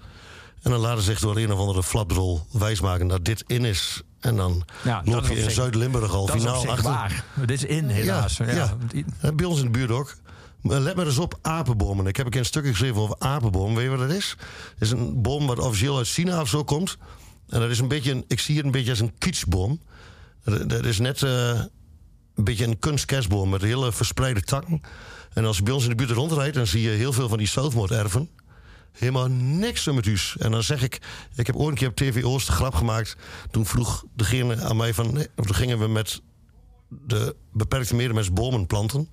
En 0.64 0.70
dan 0.70 0.80
laten 0.80 1.02
ze 1.02 1.10
zich 1.10 1.20
door 1.20 1.36
een 1.36 1.52
of 1.52 1.58
andere 1.58 1.82
flapdrol 1.82 2.46
wijsmaken 2.52 3.08
dat 3.08 3.24
dit 3.24 3.44
in 3.46 3.64
is. 3.64 4.02
En 4.20 4.36
dan 4.36 4.64
Ja, 4.84 5.02
loop 5.04 5.22
is 5.22 5.28
je 5.28 5.34
in 5.42 5.50
Zuid-Limburg 5.50 6.12
al 6.12 6.26
Dat 6.26 6.34
is 6.36 6.42
finaal 6.42 6.60
zich 6.60 6.70
achter. 6.70 6.90
waar. 6.90 7.24
Dit 7.34 7.50
is 7.50 7.64
in, 7.64 7.88
helaas. 7.88 8.36
Ja, 8.36 8.50
Ja, 8.50 8.76
Die- 8.88 9.04
ja. 9.22 9.32
Bij 9.32 9.46
ons 9.46 9.58
in 9.58 9.64
de 9.64 9.70
buurt 9.70 9.90
ook. 9.90 10.16
Let 10.62 10.96
maar 10.96 11.06
eens 11.06 11.18
op 11.18 11.38
apenbomen. 11.42 12.06
Ik 12.06 12.16
heb 12.16 12.24
een 12.26 12.30
keer 12.32 12.40
een 12.40 12.46
stukje 12.46 12.70
geschreven 12.70 12.96
over 13.00 13.16
apenbomen. 13.18 13.74
Weet 13.74 13.84
je 13.84 13.90
wat 13.96 14.08
dat 14.08 14.16
is? 14.16 14.36
Het 14.70 14.80
is 14.80 14.90
een 14.90 15.22
boom 15.22 15.46
wat 15.46 15.58
officieel 15.58 15.96
uit 15.96 16.08
China 16.08 16.40
of 16.40 16.48
zo 16.48 16.64
komt. 16.64 16.96
En 17.48 17.60
dat 17.60 17.70
is 17.70 17.78
een 17.78 17.88
beetje 17.88 18.10
een, 18.12 18.24
ik 18.28 18.40
zie 18.40 18.56
het 18.56 18.64
een 18.64 18.70
beetje 18.70 18.90
als 18.90 19.00
een 19.00 19.14
kietsboom. 19.18 19.80
Dat, 20.44 20.68
dat 20.68 20.84
is 20.84 20.98
net 20.98 21.22
eh, 21.22 21.48
een 22.34 22.44
beetje 22.44 22.66
een 22.66 22.78
kunstkerstboom 22.78 23.48
met 23.48 23.62
hele 23.62 23.92
verspreide 23.92 24.42
takken. 24.42 24.80
En 25.32 25.44
als 25.44 25.56
je 25.56 25.62
bij 25.62 25.72
ons 25.72 25.82
in 25.82 25.88
de 25.90 25.94
buurt 25.96 26.10
rondrijdt, 26.10 26.54
dan 26.54 26.66
zie 26.66 26.82
je 26.82 26.90
heel 26.90 27.12
veel 27.12 27.28
van 27.28 27.38
die 27.38 27.46
zelfmoorderven. 27.48 28.28
Helemaal 28.98 29.28
niks 29.28 29.86
met 29.86 30.06
us. 30.06 30.36
En 30.38 30.50
dan 30.50 30.62
zeg 30.62 30.82
ik, 30.82 31.00
ik 31.34 31.46
heb 31.46 31.56
ooit 31.56 31.68
een 31.68 31.74
keer 31.74 31.88
op 31.88 31.96
TV 31.96 32.24
Oost 32.24 32.48
een 32.48 32.54
grap 32.54 32.74
gemaakt. 32.74 33.16
Toen 33.50 33.66
vroeg 33.66 34.04
degene 34.16 34.62
aan 34.62 34.76
mij 34.76 34.94
van, 34.94 35.12
nee, 35.12 35.28
of 35.36 35.46
toen 35.46 35.54
gingen 35.54 35.78
we 35.78 35.88
met 35.88 36.20
de 36.88 37.36
beperkte 37.52 37.94
medemens 37.94 38.32
bomen 38.32 38.66
planten. 38.66 39.08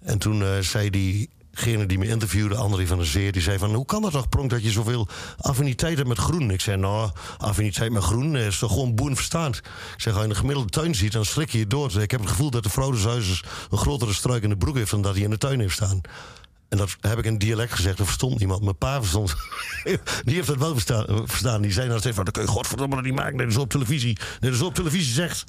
En 0.00 0.18
toen 0.18 0.42
eh, 0.42 0.58
zei 0.58 0.90
diegene 0.90 1.86
die 1.86 1.98
me 1.98 2.06
interviewde, 2.06 2.54
André 2.54 2.86
van 2.86 2.96
der 2.96 3.06
Zeer... 3.06 3.32
die 3.32 3.42
zei 3.42 3.58
van, 3.58 3.74
hoe 3.74 3.84
kan 3.84 4.02
dat 4.02 4.12
toch, 4.12 4.28
Pronk, 4.28 4.50
dat 4.50 4.62
je 4.62 4.70
zoveel 4.70 5.08
affiniteit 5.38 5.96
hebt 5.96 6.08
met 6.08 6.18
groen? 6.18 6.50
Ik 6.50 6.60
zei, 6.60 6.76
nou, 6.76 7.10
affiniteit 7.38 7.92
met 7.92 8.02
groen 8.02 8.36
is 8.36 8.58
toch 8.58 8.72
gewoon 8.72 8.94
boerenverstaand. 8.94 9.56
Ik 9.56 9.64
zeg, 9.96 10.14
als 10.14 10.22
je 10.22 10.28
een 10.28 10.36
gemiddelde 10.36 10.70
tuin 10.70 10.94
ziet, 10.94 11.12
dan 11.12 11.24
schrik 11.24 11.50
je 11.50 11.58
je 11.58 11.66
dood. 11.66 11.96
Ik 11.96 12.10
heb 12.10 12.20
het 12.20 12.28
gevoel 12.28 12.50
dat 12.50 12.62
de 12.62 12.70
vrouw 12.70 12.90
des 12.90 13.04
huizes 13.04 13.42
een 13.70 13.78
grotere 13.78 14.12
struik 14.12 14.42
in 14.42 14.48
de 14.48 14.56
broek 14.56 14.76
heeft... 14.76 14.90
dan 14.90 15.02
dat 15.02 15.14
hij 15.14 15.22
in 15.22 15.30
de 15.30 15.38
tuin 15.38 15.60
heeft 15.60 15.74
staan. 15.74 16.00
En 16.74 16.80
dat 16.80 16.96
heb 17.00 17.18
ik 17.18 17.24
in 17.24 17.38
dialect 17.38 17.72
gezegd, 17.72 17.96
dat 17.96 18.06
verstond 18.06 18.38
niemand. 18.38 18.62
Mijn 18.62 18.76
pa 18.76 18.98
verstond. 18.98 19.34
Die 20.24 20.34
heeft 20.34 20.46
dat 20.46 20.56
wel 20.56 20.72
verstaan. 20.72 21.06
verstaan. 21.24 21.62
Die 21.62 21.72
zei 21.72 21.86
nou 21.88 21.98
steeds 21.98 22.16
van, 22.16 22.24
dat 22.24 22.34
kun 22.34 22.42
je 22.42 22.48
godverdomme 22.48 23.02
niet 23.02 23.14
maken. 23.14 23.36
Dat 23.36 23.46
is 23.46 23.56
op 23.56 23.70
televisie. 23.70 24.18
Dat 24.40 24.52
is 24.52 24.60
op 24.60 24.74
televisie 24.74 25.12
zegt. 25.12 25.44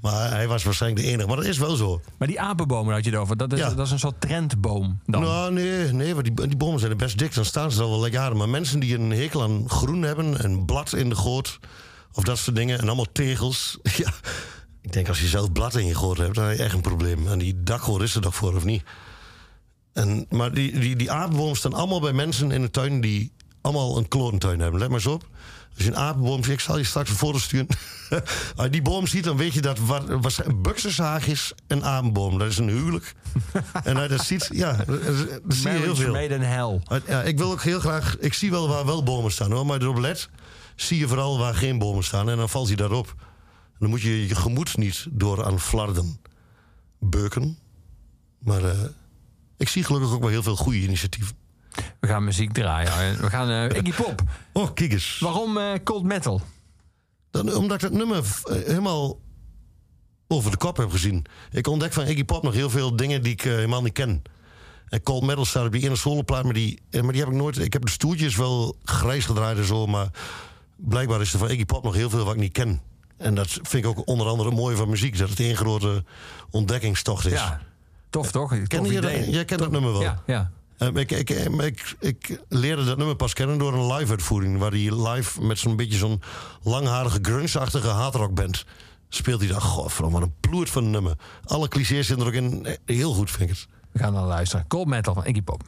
Maar 0.00 0.30
hij 0.30 0.48
was 0.48 0.64
waarschijnlijk 0.64 1.02
de 1.02 1.12
enige. 1.12 1.26
Maar 1.26 1.36
dat 1.36 1.44
is 1.44 1.58
wel 1.58 1.76
zo. 1.76 2.00
Maar 2.18 2.28
die 2.28 2.40
apenbomen 2.40 2.94
had 2.94 3.04
je 3.04 3.10
het 3.10 3.18
over. 3.18 3.36
Dat 3.36 3.52
is, 3.52 3.58
Ja. 3.58 3.74
dat 3.74 3.86
is 3.86 3.92
een 3.92 3.98
soort 3.98 4.20
trendboom 4.20 5.00
dan. 5.06 5.20
Nou, 5.22 5.52
nee, 5.52 5.92
nee 5.92 6.14
want 6.14 6.24
die, 6.24 6.46
die 6.46 6.56
bomen 6.56 6.80
zijn 6.80 6.96
best 6.96 7.18
dik. 7.18 7.34
Dan 7.34 7.44
staan 7.44 7.72
ze 7.72 7.82
al 7.82 8.00
wel 8.00 8.06
jaren. 8.06 8.36
Maar 8.36 8.48
mensen 8.48 8.80
die 8.80 8.94
een 8.98 9.10
hekel 9.10 9.42
aan 9.42 9.68
groen 9.68 10.02
hebben... 10.02 10.40
en 10.40 10.64
blad 10.64 10.92
in 10.92 11.08
de 11.08 11.16
goot... 11.16 11.58
of 12.12 12.24
dat 12.24 12.38
soort 12.38 12.56
dingen... 12.56 12.78
en 12.78 12.86
allemaal 12.86 13.12
tegels... 13.12 13.78
ja, 14.04 14.12
ik 14.80 14.92
denk 14.92 15.08
als 15.08 15.20
je 15.20 15.26
zelf 15.26 15.52
blad 15.52 15.74
in 15.74 15.86
je 15.86 15.94
goot 15.94 16.16
hebt... 16.16 16.34
dan 16.34 16.44
heb 16.44 16.56
je 16.56 16.62
echt 16.62 16.74
een 16.74 16.80
probleem. 16.80 17.28
En 17.28 17.38
die 17.38 17.62
dakgoot 17.62 18.02
is 18.02 18.14
er 18.14 18.20
toch 18.20 18.34
voor, 18.34 18.56
of 18.56 18.64
niet? 18.64 18.82
En, 19.92 20.26
maar 20.28 20.54
die, 20.54 20.78
die, 20.78 20.96
die 20.96 21.10
staan 21.52 21.74
allemaal 21.74 22.00
bij 22.00 22.12
mensen 22.12 22.50
in 22.50 22.60
de 22.60 22.70
tuin... 22.70 23.00
die 23.00 23.32
allemaal 23.60 23.96
een 23.96 24.08
klotentuin 24.08 24.60
hebben. 24.60 24.80
Let 24.80 24.88
maar 24.88 24.98
eens 24.98 25.06
op. 25.06 25.28
Als 25.74 25.84
je 25.84 25.90
een 25.90 25.96
apenboom 25.96 26.44
ziet, 26.44 26.52
ik 26.52 26.60
zal 26.60 26.78
je 26.78 26.84
straks 26.84 27.10
een 27.10 27.16
foto 27.16 27.38
sturen. 27.38 27.66
Als 28.56 28.64
je 28.64 28.70
die 28.70 28.82
boom 28.82 29.06
ziet, 29.06 29.24
dan 29.24 29.36
weet 29.36 29.54
je 29.54 29.60
dat 29.60 29.78
buxushaag 30.62 31.26
is 31.26 31.52
een 31.66 31.84
apenboom. 31.84 32.38
Dat 32.38 32.48
is 32.48 32.58
een 32.58 32.68
huwelijk. 32.68 33.14
en 33.84 33.96
als 33.96 34.02
je 34.02 34.08
dat 34.08 34.26
ziet, 34.26 34.48
ja, 34.52 34.76
dat, 34.76 34.86
dat 34.86 35.40
zie 35.48 35.70
je 35.70 35.78
heel 35.78 35.96
veel. 35.96 36.12
made 36.12 36.34
in 36.34 36.40
hell. 36.40 36.80
Ja, 37.06 37.22
ik 37.22 37.38
wil 37.38 37.50
ook 37.50 37.62
heel 37.62 37.80
graag. 37.80 38.16
Ik 38.18 38.34
zie 38.34 38.50
wel 38.50 38.68
waar 38.68 38.86
wel 38.86 39.02
bomen 39.02 39.32
staan 39.32 39.52
hoor. 39.52 39.66
Maar 39.66 39.80
erop 39.80 39.98
let, 39.98 40.28
zie 40.76 40.98
je 40.98 41.08
vooral 41.08 41.38
waar 41.38 41.54
geen 41.54 41.78
bomen 41.78 42.04
staan. 42.04 42.30
En 42.30 42.36
dan 42.36 42.48
valt 42.48 42.66
hij 42.66 42.76
daarop. 42.76 43.14
Dan 43.78 43.90
moet 43.90 44.02
je 44.02 44.26
je 44.26 44.34
gemoed 44.34 44.76
niet 44.76 45.06
door 45.10 45.44
aan 45.44 45.60
flarden 45.60 46.20
beuken. 46.98 47.58
Maar 48.38 48.64
eh, 48.64 48.78
ik 49.60 49.68
zie 49.68 49.84
gelukkig 49.84 50.12
ook 50.12 50.20
wel 50.20 50.30
heel 50.30 50.42
veel 50.42 50.56
goede 50.56 50.78
initiatieven. 50.78 51.36
We 52.00 52.06
gaan 52.06 52.24
muziek 52.24 52.52
draaien. 52.52 53.20
We 53.20 53.30
gaan 53.30 53.70
Iggy 53.70 53.92
Pop. 53.92 54.22
Oh, 54.52 54.74
kijk 54.74 54.92
eens. 54.92 55.18
Waarom 55.18 55.58
eh, 55.58 55.72
cold 55.84 56.04
metal? 56.04 56.40
Dan, 57.30 57.54
omdat 57.54 57.76
ik 57.76 57.82
het 57.82 57.92
nummer 57.92 58.24
eh, 58.44 58.54
helemaal 58.54 59.18
over 60.28 60.50
de 60.50 60.56
kop 60.56 60.76
heb 60.76 60.90
gezien. 60.90 61.24
Ik 61.50 61.66
ontdek 61.66 61.92
van 61.92 62.06
Iggy 62.06 62.24
Pop 62.24 62.42
nog 62.42 62.54
heel 62.54 62.70
veel 62.70 62.96
dingen 62.96 63.22
die 63.22 63.32
ik 63.32 63.40
helemaal 63.40 63.82
niet 63.82 63.92
ken. 63.92 64.22
En 64.88 65.02
Cold 65.02 65.22
Metal 65.22 65.44
staat 65.44 65.66
op 65.66 65.72
die 65.72 65.82
ene 65.82 65.96
soloplaat, 65.96 66.44
maar 66.44 66.52
die, 66.52 66.82
maar 66.90 67.12
die 67.12 67.20
heb 67.20 67.30
ik 67.30 67.36
nooit... 67.36 67.58
Ik 67.58 67.72
heb 67.72 67.84
de 67.84 67.90
stoeltjes 67.90 68.36
wel 68.36 68.76
grijs 68.84 69.24
gedraaid 69.24 69.58
en 69.58 69.64
zo, 69.64 69.86
maar 69.86 70.08
blijkbaar 70.76 71.20
is 71.20 71.32
er 71.32 71.38
van 71.38 71.50
Iggy 71.50 71.64
Pop 71.64 71.84
nog 71.84 71.94
heel 71.94 72.10
veel 72.10 72.24
wat 72.24 72.34
ik 72.34 72.40
niet 72.40 72.52
ken. 72.52 72.80
En 73.16 73.34
dat 73.34 73.48
vind 73.48 73.84
ik 73.84 73.86
ook 73.86 74.06
onder 74.06 74.26
andere 74.26 74.48
het 74.48 74.58
mooie 74.58 74.76
van 74.76 74.88
muziek. 74.88 75.18
Dat 75.18 75.28
het 75.28 75.40
één 75.40 75.56
grote 75.56 76.04
ontdekkingstocht 76.50 77.26
is. 77.26 77.32
Ja, 77.32 77.60
tof 78.10 78.30
toch? 78.30 78.48
Ken 78.66 78.82
Tof 78.82 78.92
je 78.92 79.00
dat? 79.00 79.26
Jij 79.26 79.44
kent 79.44 79.60
dat 79.60 79.70
nummer 79.70 79.92
wel. 79.92 80.02
Ja, 80.02 80.22
ja. 80.26 80.50
Eh, 80.78 80.88
ik, 80.94 81.10
ik, 81.10 81.30
ik, 81.30 81.96
ik 82.00 82.40
leerde 82.48 82.84
dat 82.84 82.96
nummer 82.96 83.16
pas 83.16 83.32
kennen 83.32 83.58
door 83.58 83.72
een 83.74 83.92
live-uitvoering. 83.92 84.58
Waar 84.58 84.70
hij 84.70 85.08
live 85.08 85.42
met 85.42 85.58
zo'n 85.58 85.76
beetje 85.76 85.98
zo'n 85.98 86.22
langharige, 86.62 87.18
grunge-achtige 87.22 87.88
hardrockband 87.88 88.64
speelt 89.08 89.40
hij. 89.40 89.60
Goh, 89.60 89.88
vooral 89.88 90.12
wat 90.12 90.22
een 90.22 90.34
ploert 90.40 90.70
van 90.70 90.84
een 90.84 90.90
nummer. 90.90 91.14
Alle 91.44 91.68
clichés 91.68 92.06
zitten 92.06 92.26
er 92.26 92.32
ook 92.32 92.38
in. 92.38 92.66
Eh, 92.66 92.76
Heel 92.84 93.12
goed, 93.12 93.30
vind 93.30 93.50
ik 93.50 93.56
het. 93.56 93.66
We 93.92 93.98
gaan 93.98 94.12
dan 94.14 94.24
luisteren. 94.24 94.66
Cold 94.66 94.86
metal 94.86 95.14
van 95.14 95.26
Iggy 95.26 95.42
Pop. 95.42 95.62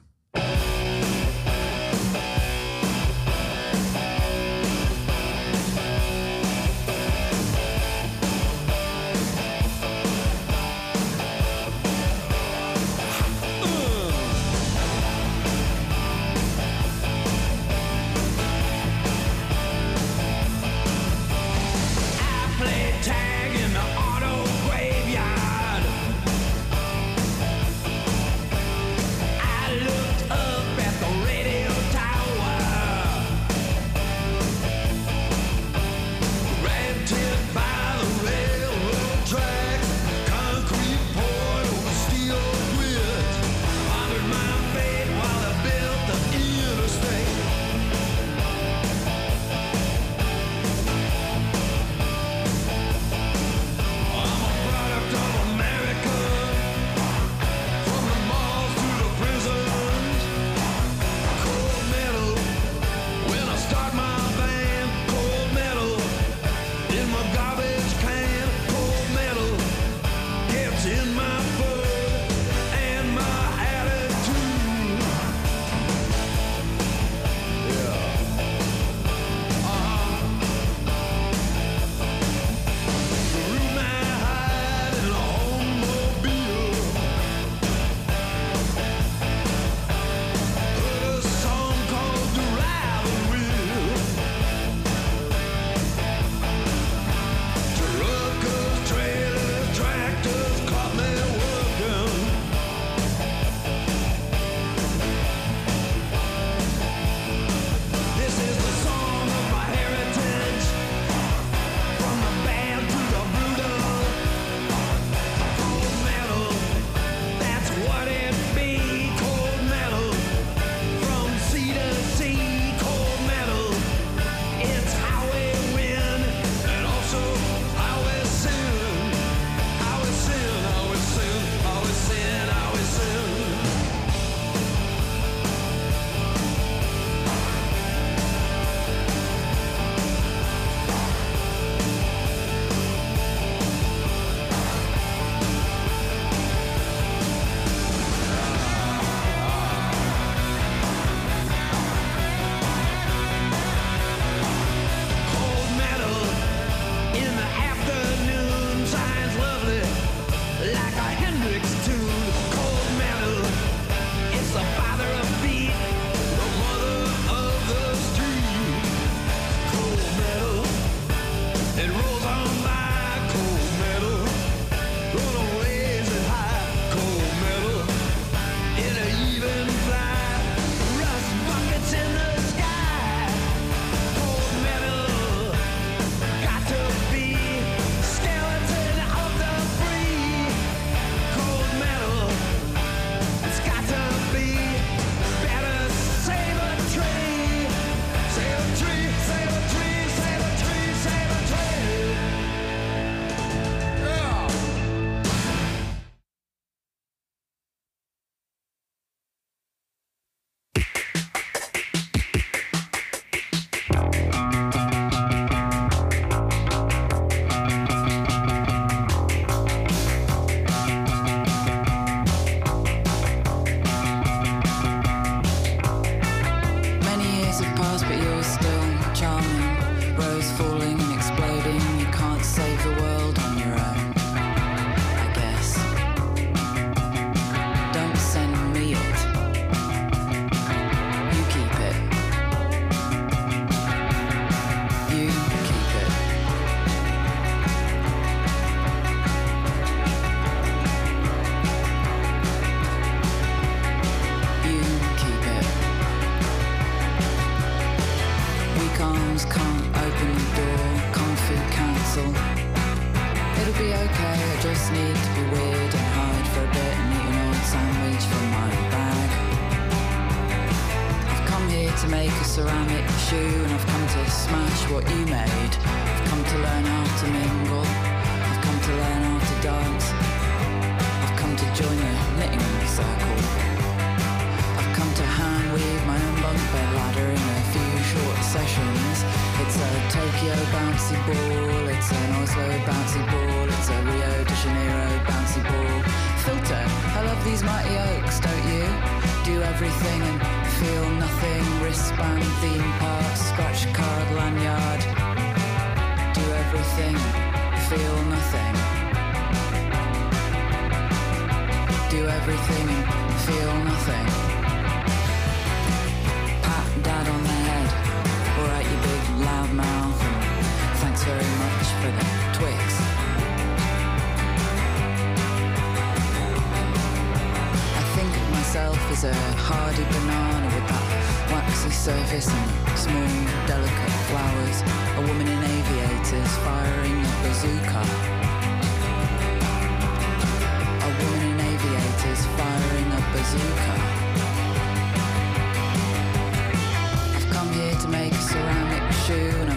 Make 348.12 348.32
a 348.34 348.42
ceramic 348.42 349.12
shoe 349.24 349.71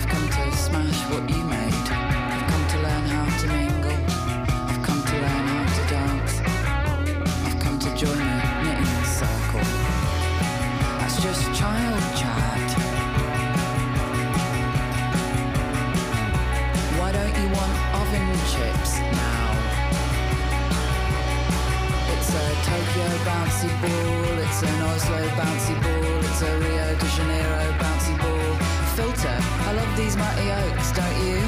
Love 30.17 30.39
oaks, 30.39 30.91
don't 30.93 31.17
you? 31.25 31.39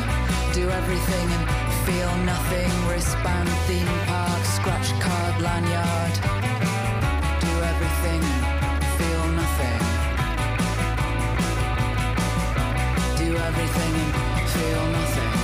Do 0.53 0.70
everything 0.70 1.28
and 1.32 1.74
feel 1.86 2.13
nothing. 2.26 2.70
Wristband, 2.89 3.49
theme 3.68 3.88
park, 4.07 4.43
scratch 4.43 4.89
card, 4.99 5.41
lanyard. 5.41 6.13
Do 7.39 7.53
everything 7.72 8.22
and 8.24 8.84
feel 8.99 9.26
nothing. 9.41 9.82
Do 13.18 13.38
everything 13.38 13.93
and 14.38 14.49
feel 14.49 14.84
nothing. 14.91 15.36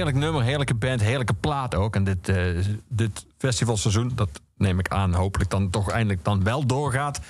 Heerlijk 0.00 0.24
nummer, 0.24 0.42
heerlijke 0.42 0.74
band, 0.74 1.00
heerlijke 1.00 1.34
plaat 1.34 1.74
ook. 1.74 1.96
En 1.96 2.04
dit, 2.04 2.28
eh, 2.28 2.44
dit 2.88 3.26
festivalseizoen, 3.38 4.12
dat 4.14 4.40
neem 4.56 4.78
ik 4.78 4.88
aan, 4.88 5.14
hopelijk 5.14 5.50
dan 5.50 5.70
toch 5.70 5.90
eindelijk 5.90 6.24
dan 6.24 6.44
wel 6.44 6.66
doorgaat. 6.66 7.20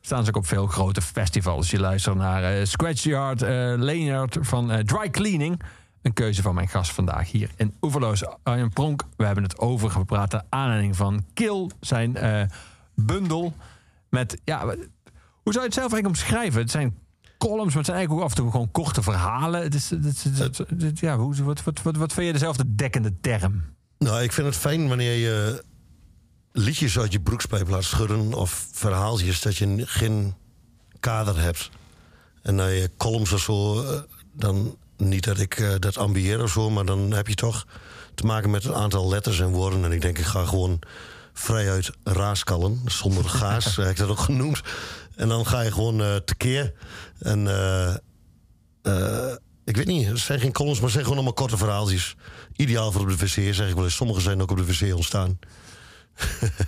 Staan 0.00 0.24
ze 0.24 0.28
ook 0.28 0.36
op 0.36 0.46
veel 0.46 0.66
grote 0.66 1.02
festivals. 1.02 1.70
Je 1.70 1.80
luistert 1.80 2.16
naar 2.16 2.44
eh 2.44 2.64
Scratchyard, 2.64 3.42
eh 3.42 3.72
Leonard 3.76 4.38
van 4.40 4.82
Dry 4.84 5.10
Cleaning. 5.10 5.62
Een 6.02 6.12
keuze 6.12 6.42
van 6.42 6.54
mijn 6.54 6.68
gast 6.68 6.92
vandaag 6.92 7.30
hier 7.30 7.50
in 7.56 7.74
Oeverloos. 7.80 8.24
Arjen 8.42 8.70
Pronk, 8.70 9.02
we 9.16 9.24
hebben 9.24 9.42
het 9.42 9.58
over 9.58 9.90
gepraat. 9.90 10.30
De 10.30 10.42
aanleiding 10.48 10.96
van 10.96 11.24
Kill, 11.34 11.70
zijn 11.80 12.18
bundel. 12.94 13.54
Met, 14.08 14.40
ja, 14.44 14.64
hoe 15.42 15.52
zou 15.52 15.58
je 15.58 15.70
het 15.70 15.74
zelf 15.74 15.92
eigenlijk 15.92 16.06
omschrijven? 16.06 16.60
Het 16.60 16.70
zijn 16.70 16.98
columns, 17.38 17.66
maar 17.66 17.76
het 17.76 17.84
zijn 17.84 17.96
eigenlijk 17.96 18.12
ook 18.12 18.30
af 18.30 18.36
en 18.36 18.42
toe 18.42 18.50
gewoon 18.50 18.70
korte 18.70 19.02
verhalen. 19.02 19.62
Het 19.62 19.74
is, 19.74 19.90
het 19.90 20.22
het 20.22 20.58
het 20.78 20.98
ja, 20.98 21.16
hoe, 21.16 21.44
wat, 21.44 21.62
wat, 21.62 21.82
wat, 21.82 21.96
wat 21.96 22.12
vind 22.12 22.26
je 22.26 22.32
dezelfde 22.32 22.74
dekkende 22.74 23.20
term? 23.20 23.64
Nou, 23.98 24.22
ik 24.22 24.32
vind 24.32 24.46
het 24.46 24.56
fijn 24.56 24.88
wanneer 24.88 25.14
je 25.14 25.64
liedjes 26.52 26.98
uit 26.98 27.12
je 27.12 27.20
broekspijp 27.20 27.68
laat 27.68 27.84
schudden... 27.84 28.34
of 28.34 28.68
verhaaltjes, 28.72 29.40
dat 29.40 29.56
je 29.56 29.86
geen 29.86 30.34
kader 31.00 31.40
hebt. 31.40 31.70
En 32.42 32.54
naar 32.54 32.70
je 32.70 32.90
columns 32.96 33.32
of 33.32 33.40
zo, 33.40 33.82
eh, 33.82 34.00
dan 34.32 34.76
niet 34.96 35.24
dat 35.24 35.38
ik 35.38 35.58
eh, 35.58 35.74
dat 35.78 35.96
ambieer 35.96 36.42
of 36.42 36.50
zo... 36.50 36.70
maar 36.70 36.84
dan 36.84 37.10
heb 37.10 37.28
je 37.28 37.34
toch 37.34 37.66
te 38.14 38.26
maken 38.26 38.50
met 38.50 38.64
een 38.64 38.74
aantal 38.74 39.08
letters 39.08 39.40
en 39.40 39.50
woorden. 39.50 39.84
En 39.84 39.92
ik 39.92 40.00
denk, 40.00 40.18
ik 40.18 40.24
ga 40.24 40.44
gewoon 40.44 40.78
vrijuit 41.38 41.90
raaskallen, 42.04 42.80
zonder 42.84 43.24
gaas, 43.24 43.76
heb 43.76 43.90
ik 43.90 43.96
dat 43.96 44.08
ook 44.08 44.18
genoemd. 44.18 44.62
En 45.16 45.28
dan 45.28 45.46
ga 45.46 45.60
je 45.60 45.72
gewoon 45.72 46.02
eh, 46.02 46.16
tekeer. 46.16 46.72
En 47.18 47.48
eh, 47.48 47.94
eh, 48.82 49.36
ik 49.64 49.76
weet 49.76 49.86
niet, 49.86 50.06
het 50.06 50.18
zijn 50.18 50.40
geen 50.40 50.52
columns, 50.52 50.76
maar 50.76 50.84
het 50.84 50.92
zijn 50.92 51.04
gewoon 51.04 51.18
allemaal 51.18 51.38
korte 51.38 51.56
verhaaltjes. 51.56 52.16
Ideaal 52.56 52.92
voor 52.92 53.00
op 53.00 53.08
de 53.08 53.16
wc, 53.16 53.54
zeg 53.54 53.68
ik 53.68 53.74
wel 53.74 53.84
eens. 53.84 53.94
Sommige 53.94 54.20
zijn 54.20 54.42
ook 54.42 54.50
op 54.50 54.56
de 54.56 54.66
wc 54.66 54.94
ontstaan. 54.94 55.38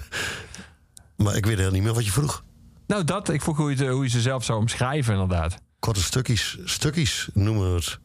maar 1.23 1.37
ik 1.37 1.45
weet 1.47 1.57
helemaal 1.57 1.73
niet 1.73 1.83
meer 1.83 1.95
wat 1.95 2.05
je 2.05 2.13
vroeg. 2.13 2.45
Nou, 2.87 3.05
dat. 3.05 3.29
Ik 3.29 3.43
vroeg 3.43 3.57
hoe 3.57 3.77
je, 3.77 3.89
hoe 3.89 4.05
je 4.05 4.11
ze 4.11 4.21
zelf 4.21 4.45
zou 4.45 4.59
omschrijven, 4.59 5.13
inderdaad. 5.13 5.57
Korte 5.79 6.03
stukjes. 6.03 6.59
Stukjes 6.65 7.29
noemen 7.33 7.69
we 7.71 7.75
het. 7.75 7.99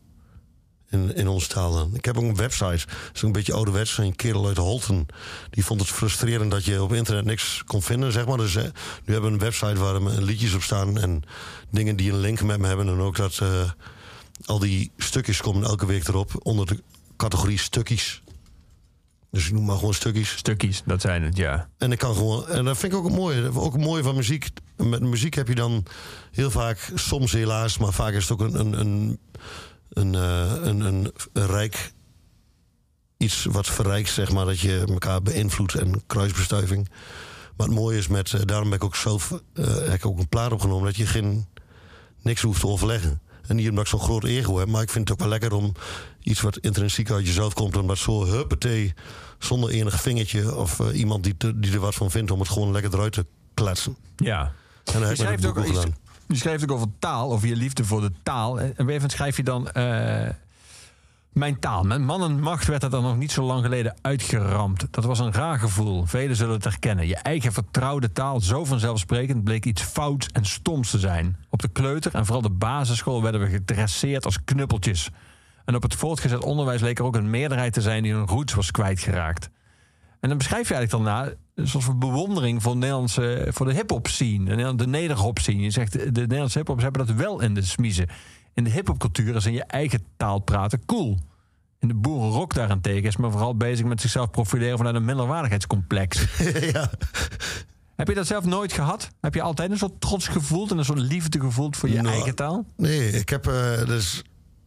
In, 0.89 1.15
in 1.15 1.27
onze 1.27 1.47
taal 1.47 1.73
dan. 1.73 1.91
Ik 1.93 2.05
heb 2.05 2.17
ook 2.17 2.23
een 2.23 2.35
website. 2.35 2.85
Dat 2.85 3.11
is 3.13 3.21
een 3.21 3.31
beetje 3.31 3.53
ouderwets. 3.53 3.97
Een 3.97 4.15
kerel 4.15 4.47
uit 4.47 4.57
Holten. 4.57 5.05
Die 5.49 5.65
vond 5.65 5.79
het 5.79 5.89
frustrerend 5.89 6.51
dat 6.51 6.65
je 6.65 6.83
op 6.83 6.93
internet 6.93 7.25
niks 7.25 7.63
kon 7.65 7.81
vinden, 7.81 8.11
zeg 8.11 8.25
maar. 8.25 8.37
Dus 8.37 8.55
nu 8.55 8.61
hebben 9.05 9.21
we 9.21 9.27
een 9.27 9.39
website 9.39 9.79
waar 9.79 9.95
er 9.95 10.21
liedjes 10.21 10.53
op 10.53 10.61
staan. 10.61 10.97
En 10.97 11.23
dingen 11.69 11.95
die 11.95 12.11
een 12.11 12.19
link 12.19 12.41
met 12.41 12.59
me 12.59 12.67
hebben. 12.67 12.87
En 12.87 12.99
ook 12.99 13.15
dat 13.15 13.39
eh, 13.41 13.69
al 14.45 14.59
die 14.59 14.91
stukjes 14.97 15.41
komen 15.41 15.63
elke 15.63 15.85
week 15.85 16.07
erop. 16.07 16.31
Onder 16.43 16.65
de 16.65 16.83
categorie 17.17 17.59
stukjes. 17.59 18.23
Dus 19.35 19.47
ik 19.47 19.53
noem 19.53 19.65
maar 19.65 19.77
gewoon 19.77 19.93
stukjes. 19.93 20.29
Stukjes, 20.29 20.81
dat 20.85 21.01
zijn 21.01 21.23
het, 21.23 21.37
ja. 21.37 21.69
En 21.77 21.91
ik 21.91 21.97
kan 21.97 22.15
gewoon. 22.15 22.47
En 22.47 22.65
dat 22.65 22.77
vind 22.77 22.91
ik 22.91 22.97
ook 22.97 23.05
het 23.05 23.15
mooie. 23.15 23.51
Ook 23.53 23.73
het 23.73 23.81
mooie 23.81 24.03
van 24.03 24.15
muziek. 24.15 24.47
Met 24.77 25.01
muziek 25.01 25.33
heb 25.33 25.47
je 25.47 25.55
dan 25.55 25.85
heel 26.31 26.51
vaak, 26.51 26.91
soms 26.93 27.31
helaas, 27.31 27.77
maar 27.77 27.93
vaak 27.93 28.13
is 28.13 28.29
het 28.29 28.31
ook 28.31 28.47
een, 28.47 28.59
een, 28.59 28.79
een 28.79 29.19
een, 29.89 30.15
eh, 30.15 30.53
een, 30.61 30.79
een, 30.79 31.11
een 31.33 31.45
rijk 31.47 31.93
iets 33.17 33.45
wat 33.45 33.67
verrijkt, 33.67 34.09
zeg 34.09 34.31
maar, 34.31 34.45
dat 34.45 34.59
je 34.59 34.83
elkaar 34.87 35.21
beïnvloedt 35.21 35.73
en 35.75 36.03
kruisbestuiving. 36.07 36.89
Maar 37.57 37.67
het 37.67 37.75
mooie 37.75 37.97
is 37.97 38.07
met, 38.07 38.33
eh, 38.33 38.41
daarom 38.45 38.69
ben 38.69 38.77
ik 38.77 38.83
ook 38.83 38.95
zelf 38.95 39.31
eh, 39.53 39.65
heb 39.65 39.93
ik 39.93 40.05
ook 40.05 40.19
een 40.19 40.29
plaat 40.29 40.51
opgenomen 40.51 40.85
dat 40.85 40.95
je 40.95 41.05
geen 41.05 41.45
niks 42.21 42.41
hoeft 42.41 42.59
te 42.59 42.67
overleggen. 42.67 43.21
En 43.47 43.55
niet 43.55 43.69
omdat 43.69 43.83
ik 43.83 43.89
zo'n 43.89 43.99
groot 43.99 44.23
ego 44.23 44.57
heb, 44.57 44.67
maar 44.67 44.81
ik 44.81 44.89
vind 44.89 45.09
het 45.09 45.17
ook 45.17 45.23
wel 45.23 45.29
lekker 45.39 45.53
om 45.53 45.73
iets 46.21 46.41
wat 46.41 46.57
intrinsiek 46.57 47.11
uit 47.11 47.25
jezelf 47.25 47.53
komt, 47.53 47.77
om 47.77 47.87
dat 47.87 47.97
zo 47.97 48.25
huppatee, 48.25 48.93
zonder 49.39 49.69
enig 49.69 50.01
vingertje 50.01 50.55
of 50.55 50.91
iemand 50.91 51.23
die, 51.23 51.37
te- 51.37 51.59
die 51.59 51.71
er 51.73 51.79
wat 51.79 51.95
van 51.95 52.11
vindt, 52.11 52.31
om 52.31 52.39
het 52.39 52.49
gewoon 52.49 52.71
lekker 52.71 52.93
eruit 52.93 53.13
te 53.13 53.25
kletsen. 53.53 53.97
Ja. 54.15 54.53
En 54.93 54.99
dat 55.01 55.17
heb 55.17 55.39
ik 55.39 55.45
ook 55.45 55.57
iets, 55.59 55.67
gedaan. 55.67 55.95
Je 56.27 56.35
schrijft 56.35 56.63
ook 56.63 56.71
over 56.71 56.87
taal, 56.99 57.31
over 57.31 57.47
je 57.47 57.55
liefde 57.55 57.85
voor 57.85 58.01
de 58.01 58.11
taal. 58.23 58.59
En 58.59 58.73
moment 58.77 59.11
schrijf 59.11 59.37
je 59.37 59.43
dan... 59.43 59.71
eh, 59.71 60.29
mijn 61.35 61.59
taal. 61.59 61.83
Met 61.83 62.01
man 62.01 62.23
en 62.23 62.39
macht 62.39 62.67
werd 62.67 62.81
dat 62.81 62.91
dan 62.91 63.03
nog 63.03 63.17
niet 63.17 63.31
zo 63.31 63.43
lang 63.43 63.63
geleden 63.63 63.95
uitgeramd. 64.01 64.87
Dat 64.91 65.03
was 65.03 65.19
een 65.19 65.33
raar 65.33 65.59
gevoel. 65.59 66.05
Velen 66.05 66.35
zullen 66.35 66.53
het 66.53 66.63
herkennen. 66.63 67.07
Je 67.07 67.15
eigen 67.15 67.53
vertrouwde 67.53 68.11
taal, 68.11 68.41
zo 68.41 68.65
vanzelfsprekend, 68.65 69.43
bleek 69.43 69.65
iets 69.65 69.81
fouts 69.81 70.27
en 70.27 70.45
stoms 70.45 70.89
te 70.89 70.99
zijn. 70.99 71.37
Op 71.49 71.61
de 71.61 71.67
kleuter 71.67 72.15
en 72.15 72.25
vooral 72.25 72.41
de 72.41 72.49
basisschool 72.49 73.21
werden 73.21 73.41
we 73.41 73.47
gedresseerd 73.47 74.25
als 74.25 74.43
knuppeltjes. 74.43 75.09
En 75.65 75.75
op 75.75 75.81
het 75.81 75.95
voortgezet 75.95 76.43
onderwijs 76.43 76.81
leek 76.81 76.99
er 76.99 77.05
ook 77.05 77.15
een 77.15 77.29
meerderheid 77.29 77.73
te 77.73 77.81
zijn 77.81 78.03
die 78.03 78.13
hun 78.13 78.27
roots 78.27 78.53
was 78.53 78.71
kwijtgeraakt. 78.71 79.49
En 80.19 80.29
dan 80.29 80.37
beschrijf 80.37 80.67
je 80.67 80.73
eigenlijk 80.73 81.05
daarna 81.05 81.33
een 81.55 81.67
soort 81.67 81.83
van 81.83 81.99
bewondering 81.99 82.61
voor, 82.61 82.75
Nederlandse, 82.77 83.47
voor 83.49 83.65
de 83.65 83.73
hip-hop 83.73 84.07
scene, 84.07 84.45
de, 84.45 84.55
Neder- 84.55 84.77
de 84.77 84.87
nederhop 84.87 85.39
scene. 85.39 85.61
Je 85.61 85.69
zegt 85.71 85.91
de, 85.91 86.11
de 86.11 86.21
Nederlandse 86.21 86.57
hip-hops 86.57 86.83
hebben 86.83 87.05
dat 87.07 87.15
wel 87.15 87.41
in 87.41 87.53
de 87.53 87.61
smiezen. 87.61 88.07
In 88.53 88.63
de 88.63 88.69
hip-hop 88.69 88.99
cultuur 88.99 89.35
is 89.35 89.45
in 89.45 89.53
je 89.53 89.63
eigen 89.63 90.03
taal 90.17 90.39
praten 90.39 90.85
cool. 90.85 91.17
In 91.79 91.87
de 91.87 91.93
boerenrock 91.93 92.53
daarentegen 92.53 93.03
is 93.03 93.17
men 93.17 93.31
vooral 93.31 93.55
bezig 93.57 93.85
met 93.85 94.01
zichzelf 94.01 94.31
profileren 94.31 94.77
vanuit 94.77 94.95
een 94.95 95.05
minderwaardigheidscomplex. 95.05 96.25
ja. 96.73 96.89
Heb 97.95 98.07
je 98.07 98.13
dat 98.13 98.27
zelf 98.27 98.45
nooit 98.45 98.73
gehad? 98.73 99.09
Heb 99.21 99.33
je 99.33 99.41
altijd 99.41 99.71
een 99.71 99.77
soort 99.77 100.01
trots 100.01 100.27
gevoeld 100.27 100.71
en 100.71 100.77
een 100.77 100.85
soort 100.85 100.99
liefde 100.99 101.39
gevoeld 101.39 101.77
voor 101.77 101.89
je 101.89 101.95
Nou, 102.01 102.07
eigen 102.15 102.35
taal? 102.35 102.65
Nee, 102.77 103.09
ik 103.11 103.29
heb. 103.29 103.47
eh 103.47 103.79
een 103.79 104.01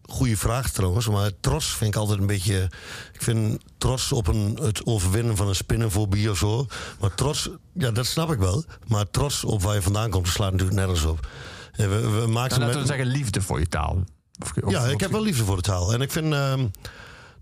goede 0.09 0.37
vraag 0.37 0.71
trouwens. 0.71 1.09
Maar 1.09 1.31
trots 1.41 1.67
vind 1.67 1.95
ik 1.95 2.01
altijd 2.01 2.19
een 2.21 2.27
beetje. 2.27 2.71
Ik 3.13 3.23
vind 3.23 3.63
trots 3.79 4.13
op 4.13 4.27
een, 4.27 4.59
het 4.63 4.87
overwinnen 4.87 5.37
van 5.37 5.49
een 5.49 5.55
spinnenfobie 5.55 6.31
of 6.31 6.39
zo. 6.39 6.67
Maar 7.01 7.15
trots, 7.15 7.49
ja, 7.73 7.91
dat 7.91 8.07
snap 8.07 8.31
ik 8.33 8.39
wel. 8.39 8.65
Maar 8.87 9.11
trots 9.11 9.45
op 9.45 9.63
waar 9.63 9.75
je 9.75 9.83
vandaan 9.83 10.11
komt, 10.11 10.29
slaat 10.29 10.51
natuurlijk 10.53 10.79
nergens 10.79 11.05
op. 11.05 11.29
En 11.73 11.91
we, 11.91 12.01
we 12.01 12.09
Nou, 12.17 12.29
maken 12.29 12.59
laten 12.59 12.73
we 12.73 12.79
met- 12.79 12.87
zeggen 12.89 13.07
liefde 13.07 13.41
voor 13.43 13.59
je 13.59 13.69
taal. 13.69 14.05
Of- 14.43 14.53
of- 14.65 14.71
ja, 14.73 14.85
ik 14.85 15.01
heb 15.01 15.11
wel 15.11 15.23
liefde 15.23 15.45
voor 15.45 15.57
de 15.57 15.63
taal. 15.63 15.93
En 15.93 16.01
ik 16.01 16.13
vind. 16.13 16.33
ehm, 16.33 16.67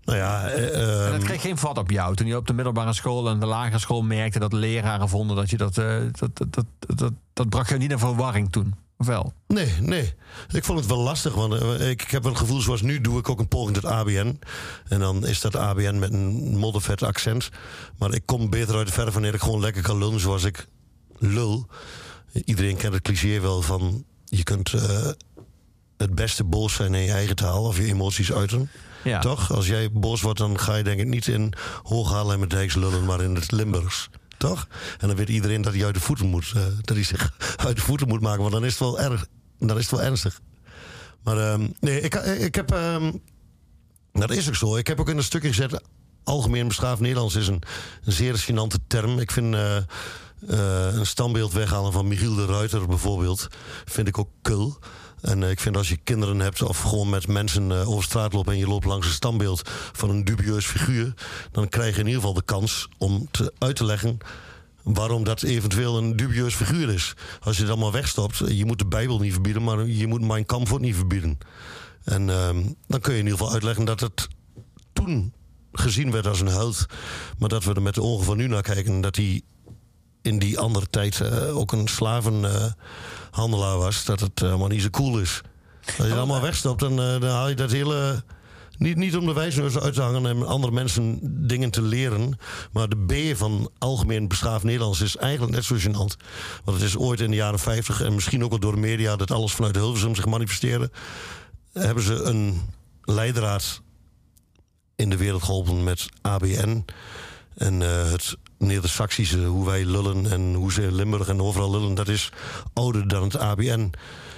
nou 0.03 0.17
ja. 0.17 0.47
eh, 0.47 0.79
En 0.81 1.05
ehm, 1.05 1.11
dat 1.11 1.23
kreeg 1.23 1.41
geen 1.41 1.57
vat 1.57 1.77
op 1.77 1.91
jou 1.91 2.15
toen 2.15 2.27
je 2.27 2.35
op 2.37 2.47
de 2.47 2.53
middelbare 2.53 2.93
school 2.93 3.29
en 3.29 3.39
de 3.39 3.45
lagere 3.45 3.79
school 3.79 4.01
merkte 4.01 4.39
dat 4.39 4.53
leraren 4.53 5.09
vonden 5.09 5.35
dat 5.35 5.49
je 5.49 5.57
dat. 5.57 5.77
eh, 5.77 5.97
dat, 6.11 6.29
dat, 6.37 6.47
dat, 6.53 6.65
dat, 6.97 7.11
dat 7.33 7.49
bracht 7.49 7.69
je 7.69 7.77
niet 7.77 7.91
in 7.91 7.99
verwarring 7.99 8.51
toen. 8.51 8.75
Of 8.97 9.05
wel? 9.07 9.33
Nee, 9.47 9.73
nee. 9.79 10.13
Ik 10.51 10.63
vond 10.63 10.79
het 10.79 10.87
wel 10.87 10.97
lastig. 10.97 11.33
Want 11.33 11.53
eh, 11.53 11.89
ik, 11.89 12.01
ik 12.01 12.11
heb 12.11 12.23
een 12.23 12.37
gevoel 12.37 12.61
zoals 12.61 12.81
nu 12.81 13.01
doe 13.01 13.19
ik 13.19 13.29
ook 13.29 13.39
een 13.39 13.47
poging 13.47 13.73
tot 13.73 13.85
ABN. 13.85 14.39
En 14.87 14.99
dan 14.99 15.25
is 15.25 15.41
dat 15.41 15.55
ABN 15.55 15.99
met 15.99 16.13
een 16.13 16.57
moddervet 16.57 17.03
accent. 17.03 17.49
Maar 17.97 18.13
ik 18.13 18.25
kom 18.25 18.49
beter 18.49 18.75
uit 18.75 18.87
de 18.87 18.93
verf 18.93 19.13
wanneer 19.13 19.33
ik 19.33 19.41
gewoon 19.41 19.59
lekker 19.59 19.81
kan 19.81 19.97
lullen 19.97 20.19
zoals 20.19 20.43
ik 20.43 20.67
lul. 21.17 21.67
Iedereen 22.45 22.77
kent 22.77 22.93
het 22.93 23.01
cliché 23.01 23.39
wel 23.39 23.61
van... 23.61 24.05
je 24.25 24.43
kunt 24.43 24.73
eh, 24.73 25.09
het 25.97 26.15
beste 26.15 26.43
boos 26.43 26.73
zijn 26.73 26.93
in 26.93 27.01
je 27.01 27.11
eigen 27.11 27.35
taal... 27.35 27.63
of 27.63 27.77
je 27.77 27.85
emoties 27.85 28.31
uiten. 28.31 28.69
Ja. 29.03 29.19
Toch? 29.19 29.53
Als 29.53 29.67
jij 29.67 29.91
boos 29.91 30.21
wordt, 30.21 30.39
dan 30.39 30.59
ga 30.59 30.75
je 30.75 30.83
denk 30.83 30.99
ik 30.99 31.07
niet 31.07 31.27
in 31.27 31.53
Hooghaal 31.83 32.31
en 32.31 32.47
Dijks 32.47 32.75
lullen... 32.75 33.05
maar 33.05 33.21
in 33.21 33.35
het 33.35 33.51
Limburgs. 33.51 34.09
Toch? 34.37 34.67
En 34.99 35.07
dan 35.07 35.17
weet 35.17 35.29
iedereen 35.29 35.61
dat 35.61 35.73
hij 35.73 35.85
uit 35.85 35.93
de 35.93 35.99
voeten 35.99 36.25
moet. 36.27 36.51
eh, 36.55 36.61
dat 36.81 36.95
hij 36.95 37.03
zich 37.03 37.33
uit 37.67 37.75
de 37.75 37.81
voeten 37.81 38.07
moet 38.07 38.21
maken. 38.21 38.41
Want 38.41 38.51
dan 38.53 38.65
is 38.65 38.71
het 38.71 38.79
wel 38.79 38.99
erg. 38.99 39.25
Dan 39.59 39.77
is 39.77 39.81
het 39.89 39.91
wel 39.91 40.01
ernstig. 40.03 40.41
Maar 41.23 41.37
ehm, 41.37 41.67
nee, 41.79 42.01
ik, 42.01 42.13
ik 42.15 42.55
heb. 42.55 42.71
ehm, 42.71 43.11
dat 44.13 44.31
is 44.31 44.47
ook 44.47 44.55
zo. 44.55 44.75
Ik 44.75 44.87
heb 44.87 44.99
ook 44.99 45.09
in 45.09 45.17
een 45.17 45.23
stukje 45.23 45.47
gezet. 45.47 45.81
Algemeen 46.23 46.67
beschaafd 46.67 47.01
Nederlands 47.01 47.35
is 47.35 47.47
een, 47.47 47.63
zeer 48.01 48.45
gênante 48.51 48.87
term. 48.87 49.19
Ik 49.19 49.31
vind 49.31 49.53
eh, 49.53 49.77
eh, 49.77 49.83
een 50.95 51.05
standbeeld 51.05 51.53
weghalen 51.53 51.91
van 51.91 52.07
Michiel 52.07 52.35
de 52.35 52.45
Ruiter 52.45 52.87
bijvoorbeeld. 52.87 53.47
Vind 53.85 54.07
ik 54.07 54.17
ook 54.17 54.29
kul. 54.41 54.77
En 55.21 55.43
eh, 55.43 55.49
ik 55.49 55.59
vind 55.59 55.77
als 55.77 55.89
je 55.89 55.97
kinderen 56.03 56.39
hebt 56.39 56.61
of 56.61 56.81
gewoon 56.81 57.09
met 57.09 57.27
mensen 57.27 57.71
eh, 57.71 57.89
over 57.89 58.03
straat 58.03 58.33
loopt 58.33 58.47
en 58.47 58.57
je 58.57 58.67
loopt 58.67 58.85
langs 58.85 59.07
een 59.07 59.13
standbeeld 59.13 59.69
van 59.91 60.09
een 60.09 60.25
dubieus 60.25 60.65
figuur, 60.65 61.13
dan 61.51 61.69
krijg 61.69 61.93
je 61.93 62.01
in 62.01 62.07
ieder 62.07 62.21
geval 62.21 62.35
de 62.35 62.45
kans 62.45 62.89
om 62.97 63.27
te, 63.31 63.53
uit 63.57 63.75
te 63.75 63.85
leggen 63.85 64.17
waarom 64.83 65.23
dat 65.23 65.43
eventueel 65.43 65.97
een 65.97 66.15
dubieus 66.15 66.55
figuur 66.55 66.89
is. 66.89 67.13
Als 67.41 67.55
je 67.55 67.61
het 67.61 67.71
allemaal 67.71 67.91
wegstopt, 67.91 68.37
je 68.37 68.65
moet 68.65 68.79
de 68.79 68.85
Bijbel 68.85 69.19
niet 69.19 69.33
verbieden, 69.33 69.63
maar 69.63 69.85
je 69.87 70.07
moet 70.07 70.21
Mein 70.21 70.45
Kampf 70.45 70.79
niet 70.79 70.95
verbieden. 70.95 71.37
En 72.03 72.29
ehm, 72.29 72.63
dan 72.87 72.99
kun 72.99 73.13
je 73.13 73.19
in 73.19 73.25
ieder 73.25 73.37
geval 73.39 73.53
uitleggen 73.53 73.85
dat 73.85 73.99
het 73.99 74.27
toen 74.93 75.33
gezien 75.71 76.11
werd 76.11 76.27
als 76.27 76.41
een 76.41 76.47
held, 76.47 76.85
maar 77.37 77.49
dat 77.49 77.63
we 77.63 77.73
er 77.73 77.81
met 77.81 77.93
de 77.93 78.01
ogen 78.01 78.25
van 78.25 78.37
nu 78.37 78.47
naar 78.47 78.61
kijken, 78.61 79.01
dat 79.01 79.15
hij 79.15 79.41
in 80.21 80.39
die 80.39 80.59
andere 80.59 80.87
tijd 80.89 81.21
eh, 81.21 81.57
ook 81.57 81.71
een 81.71 81.87
slavenhandelaar 83.37 83.77
was, 83.77 84.05
dat 84.05 84.19
het 84.19 84.39
helemaal 84.39 84.67
niet 84.67 84.81
zo 84.81 84.89
cool 84.89 85.19
is. 85.19 85.41
Als 85.85 85.95
je 85.95 86.03
het 86.03 86.13
allemaal 86.13 86.41
wegstopt, 86.41 86.79
dan, 86.79 86.91
eh, 86.91 87.19
dan 87.19 87.29
haal 87.29 87.49
je 87.49 87.55
dat 87.55 87.71
hele. 87.71 88.23
Niet, 88.77 88.95
niet 88.95 89.17
om 89.17 89.25
de 89.25 89.33
wijsneus 89.33 89.77
uit 89.77 89.93
te 89.93 90.01
hangen 90.01 90.25
en 90.25 90.47
andere 90.47 90.73
mensen 90.73 91.19
dingen 91.47 91.71
te 91.71 91.81
leren. 91.81 92.39
Maar 92.71 92.87
de 92.89 93.05
B 93.05 93.37
van 93.37 93.69
algemeen 93.77 94.27
beschaafd 94.27 94.63
Nederlands 94.63 95.01
is 95.01 95.17
eigenlijk 95.17 95.53
net 95.53 95.63
zo 95.63 95.75
gênant. 95.75 96.23
Want 96.63 96.77
het 96.77 96.81
is 96.81 96.97
ooit 96.97 97.19
in 97.19 97.29
de 97.29 97.35
jaren 97.35 97.59
50 97.59 98.01
en 98.01 98.13
misschien 98.13 98.43
ook 98.43 98.49
wel 98.49 98.59
door 98.59 98.71
de 98.73 98.79
media 98.79 99.15
dat 99.15 99.31
alles 99.31 99.53
vanuit 99.53 99.75
Hilversum 99.75 100.15
zich 100.15 100.25
manifesteerde. 100.25 100.91
Hebben 101.73 102.03
ze 102.03 102.13
een 102.13 102.61
leidraad 103.01 103.81
in 104.95 105.09
de 105.09 105.17
wereld 105.17 105.43
geholpen 105.43 105.83
met 105.83 106.07
ABN. 106.21 106.85
En 107.55 107.81
eh, 107.81 108.11
het 108.11 108.37
Neder-Saxische, 108.57 109.43
hoe 109.45 109.65
wij 109.65 109.85
lullen 109.85 110.31
en 110.31 110.53
hoe 110.53 110.71
ze 110.71 110.91
Limburg 110.91 111.27
en 111.27 111.41
overal 111.41 111.71
lullen, 111.71 111.95
dat 111.95 112.07
is 112.07 112.31
ouder 112.73 113.07
dan 113.07 113.23
het 113.23 113.37
ABN. 113.37 113.91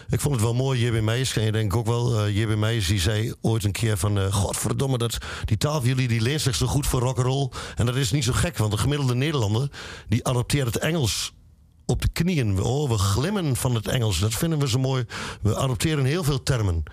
Ik 0.09 0.19
vond 0.19 0.35
het 0.35 0.43
wel 0.43 0.53
mooi, 0.53 0.85
J.B. 0.85 1.01
Meijers, 1.01 1.33
ken 1.33 1.43
je 1.43 1.51
denk 1.51 1.71
ik 1.71 1.77
ook 1.77 1.85
wel. 1.85 2.19
Eh 2.19 2.35
J.B. 2.37 2.55
Meijers 2.55 2.87
die 2.87 2.99
zei 2.99 3.33
ooit 3.41 3.63
een 3.63 3.71
keer 3.71 3.97
van... 3.97 4.19
eh, 4.19 4.33
godverdomme, 4.33 4.97
dat, 4.97 5.17
die 5.45 5.57
taal 5.57 5.79
van 5.79 5.89
jullie 5.89 6.07
die 6.07 6.21
leert 6.21 6.41
zich 6.41 6.55
zo 6.55 6.67
goed 6.67 6.87
voor 6.87 6.99
rock'n'roll. 6.99 7.49
En 7.75 7.85
dat 7.85 7.95
is 7.95 8.11
niet 8.11 8.23
zo 8.23 8.33
gek, 8.33 8.57
want 8.57 8.71
de 8.71 8.77
gemiddelde 8.77 9.15
Nederlander... 9.15 9.69
die 10.07 10.25
adopteert 10.25 10.65
het 10.73 10.77
Engels 10.77 11.33
op 11.85 12.01
de 12.01 12.09
knieën. 12.13 12.61
Oh, 12.61 12.89
we 12.89 12.97
glimmen 12.97 13.55
van 13.55 13.75
het 13.75 13.87
Engels. 13.87 14.19
Dat 14.19 14.33
vinden 14.33 14.59
we 14.59 14.67
zo 14.67 14.79
mooi. 14.79 15.05
We 15.41 15.57
adopteren 15.57 16.05
heel 16.05 16.23
veel 16.23 16.43
termen. 16.43 16.83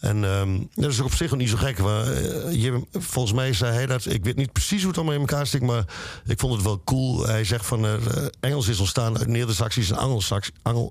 En 0.00 0.24
ehm, 0.24 0.58
dat 0.74 0.90
is 0.90 1.00
ook 1.00 1.06
op 1.06 1.14
zich 1.14 1.32
ook 1.32 1.38
niet 1.38 1.48
zo 1.48 1.56
gek. 1.56 1.78
Maar, 1.78 2.06
eh, 2.12 2.62
je, 2.62 2.86
volgens 2.92 3.34
mij 3.34 3.52
zei 3.52 3.72
hij 3.72 3.86
dat. 3.86 4.06
Ik 4.06 4.24
weet 4.24 4.36
niet 4.36 4.52
precies 4.52 4.78
hoe 4.78 4.88
het 4.88 4.96
allemaal 4.96 5.14
in 5.14 5.20
elkaar 5.20 5.46
stikt. 5.46 5.64
Maar 5.64 5.84
ik 6.26 6.38
vond 6.38 6.54
het 6.54 6.62
wel 6.62 6.82
cool. 6.84 7.26
Hij 7.26 7.44
zegt 7.44 7.66
van 7.66 7.86
eh, 7.86 7.94
Engels 8.40 8.68
is 8.68 8.78
ontstaan 8.78 9.18
uit 9.18 9.26
Neder-Saxisch 9.28 9.90
en 9.90 9.96
Anglo-Saxisch. 9.96 10.54
Anglo 10.62 10.90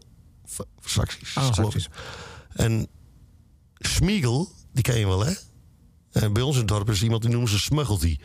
Saxisch. 0.85 1.37
Anglo-Saxisch. 1.37 1.87
En 2.53 2.87
Schmiegel, 3.77 4.51
die 4.73 4.83
ken 4.83 4.99
je 4.99 5.07
wel, 5.07 5.25
hè? 5.25 5.33
En 6.11 6.33
bij 6.33 6.43
ons 6.43 6.53
in 6.53 6.59
het 6.61 6.69
dorp 6.69 6.89
is 6.89 7.03
iemand 7.03 7.21
die 7.21 7.31
noemen 7.31 7.49
ze 7.49 7.59
smuggelty. 7.59 8.17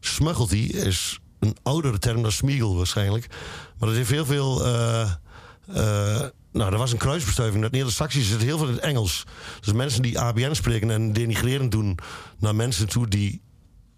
Smuggelty 0.00 0.56
is 0.56 1.18
een 1.38 1.56
oudere 1.62 1.98
term 1.98 2.22
dan 2.22 2.32
Smiegel 2.32 2.76
waarschijnlijk. 2.76 3.26
Maar 3.78 3.88
dat 3.88 3.98
heeft 3.98 4.10
heel 4.10 4.24
veel. 4.26 4.64
eh, 4.64 5.10
eh, 5.66 6.26
nou, 6.52 6.72
er 6.72 6.78
was 6.78 6.92
een 6.92 6.98
kruisbestuiving. 6.98 7.62
Dat 7.62 7.72
Neder-Saxisch 7.72 8.28
zit 8.28 8.42
heel 8.42 8.58
veel 8.58 8.66
in 8.66 8.72
het 8.72 8.82
Engels. 8.82 9.24
Dus 9.60 9.72
mensen 9.72 10.02
die 10.02 10.18
ABN 10.18 10.52
spreken 10.52 10.90
en 10.90 11.12
denigrerend 11.12 11.70
doen 11.70 11.98
naar 12.38 12.54
mensen 12.54 12.88
toe 12.88 13.08
die 13.08 13.42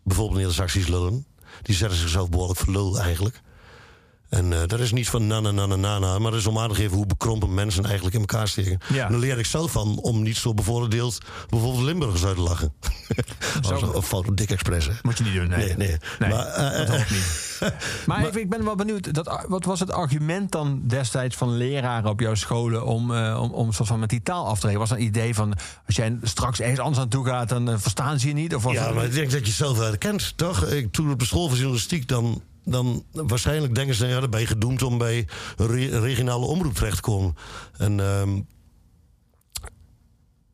bijvoorbeeld 0.05 0.39
Neder-Saxisch 0.39 0.89
lullen, 0.89 1.27
die 1.63 1.75
zetten 1.75 1.99
zichzelf 1.99 2.29
behoorlijk 2.29 2.59
voor 2.59 2.73
lul 2.73 2.99
eigenlijk. 2.99 3.41
En 4.33 4.53
eh, 4.53 4.59
dat 4.67 4.81
is 4.81 4.93
niet 4.93 5.09
van 5.09 5.27
na 5.27 5.41
na 5.41 5.51
na 5.51 5.67
na 5.67 5.99
na 5.99 6.19
maar 6.19 6.31
dat 6.31 6.41
is 6.41 6.47
om 6.47 6.59
aan 6.59 6.69
te 6.69 6.75
geven 6.75 6.97
hoe 6.97 7.07
bekrompen 7.07 7.55
mensen 7.55 7.85
eigenlijk 7.85 8.15
in 8.15 8.21
elkaar 8.21 8.49
steken. 8.49 8.79
Ja. 8.93 9.05
En 9.07 9.13
dan 9.13 9.21
leer 9.21 9.39
ik 9.39 9.47
zelf 9.47 9.73
van 9.73 9.99
om 9.99 10.23
niet 10.23 10.37
zo 10.37 10.55
bevooroordeeld 10.55 11.19
bijvoorbeeld 11.49 11.85
Limburgers 11.85 12.25
uit 12.25 12.37
te 12.37 12.43
lachen. 12.43 12.73
Fout 14.03 14.29
op 14.29 14.37
dik 14.37 14.51
expres, 14.51 14.87
hè? 14.87 14.93
Moet 15.03 15.19
je 15.19 15.25
niet 15.25 15.35
doen, 15.35 15.49
nee. 15.49 15.59
Nee, 15.59 15.77
nee. 15.77 15.97
Nee, 16.19 16.31
Maar, 16.31 16.47
eh, 16.47 16.87
dat 16.87 17.11
niet. 17.11 17.51
Maar, 18.07 18.27
even, 18.27 18.41
ik 18.41 18.51
ben 18.51 18.65
wel 18.65 18.75
benieuwd, 18.75 19.15
dat, 19.15 19.45
wat 19.49 19.65
was 19.65 19.81
het 19.81 19.91
argument 19.91 20.53
dan 20.53 20.83
destijds 20.85 21.37
van 21.37 21.57
leraren 21.57 22.11
op 22.11 22.21
jouw 22.21 22.35
scholen 22.35 22.87
om, 22.87 23.15
eh, 23.15 23.41
om, 23.41 23.53
om 23.53 23.73
soort 23.73 23.89
van 23.89 24.01
met 24.01 24.11
die 24.11 24.23
taal 24.23 24.47
af 24.47 24.61
te 24.61 24.67
rekenen? 24.67 24.79
Was 24.79 24.89
dat 24.89 24.99
een 24.99 25.05
idee 25.05 25.35
van, 25.35 25.55
als 25.87 25.97
jij 25.97 26.19
straks 26.23 26.61
ergens 26.61 26.81
anders 26.81 26.99
aan 26.99 27.09
toe 27.09 27.27
gaat, 27.27 27.49
dan 27.49 27.81
verstaan 27.81 28.19
ze 28.19 28.29
je 28.29 28.35
niet? 28.35 28.55
Of 28.55 28.73
Ja, 28.73 28.93
maar 28.93 29.05
ik 29.05 29.13
denk 29.13 29.31
dat 29.31 29.47
je 29.47 29.53
zelf 29.53 29.79
herkent, 29.79 30.37
toch? 30.37 30.67
Ik, 30.67 30.93
toen 30.93 31.11
op 31.11 31.19
de 31.19 31.25
school 31.25 31.49
van 31.49 31.57
journalistiek, 31.57 32.09
dan, 32.09 32.43
dan 32.65 33.05
waarschijnlijk 33.13 33.75
denken 33.75 33.95
ze... 33.95 34.07
ja, 34.07 34.21
dan 34.21 34.41
je 34.41 34.47
gedoemd 34.47 34.83
om 34.83 34.99
bij 34.99 35.29
regionale 35.57 36.47
omroep 36.47 36.75
terecht 36.75 36.97
te 36.97 37.03
komen. 37.03 37.37
En 37.77 38.01
ehm, 38.01 38.41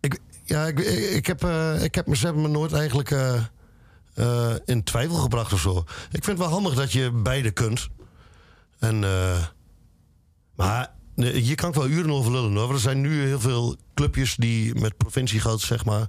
ik, 0.01 0.21
Ja, 0.45 0.67
ik, 0.67 0.79
ik, 1.15 1.27
heb, 1.27 1.45
eh, 1.45 1.83
ik 1.83 1.95
heb 1.95 2.07
me, 2.07 2.17
ze 2.17 2.25
hebben 2.25 2.43
me 2.43 2.49
nooit 2.49 2.73
eigenlijk 2.73 3.11
eh, 3.11 3.41
eh, 4.19 4.55
in 4.65 4.83
twijfel 4.83 5.17
gebracht 5.17 5.53
of 5.53 5.61
zo. 5.61 5.79
Ik 6.11 6.25
vind 6.25 6.27
het 6.27 6.39
wel 6.39 6.49
handig 6.49 6.75
dat 6.75 6.93
je 6.93 7.11
beide 7.11 7.51
kunt. 7.51 7.89
En, 8.79 9.05
eh, 9.05 9.45
maar 10.55 10.93
hier 11.15 11.55
kan 11.55 11.73
wel 11.73 11.89
uren 11.89 12.11
over 12.11 12.33
lullen 12.33 12.57
hoor. 12.57 12.73
Er 12.73 12.81
zijn 12.81 13.01
nu 13.01 13.23
heel 13.23 13.41
veel 13.41 13.77
clubjes 13.95 14.37
die 14.37 14.75
met 14.75 14.97
provinciegeld, 14.97 15.61
zeg 15.61 15.85
maar, 15.85 16.07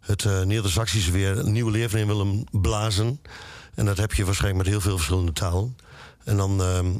het 0.00 0.24
eh 0.24 0.42
Neder-Saxisch 0.42 1.10
weer 1.10 1.38
een 1.38 1.52
nieuwe 1.52 1.70
leven 1.70 1.98
in 1.98 2.06
willen 2.06 2.44
blazen. 2.50 3.20
En 3.74 3.84
dat 3.84 3.96
heb 3.96 4.12
je 4.12 4.24
waarschijnlijk 4.24 4.64
met 4.64 4.72
heel 4.72 4.82
veel 4.82 4.96
verschillende 4.96 5.32
talen. 5.32 5.76
En 6.24 6.36
dan, 6.36 6.62
ehm, 6.62 6.92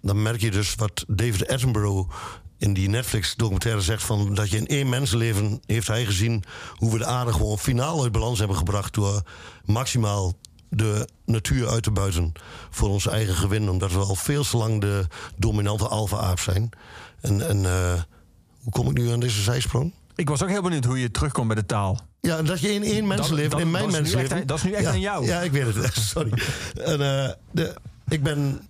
dan 0.00 0.22
merk 0.22 0.40
je 0.40 0.50
dus 0.50 0.74
wat 0.74 1.04
David 1.08 1.48
Attenborough 1.48 2.14
in 2.58 2.74
die 2.74 2.88
Netflix-documentaire 2.88 3.80
zegt: 3.80 4.02
van 4.02 4.34
dat 4.34 4.50
je 4.50 4.56
in 4.56 4.66
één 4.66 4.88
mensenleven 4.88 5.60
heeft 5.66 5.86
hij 5.86 6.04
gezien 6.04 6.44
hoe 6.74 6.92
we 6.92 6.98
de 6.98 7.06
aarde 7.06 7.32
gewoon 7.32 7.58
finaal 7.58 8.02
uit 8.02 8.12
balans 8.12 8.38
hebben 8.38 8.56
gebracht 8.56 8.94
door 8.94 9.22
maximaal 9.64 10.34
de 10.68 11.08
natuur 11.24 11.68
uit 11.68 11.82
te 11.82 11.90
buiten 11.90 12.32
voor 12.70 12.88
ons 12.88 13.06
eigen 13.06 13.34
gewin, 13.34 13.68
omdat 13.68 13.92
we 13.92 13.98
al 13.98 14.14
veel 14.14 14.42
te 14.42 14.56
lang 14.56 14.80
de 14.80 15.06
dominante 15.36 15.88
alfa-aap 15.88 16.38
zijn. 16.38 16.70
En, 17.20 17.48
en 17.48 17.64
eh, 17.64 18.02
hoe 18.62 18.72
kom 18.72 18.88
ik 18.88 18.96
nu 18.96 19.10
aan 19.10 19.20
deze 19.20 19.42
zijsprong? 19.42 19.92
Ik 20.14 20.28
was 20.28 20.42
ook 20.42 20.48
heel 20.48 20.62
benieuwd 20.62 20.84
hoe 20.84 21.00
je 21.00 21.10
terugkomt 21.10 21.46
bij 21.46 21.56
de 21.56 21.66
taal. 21.66 22.00
Ja, 22.24 22.42
dat 22.42 22.60
je 22.60 22.72
in 22.72 22.82
één 22.82 23.06
mensenleven, 23.06 23.58
in 23.58 23.70
mijn 23.70 23.84
dat 23.84 23.92
echt 23.92 24.02
mensenleven... 24.02 24.46
dat 24.46 24.56
is 24.56 24.62
nu 24.62 24.72
echt 24.72 24.82
ja, 24.82 24.90
aan 24.90 25.00
jou. 25.00 25.26
Ja, 25.26 25.40
ik 25.40 25.52
weet 25.52 25.74
het. 25.74 25.94
Sorry. 26.14 26.32
En, 26.74 27.00
eh, 27.00 27.32
de, 27.50 27.74
ik 28.08 28.22
ben 28.22 28.68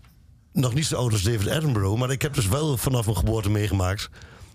nog 0.53 0.75
niet 0.75 0.87
zo 0.87 0.97
oud 0.97 1.13
als 1.13 1.23
David 1.23 1.49
Attenborough... 1.49 1.99
maar 1.99 2.11
ik 2.11 2.23
heb 2.23 2.35
dus 2.35 2.49
wel 2.49 2.77
vanaf 2.77 3.05
mijn 3.05 3.17
geboorte 3.17 3.51
meegemaakt... 3.51 4.11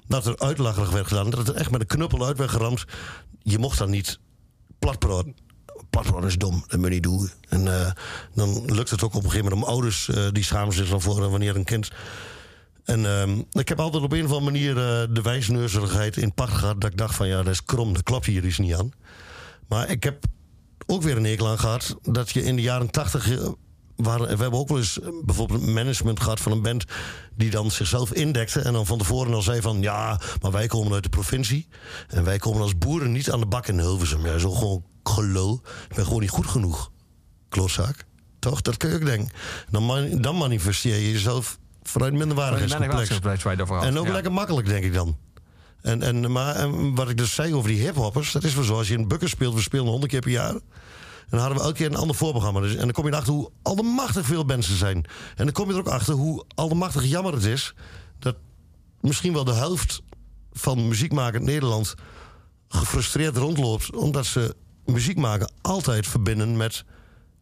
dat 0.08 0.26
er 0.26 0.40
uitlacherig 0.40 0.90
werd 0.90 1.08
gedaan. 1.08 1.30
Dat 1.30 1.48
er 1.48 1.56
echt 1.56 1.72
met 1.72 1.82
een 1.82 1.88
knuppel 1.88 2.26
uit 2.26 2.38
werd 2.38 2.50
geramd. 2.50 2.86
Je 3.44 3.60
mocht 3.60 3.78
dan 3.78 3.90
niet 3.90 4.20
platpraten. 4.80 5.36
Platpraten 5.90 6.28
is 6.28 6.38
dom, 6.38 6.64
dat 6.68 6.80
moet 6.80 6.88
je 6.88 6.94
niet 6.94 7.04
doen. 7.04 7.30
En 7.50 7.80
eh, 7.80 7.92
dan 8.34 8.74
lukt 8.74 8.90
het 8.90 9.04
ook 9.04 9.16
op 9.16 9.24
een 9.24 9.30
gegeven 9.30 9.50
moment 9.50 9.64
om 9.64 9.74
ouders... 9.74 10.10
eh, 10.10 10.28
die 10.32 10.44
schamen 10.44 10.74
zich 10.74 10.90
dan 10.90 11.02
voor 11.02 11.30
wanneer 11.30 11.56
een 11.56 11.64
kind... 11.64 11.92
En 12.90 13.06
ehm, 13.06 13.42
ik 13.52 13.68
heb 13.70 13.80
altijd 13.80 14.04
op 14.04 14.12
een 14.12 14.26
of 14.26 14.32
andere 14.32 14.52
manier 14.52 14.70
eh, 14.70 15.08
de 15.16 15.22
wijsneuzerigheid 15.22 16.18
in 16.18 16.34
pacht 16.34 16.54
gehad. 16.58 16.82
Dat 16.82 16.92
ik 16.92 16.98
dacht 16.98 17.16
van 17.16 17.28
ja, 17.28 17.38
dat 17.44 17.54
is 17.54 17.64
krom, 17.64 17.94
dat 17.94 18.04
klopt 18.04 18.26
hier 18.26 18.46
iets 18.46 18.58
niet 18.58 18.74
aan. 18.76 18.92
Maar 19.68 19.90
ik 19.90 20.04
heb 20.04 20.26
ook 20.86 21.02
weer 21.02 21.18
een 21.18 21.26
hekel 21.26 21.48
aan 21.48 21.60
gehad 21.60 21.96
dat 22.02 22.30
je 22.30 22.44
in 22.44 22.56
de 22.56 22.62
jaren 22.62 22.90
tachtig. 22.92 23.32
eh, 23.32 23.48
waren- 23.96 24.26
we 24.36 24.42
hebben 24.42 24.60
ook 24.60 24.68
wel 24.68 24.78
eens 24.78 25.00
eh, 25.02 25.08
bijvoorbeeld 25.26 25.66
management 25.66 26.20
gehad 26.20 26.40
van 26.40 26.52
een 26.52 26.62
band 26.62 26.84
die 27.36 27.50
dan 27.50 27.72
zichzelf 27.72 28.14
indekte 28.14 28.60
en 28.60 28.74
dan 28.74 28.86
van 28.86 28.98
tevoren 28.98 29.34
al 29.34 29.42
zei 29.42 29.62
van 29.62 29.82
ja, 29.82 30.20
maar 30.42 30.52
wij 30.52 30.68
komen 30.68 30.94
uit 30.94 31.04
de 31.04 31.10
provincie 31.10 31.68
en 32.08 32.24
wij 32.24 32.38
komen 32.38 32.62
als 32.62 32.78
boeren 32.78 33.12
niet 33.12 33.32
aan 33.32 33.40
de 33.40 33.46
bak 33.46 33.68
in 33.68 33.80
Hilversum. 33.80 34.26
Ja, 34.26 34.38
zo 34.38 34.52
gewoon 34.52 34.84
gelul. 35.04 35.62
Ik 35.90 35.96
ben 35.96 36.06
gewoon 36.06 36.22
niet 36.22 36.30
goed 36.30 36.48
genoeg. 36.48 36.92
Klootzak. 37.50 38.06
Toch? 38.40 38.62
Dat 38.62 38.78
kun 38.78 38.90
je 38.90 38.96
ook 38.96 39.06
denken. 39.06 39.30
Dan, 39.70 40.22
dan 40.22 40.38
manifesteer 40.38 40.96
je 40.96 41.12
jezelf 41.12 41.60
vanuit 41.84 42.14
minderwaardigheidscomplex. 42.14 43.46
En 43.86 43.98
ook 43.98 44.06
Ja. 44.06 44.12
lekker 44.12 44.32
makkelijk, 44.32 44.68
denk 44.68 44.84
ik 44.84 44.94
dan. 44.94 45.18
En, 45.82 46.04
en, 46.04 46.32
maar 46.32 46.56
en 46.56 46.96
wat 46.96 47.10
ik 47.10 47.18
dus 47.18 47.34
zei 47.36 47.54
over 47.56 47.70
die 47.70 47.82
hiphoppers, 47.82 48.32
dat 48.32 48.44
is 48.44 48.56
wel 48.56 48.64
zo. 48.64 48.78
Als 48.78 48.88
je 48.88 48.94
in 48.94 49.08
Bukken 49.08 49.30
speelt, 49.30 49.54
we 49.54 49.62
spelen 49.62 49.86
honderd 49.86 50.12
keer 50.12 50.22
per 50.22 50.32
jaar. 50.32 50.50
En 50.52 51.38
dan 51.38 51.40
hadden 51.40 51.58
we 51.58 51.64
elke 51.64 51.78
keer 51.78 51.86
een 51.86 51.96
ander 51.96 52.16
voorprogramma. 52.16 52.60
Dus, 52.60 52.72
en 52.72 52.80
dan 52.80 52.92
kom 52.92 53.06
je 53.06 53.12
erachter 53.12 53.34
hoe 53.34 53.52
allemachtig 53.62 54.26
veel 54.26 54.44
mensen 54.44 54.78
zijn. 54.78 55.06
En 55.36 55.46
dan 55.46 55.52
kom 55.52 55.68
je 55.68 55.74
er 55.74 55.80
ook 55.80 55.88
achter 55.88 56.14
hoe 56.14 56.46
allemachtig 56.56 57.06
jammer 57.06 57.34
het 57.34 57.44
is... 57.44 57.74
dat 58.20 58.36
misschien 59.02 59.34
wel 59.34 59.44
de 59.44 59.54
helft 59.54 60.02
van 60.54 60.88
muziekmakend 60.88 61.44
Nederland... 61.44 61.96
gefrustreerd 62.68 63.38
rondloopt... 63.38 63.96
omdat 63.96 64.26
ze 64.26 64.56
muziek 64.86 65.18
maken 65.18 65.52
altijd 65.62 66.08
verbinden 66.08 66.58
met 66.58 66.84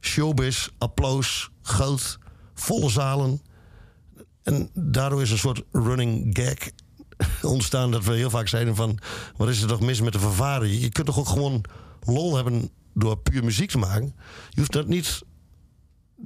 showbiz, 0.02 0.68
applaus, 0.78 1.50
geld, 1.62 2.18
volle 2.54 2.90
zalen... 2.90 3.42
En 4.48 4.70
daardoor 4.74 5.22
is 5.22 5.32
een 5.32 5.38
soort 5.38 5.64
running 5.72 6.38
gag 6.39 6.58
ontstaan 7.54 7.91
dat 7.91 8.04
we 8.04 8.14
heel 8.14 8.30
vaak 8.30 8.48
zeiden 8.48 8.76
van... 8.76 9.00
wat 9.38 9.50
is 9.50 9.62
er 9.62 9.68
toch 9.68 9.80
mis 9.80 10.02
met 10.02 10.14
de 10.14 10.20
vervaren? 10.20 10.80
Je 10.80 10.89
kunt 10.89 11.08
toch 11.08 11.20
ook 11.20 11.28
gewoon 11.28 11.64
lol 12.06 12.36
hebben 12.36 12.70
door 12.93 13.18
puur 13.18 13.43
muziek 13.43 13.70
te 13.70 13.78
maken? 13.78 14.16
Je 14.50 14.60
hoeft 14.60 14.72
dat 14.72 14.88
niet... 14.88 15.22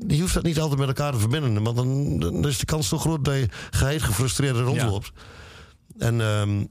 Je 0.08 0.20
hoeft 0.20 0.34
dat 0.34 0.44
niet 0.44 0.60
altijd 0.60 0.80
met 0.80 0.88
elkaar 0.88 1.12
te 1.12 1.20
verbinden. 1.20 1.64
Want 1.64 1.78
dan, 1.78 2.20
dan 2.20 2.48
is 2.48 2.58
de 2.58 2.66
kans 2.66 2.90
toch 2.90 3.02
groot 3.02 3.26
dat 3.26 3.36
je 3.36 3.48
geheid 3.72 4.02
gefrustreerd 4.02 4.58
rondloopt. 4.58 5.12
En 5.98 6.22
ehm, 6.22 6.66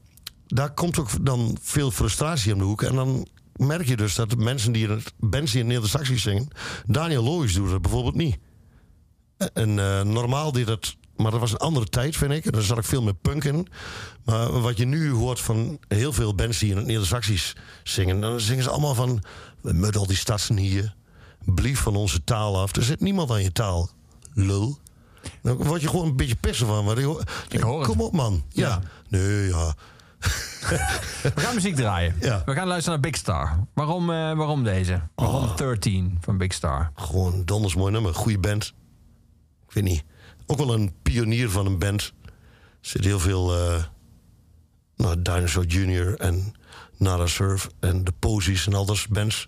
daar 0.46 0.74
komt 0.74 0.98
ook 0.98 1.24
dan 1.24 1.58
veel 1.60 1.90
frustratie 1.90 2.52
om 2.52 2.58
de 2.58 2.64
hoek. 2.64 2.82
En 2.82 2.94
dan 2.94 3.28
merk 3.52 3.86
je 3.86 3.96
dus 3.96 4.14
dat 4.14 4.30
de 4.30 4.36
mensen 4.36 4.72
die 4.72 4.84
in 4.84 4.90
het, 4.90 5.12
bands 5.18 5.52
die 5.52 5.60
in 5.60 5.66
Neder-Saxisch 5.66 6.22
zingen... 6.22 6.48
Daniel 6.86 7.22
Lois 7.22 7.54
doet 7.54 7.70
dat 7.70 7.82
bijvoorbeeld 7.82 8.14
niet. 8.16 8.38
En 9.52 9.78
eh, 9.78 10.02
normaal 10.02 10.52
deed 10.52 10.66
dat. 10.66 10.98
Maar 11.20 11.30
dat 11.30 11.40
was 11.40 11.52
een 11.52 11.58
andere 11.58 11.86
tijd, 11.86 12.16
vind 12.16 12.32
ik. 12.32 12.44
En 12.44 12.52
daar 12.52 12.62
zat 12.62 12.78
ik 12.78 12.84
veel 12.84 13.02
meer 13.02 13.14
punk 13.14 13.44
in. 13.44 13.66
Maar 14.24 14.60
wat 14.60 14.76
je 14.76 14.84
nu 14.84 15.10
hoort 15.10 15.40
van 15.40 15.78
heel 15.88 16.12
veel 16.12 16.34
bands 16.34 16.58
die 16.58 16.70
in 16.70 16.76
het 16.76 16.86
Neder-Saxisch 16.86 17.56
zingen... 17.82 18.20
dan 18.20 18.40
zingen 18.40 18.62
ze 18.62 18.70
allemaal 18.70 18.94
van... 18.94 19.22
We 19.60 19.92
al 19.98 20.06
die 20.06 20.16
stadsen 20.16 20.56
hier. 20.56 20.94
Blief 21.44 21.80
van 21.80 21.96
onze 21.96 22.24
taal 22.24 22.58
af. 22.60 22.76
Er 22.76 22.82
zit 22.82 23.00
niemand 23.00 23.30
aan 23.30 23.42
je 23.42 23.52
taal. 23.52 23.90
Lul. 24.32 24.78
Dan 25.42 25.56
word 25.56 25.80
je 25.80 25.88
gewoon 25.88 26.06
een 26.06 26.16
beetje 26.16 26.36
pissen 26.36 26.66
van. 26.66 26.84
Maar 26.84 26.98
Ik 27.48 27.60
hoor 27.60 27.78
het. 27.78 27.88
Kom 27.88 28.00
op, 28.00 28.12
man. 28.12 28.44
Ja. 28.48 28.68
Ja. 28.68 28.80
Nee, 29.08 29.48
ja. 29.48 29.74
We 31.34 31.40
gaan 31.40 31.54
muziek 31.54 31.76
draaien. 31.76 32.16
Ja. 32.20 32.42
We 32.44 32.52
gaan 32.52 32.66
luisteren 32.66 33.00
naar 33.00 33.10
Big 33.10 33.20
Star. 33.20 33.66
Waarom, 33.74 34.10
eh, 34.10 34.16
waarom 34.36 34.64
deze? 34.64 35.02
Waarom 35.14 35.42
Oh. 35.44 35.56
13 35.56 36.18
van 36.20 36.38
Big 36.38 36.52
Star? 36.52 36.90
Gewoon 36.94 37.42
donders 37.44 37.74
mooi 37.74 37.92
nummer. 37.92 38.14
Goede 38.14 38.38
band. 38.38 38.74
Ik 39.68 39.74
weet 39.74 39.84
niet. 39.84 40.04
Ook 40.50 40.58
wel 40.58 40.74
een 40.74 40.92
pionier 41.02 41.50
van 41.50 41.66
een 41.66 41.78
band. 41.78 42.12
Er 42.24 42.32
zit 42.80 43.04
heel 43.04 43.20
veel... 43.20 43.56
eh 43.56 43.84
nou, 44.96 45.22
Dinosaur 45.22 45.66
Jr. 45.66 46.14
en 46.14 46.54
Nada 46.96 47.26
Surf 47.26 47.68
en 47.80 48.04
de 48.04 48.12
Posies 48.18 48.66
en 48.66 48.74
al 48.74 48.84
dat 48.84 48.96
soort 48.96 49.12
bands. 49.12 49.46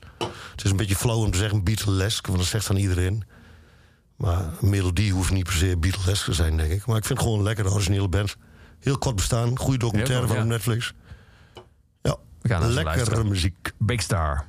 Het 0.50 0.64
is 0.64 0.70
een 0.70 0.76
beetje 0.76 0.96
flauw 0.96 1.24
om 1.24 1.30
te 1.30 1.38
zeggen 1.38 1.64
Beatlesk, 1.64 2.26
want 2.26 2.38
dat 2.38 2.48
zegt 2.48 2.66
dan 2.66 2.76
iedereen. 2.76 3.24
Maar 4.16 4.44
een 4.60 4.70
melodie 4.70 5.12
hoeft 5.12 5.32
niet 5.32 5.44
per 5.44 5.52
se 5.52 5.76
Beatlesk 5.78 6.24
te 6.24 6.32
zijn, 6.32 6.56
denk 6.56 6.72
ik. 6.72 6.86
Maar 6.86 6.96
ik 6.96 7.04
vind 7.04 7.18
het 7.18 7.26
gewoon 7.26 7.38
een 7.38 7.44
lekkere 7.44 7.70
originele 7.70 8.08
band. 8.08 8.36
Heel 8.80 8.98
kort 8.98 9.16
bestaan, 9.16 9.58
goede 9.58 9.78
documentaire 9.78 10.26
van 10.26 10.46
Netflix. 10.46 10.94
Ja, 12.02 12.16
lekkere 12.42 12.82
luisteren. 12.82 13.28
muziek. 13.28 13.72
Big 13.78 14.02
Star. 14.02 14.46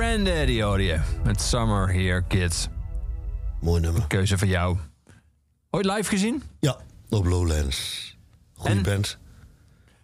Granddaddy 0.00 0.60
hoorde 0.62 0.82
je. 0.82 1.00
Met 1.24 1.40
Summer 1.40 1.92
Here 1.92 2.22
Kids. 2.28 2.68
Mooi 3.60 3.80
nummer. 3.80 4.06
Keuze 4.06 4.38
van 4.38 4.48
jou. 4.48 4.76
Ooit 5.70 5.84
live 5.84 6.04
gezien? 6.08 6.42
Ja, 6.60 6.76
op 7.08 7.26
Lowlands. 7.26 8.16
Goeie 8.54 8.76
En? 8.76 8.82
band. 8.82 9.18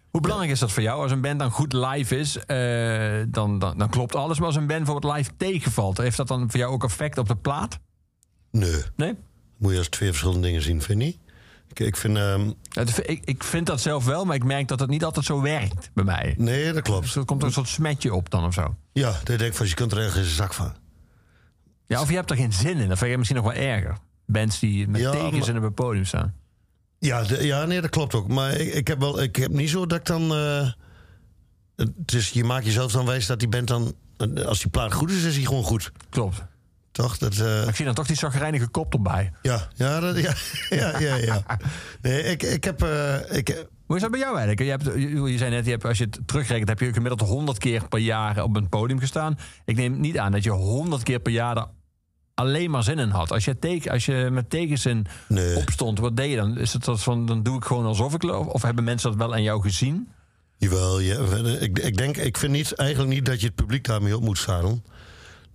Hoe 0.09 0.21
belangrijk 0.21 0.51
is 0.51 0.59
dat 0.59 0.71
voor 0.71 0.83
jou? 0.83 1.01
Als 1.01 1.11
een 1.11 1.21
band 1.21 1.39
dan 1.39 1.51
goed 1.51 1.73
live 1.73 2.17
is, 2.17 2.37
eh, 2.37 3.23
dan, 3.27 3.59
dan, 3.59 3.77
dan 3.77 3.89
klopt 3.89 4.15
alles. 4.15 4.37
Maar 4.37 4.47
als 4.47 4.55
een 4.55 4.67
band 4.67 4.83
bijvoorbeeld 4.83 5.15
live 5.15 5.31
tegenvalt, 5.37 5.97
heeft 5.97 6.17
dat 6.17 6.27
dan 6.27 6.51
voor 6.51 6.59
jou 6.59 6.73
ook 6.73 6.83
effect 6.83 7.17
op 7.17 7.27
de 7.27 7.35
plaat? 7.35 7.79
Nee. 8.51 8.81
Nee? 8.95 9.15
Moet 9.57 9.71
je 9.71 9.77
als 9.77 9.89
twee 9.89 10.09
verschillende 10.09 10.41
dingen 10.41 10.61
zien, 10.61 10.81
vind 10.81 10.99
je 10.99 11.05
niet? 11.05 11.17
Ik, 11.69 11.79
ik 11.79 11.95
vind... 11.97 12.17
ehm, 12.17 12.51
Het- 12.71 13.09
ik, 13.09 13.21
ik 13.25 13.43
vind 13.43 13.65
dat 13.65 13.81
zelf 13.81 14.05
wel, 14.05 14.25
maar 14.25 14.35
ik 14.35 14.43
merk 14.43 14.67
dat 14.67 14.79
het 14.79 14.89
niet 14.89 15.03
altijd 15.03 15.25
zo 15.25 15.41
werkt 15.41 15.89
bij 15.93 16.03
mij. 16.03 16.35
nee, 16.37 16.73
dat 16.73 16.81
klopt. 16.83 17.03
Dus 17.03 17.15
er 17.15 17.25
komt 17.25 17.43
een 17.43 17.51
soort 17.51 17.67
smetje 17.67 18.13
op 18.13 18.29
dan 18.29 18.45
of 18.45 18.53
zo. 18.53 18.75
Ja, 18.93 19.11
dat 19.11 19.25
denk 19.25 19.41
ik 19.41 19.53
van, 19.53 19.67
je 19.67 19.73
kunt 19.73 19.91
er 19.91 19.97
ergens 19.97 20.27
een 20.27 20.33
zak 20.33 20.53
van. 20.53 20.73
Ja, 21.87 22.01
of 22.01 22.09
je 22.09 22.15
hebt 22.15 22.29
er 22.29 22.35
geen 22.37 22.53
zin 22.53 22.77
in. 22.77 22.87
Dat 22.89 22.97
vind 22.97 23.11
je 23.11 23.17
misschien 23.17 23.41
nog 23.43 23.53
wel 23.53 23.61
erger. 23.63 23.97
Bands 24.25 24.59
die 24.59 24.87
met 24.87 25.01
Ja, 25.01 25.11
tekens 25.11 25.39
maar- 25.39 25.49
in 25.49 25.57
op 25.57 25.63
het 25.63 25.75
podium 25.75 26.05
staan. 26.05 26.33
Ja, 26.99 27.23
de- 27.23 27.45
ja 27.45 27.65
nee, 27.65 27.81
dat 27.81 27.89
klopt 27.89 28.13
ook. 28.15 28.27
Maar 28.27 28.53
ik, 28.53 28.73
ik 28.73 28.87
heb 28.87 28.99
wel, 28.99 29.21
ik 29.21 29.35
heb 29.35 29.51
niet 29.51 29.69
zo 29.69 29.85
dat 29.85 29.99
ik 29.99 30.05
dan. 30.05 30.33
eh, 30.35 30.69
het 31.75 32.13
is, 32.13 32.29
je 32.29 32.43
maakt 32.43 32.65
jezelf 32.65 32.91
dan 32.91 33.05
wijs 33.05 33.25
dat 33.25 33.39
die 33.39 33.47
band 33.47 33.67
dan. 33.67 33.93
eh, 34.17 34.45
Als 34.45 34.59
die 34.61 34.69
plaat 34.71 34.93
goed 34.93 35.11
is, 35.11 35.23
is 35.23 35.35
die 35.35 35.45
gewoon 35.45 35.63
goed. 35.63 35.91
Klopt. 36.09 36.43
Toch? 36.97 37.17
Dat, 37.17 37.37
eh, 37.37 37.67
Ik 37.67 37.75
zie 37.75 37.85
dan 37.85 37.93
toch 37.93 38.07
die 38.07 38.15
zagrijnige 38.15 38.67
kop 38.67 38.93
erbij. 38.93 39.31
ja, 39.41 39.67
ja, 39.75 39.99
dat, 39.99 40.17
ja, 40.19 40.33
ja, 40.81 40.99
ja, 40.99 41.15
ja. 41.15 41.43
Nee, 42.01 42.23
ik, 42.23 42.43
ik 42.43 42.63
heb. 42.63 42.83
eh, 42.83 43.37
ik, 43.37 43.65
Hoe 43.85 43.95
is 43.95 44.01
dat 44.01 44.11
bij 44.11 44.19
jou 44.19 44.37
eigenlijk? 44.37 44.61
Je, 44.61 44.69
hebt, 44.69 45.01
je, 45.01 45.31
je 45.31 45.37
zei 45.37 45.49
net, 45.51 45.65
je 45.65 45.71
hebt, 45.71 45.85
als 45.85 45.97
je 45.97 46.03
het 46.03 46.19
terugrekent, 46.25 46.67
heb 46.69 46.79
je 46.79 46.93
gemiddeld 46.93 47.21
100 47.29 47.57
keer 47.57 47.87
per 47.87 47.99
jaar 47.99 48.43
op 48.43 48.55
een 48.55 48.69
podium 48.69 48.99
gestaan. 48.99 49.37
Ik 49.65 49.75
neem 49.75 49.99
niet 49.99 50.17
aan 50.17 50.31
dat 50.31 50.43
je 50.43 50.49
100 50.49 51.03
keer 51.03 51.19
per 51.19 51.31
jaar 51.31 51.57
er 51.57 51.65
alleen 52.33 52.69
maar 52.71 52.83
zin 52.83 52.99
in 52.99 53.09
had. 53.09 53.31
Als 53.31 53.45
je, 53.45 53.59
teken, 53.59 53.91
als 53.91 54.05
je 54.05 54.27
met 54.31 54.49
tegenzin 54.49 55.05
Nee. 55.27 55.55
opstond, 55.55 55.99
wat 55.99 56.15
deed 56.17 56.29
je 56.29 56.35
dan? 56.35 56.57
Is 56.57 56.73
het 56.73 56.83
dat 56.85 57.03
van, 57.03 57.25
dan 57.25 57.43
doe 57.43 57.57
ik 57.57 57.63
gewoon 57.65 57.85
alsof 57.85 58.13
ik... 58.13 58.23
lo- 58.23 58.39
Of 58.43 58.61
hebben 58.61 58.83
mensen 58.83 59.09
dat 59.09 59.19
wel 59.19 59.33
aan 59.33 59.43
jou 59.43 59.61
gezien? 59.61 60.07
Jawel, 60.57 60.99
ja, 60.99 61.19
ik, 61.59 61.79
ik 61.79 61.97
denk, 61.97 62.17
ik 62.17 62.37
vind 62.37 62.51
niet, 62.51 62.73
eigenlijk 62.73 63.09
niet 63.13 63.25
dat 63.25 63.39
je 63.39 63.45
het 63.45 63.55
publiek 63.55 63.83
daarmee 63.83 64.15
op 64.15 64.23
moet 64.23 64.37
zadelen. 64.37 64.83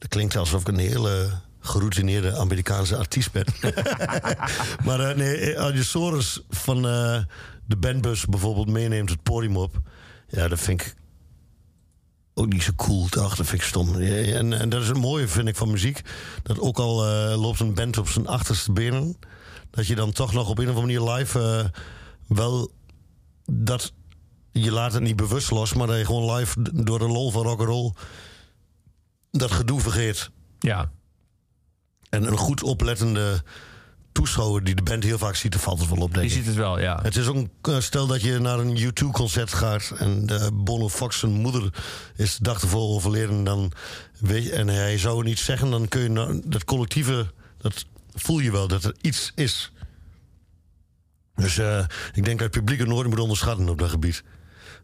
Dat 0.02 0.10
klinkt 0.10 0.36
alsof 0.36 0.60
ik 0.60 0.68
een 0.68 0.78
hele 0.78 1.30
geroutineerde 1.60 2.36
Amerikaanse 2.36 2.96
artiest 2.96 3.32
ben. 3.32 3.46
maar 4.86 5.00
eh, 5.00 5.16
nee, 5.16 5.60
als 5.60 5.72
je 5.72 5.82
Soros 5.82 6.42
van 6.50 6.76
eh, 6.76 7.22
de 7.66 7.76
bandbus 7.76 8.26
bijvoorbeeld 8.26 8.68
meeneemt 8.68 9.10
het 9.10 9.22
podium 9.22 9.56
op, 9.56 9.80
ja, 10.28 10.48
dat 10.48 10.60
vind 10.60 10.80
ik 10.80 10.94
ook 12.34 12.52
niet 12.52 12.62
zo 12.62 12.72
cool. 12.76 13.06
Toch? 13.06 13.36
Dat 13.36 13.46
vind 13.46 13.60
ik 13.60 13.68
stom. 13.68 13.94
En, 14.00 14.52
en 14.52 14.68
dat 14.68 14.82
is 14.82 14.88
het 14.88 14.98
mooie, 14.98 15.28
vind 15.28 15.48
ik, 15.48 15.56
van 15.56 15.70
muziek. 15.70 16.00
Dat 16.42 16.60
ook 16.60 16.78
al 16.78 17.06
eh, 17.06 17.40
loopt 17.40 17.60
een 17.60 17.74
band 17.74 17.98
op 17.98 18.08
zijn 18.08 18.26
achterste 18.26 18.72
benen, 18.72 19.16
dat 19.70 19.86
je 19.86 19.94
dan 19.94 20.12
toch 20.12 20.32
nog 20.32 20.48
op 20.48 20.58
een 20.58 20.68
of 20.68 20.76
andere 20.76 20.98
manier 20.98 21.16
live 21.16 21.40
eh, 21.40 21.80
wel 22.36 22.70
dat 23.44 23.92
je 24.52 24.72
laat 24.72 24.92
het 24.92 25.02
niet 25.02 25.16
bewust 25.16 25.50
los, 25.50 25.74
maar 25.74 25.86
dat 25.86 25.98
je 25.98 26.04
gewoon 26.04 26.34
live 26.34 26.62
door 26.84 26.98
de 26.98 27.08
lol 27.08 27.30
van 27.30 27.42
rock'n'roll 27.42 27.92
dat 29.32 29.50
gedoe 29.50 29.80
vergeet. 29.80 30.30
Ja. 30.58 30.90
En 32.08 32.26
een 32.26 32.36
goed 32.36 32.62
oplettende 32.62 33.42
toeschouwer 34.12 34.64
die 34.64 34.74
de 34.74 34.82
band 34.82 35.04
heel 35.04 35.18
vaak 35.18 35.34
ziet, 35.34 35.56
valt 35.56 35.80
het 35.80 35.88
wel 35.88 35.98
op, 36.02 36.14
denk 36.14 36.28
Die 36.28 36.36
ziet 36.36 36.46
het 36.46 36.54
wel, 36.54 36.80
ja. 36.80 36.98
Het 37.02 37.16
is 37.16 37.26
ook, 37.26 37.48
eh, 37.62 37.78
stel 37.78 38.06
dat 38.06 38.22
je 38.22 38.38
naar 38.38 38.58
een 38.58 38.78
U2-concert 38.78 39.52
gaat 39.52 39.92
en 39.98 40.26
uh, 40.30 40.46
Bono 40.52 40.88
Fox 40.88 41.18
zijn 41.18 41.32
moeder 41.32 41.74
is 42.16 42.36
de 42.36 42.42
dag 42.42 42.62
ervoor 42.62 42.88
overleden, 42.88 43.44
dan 43.44 43.72
weet 44.18 44.44
je, 44.44 44.52
en 44.52 44.68
hij 44.68 44.98
zou 44.98 45.24
niet 45.24 45.38
zeggen, 45.38 45.70
dan 45.70 45.88
kun 45.88 46.00
je 46.00 46.08
nou- 46.08 46.42
dat 46.44 46.64
collectieve, 46.64 47.32
dat 47.58 47.86
voel 48.14 48.38
je 48.38 48.52
wel 48.52 48.68
dat 48.68 48.84
er 48.84 48.94
iets 49.00 49.32
is. 49.34 49.72
Dus 51.34 51.58
eh, 51.58 51.84
ik 52.12 52.24
denk 52.24 52.38
dat 52.38 52.54
het 52.54 52.64
publiek 52.64 52.78
het 52.78 52.88
nooit 52.88 53.08
moet 53.08 53.18
onderschatten 53.18 53.68
op 53.68 53.78
dat 53.78 53.90
gebied. 53.90 54.24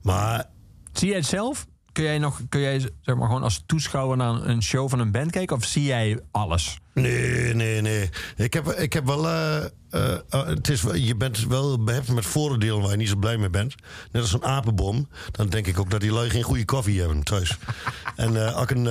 Maar 0.03 0.45
Zie 0.93 1.09
jij 1.09 1.17
het 1.17 1.27
zelf? 1.27 1.67
Kun 1.99 2.07
jij, 2.07 2.19
nog, 2.19 2.41
kun 2.49 2.61
jij 2.61 2.81
zeg 3.01 3.17
maar, 3.17 3.27
gewoon 3.27 3.43
als 3.43 3.63
toeschouwer 3.67 4.17
naar 4.17 4.35
een- 4.47 4.63
show 4.63 4.89
van 4.91 4.99
een 4.99 5.11
band 5.11 5.31
kijken? 5.31 5.57
Of 5.57 5.65
zie 5.65 5.83
jij 5.85 6.21
alles? 6.31 6.79
Nee, 6.95 7.55
nee, 7.55 7.81
nee. 7.81 8.11
Ik 8.37 8.53
heb, 8.53 8.67
ik 8.67 8.93
heb 8.93 9.07
wel. 9.07 9.29
eh, 9.29 9.65
eh, 9.65 10.13
eh, 10.29 10.47
het 10.47 10.69
is, 10.69 10.83
je 10.95 11.17
bent 11.17 11.47
wel 11.47 11.85
behept 11.85 12.09
met 12.09 12.27
vooroordelen 12.27 12.81
waar 12.81 12.91
je 12.91 12.97
niet 12.97 13.09
zo 13.09 13.17
blij 13.17 13.37
mee 13.37 13.51
bent. 13.51 13.75
Net 14.13 14.23
als 14.23 14.33
een 14.33 14.45
apenbom. 14.45 15.09
Dan 15.31 15.49
denk 15.49 15.67
ik 15.67 15.79
ook 15.79 15.91
dat 15.91 16.01
die 16.01 16.13
lui 16.13 16.31
geen 16.31 16.43
goede 16.43 16.65
koffie 16.65 17.01
hebben 17.01 17.23
thuis. 17.23 17.59
en 18.17 18.55
als, 18.55 18.63
ik 18.63 18.71
een, 18.71 18.89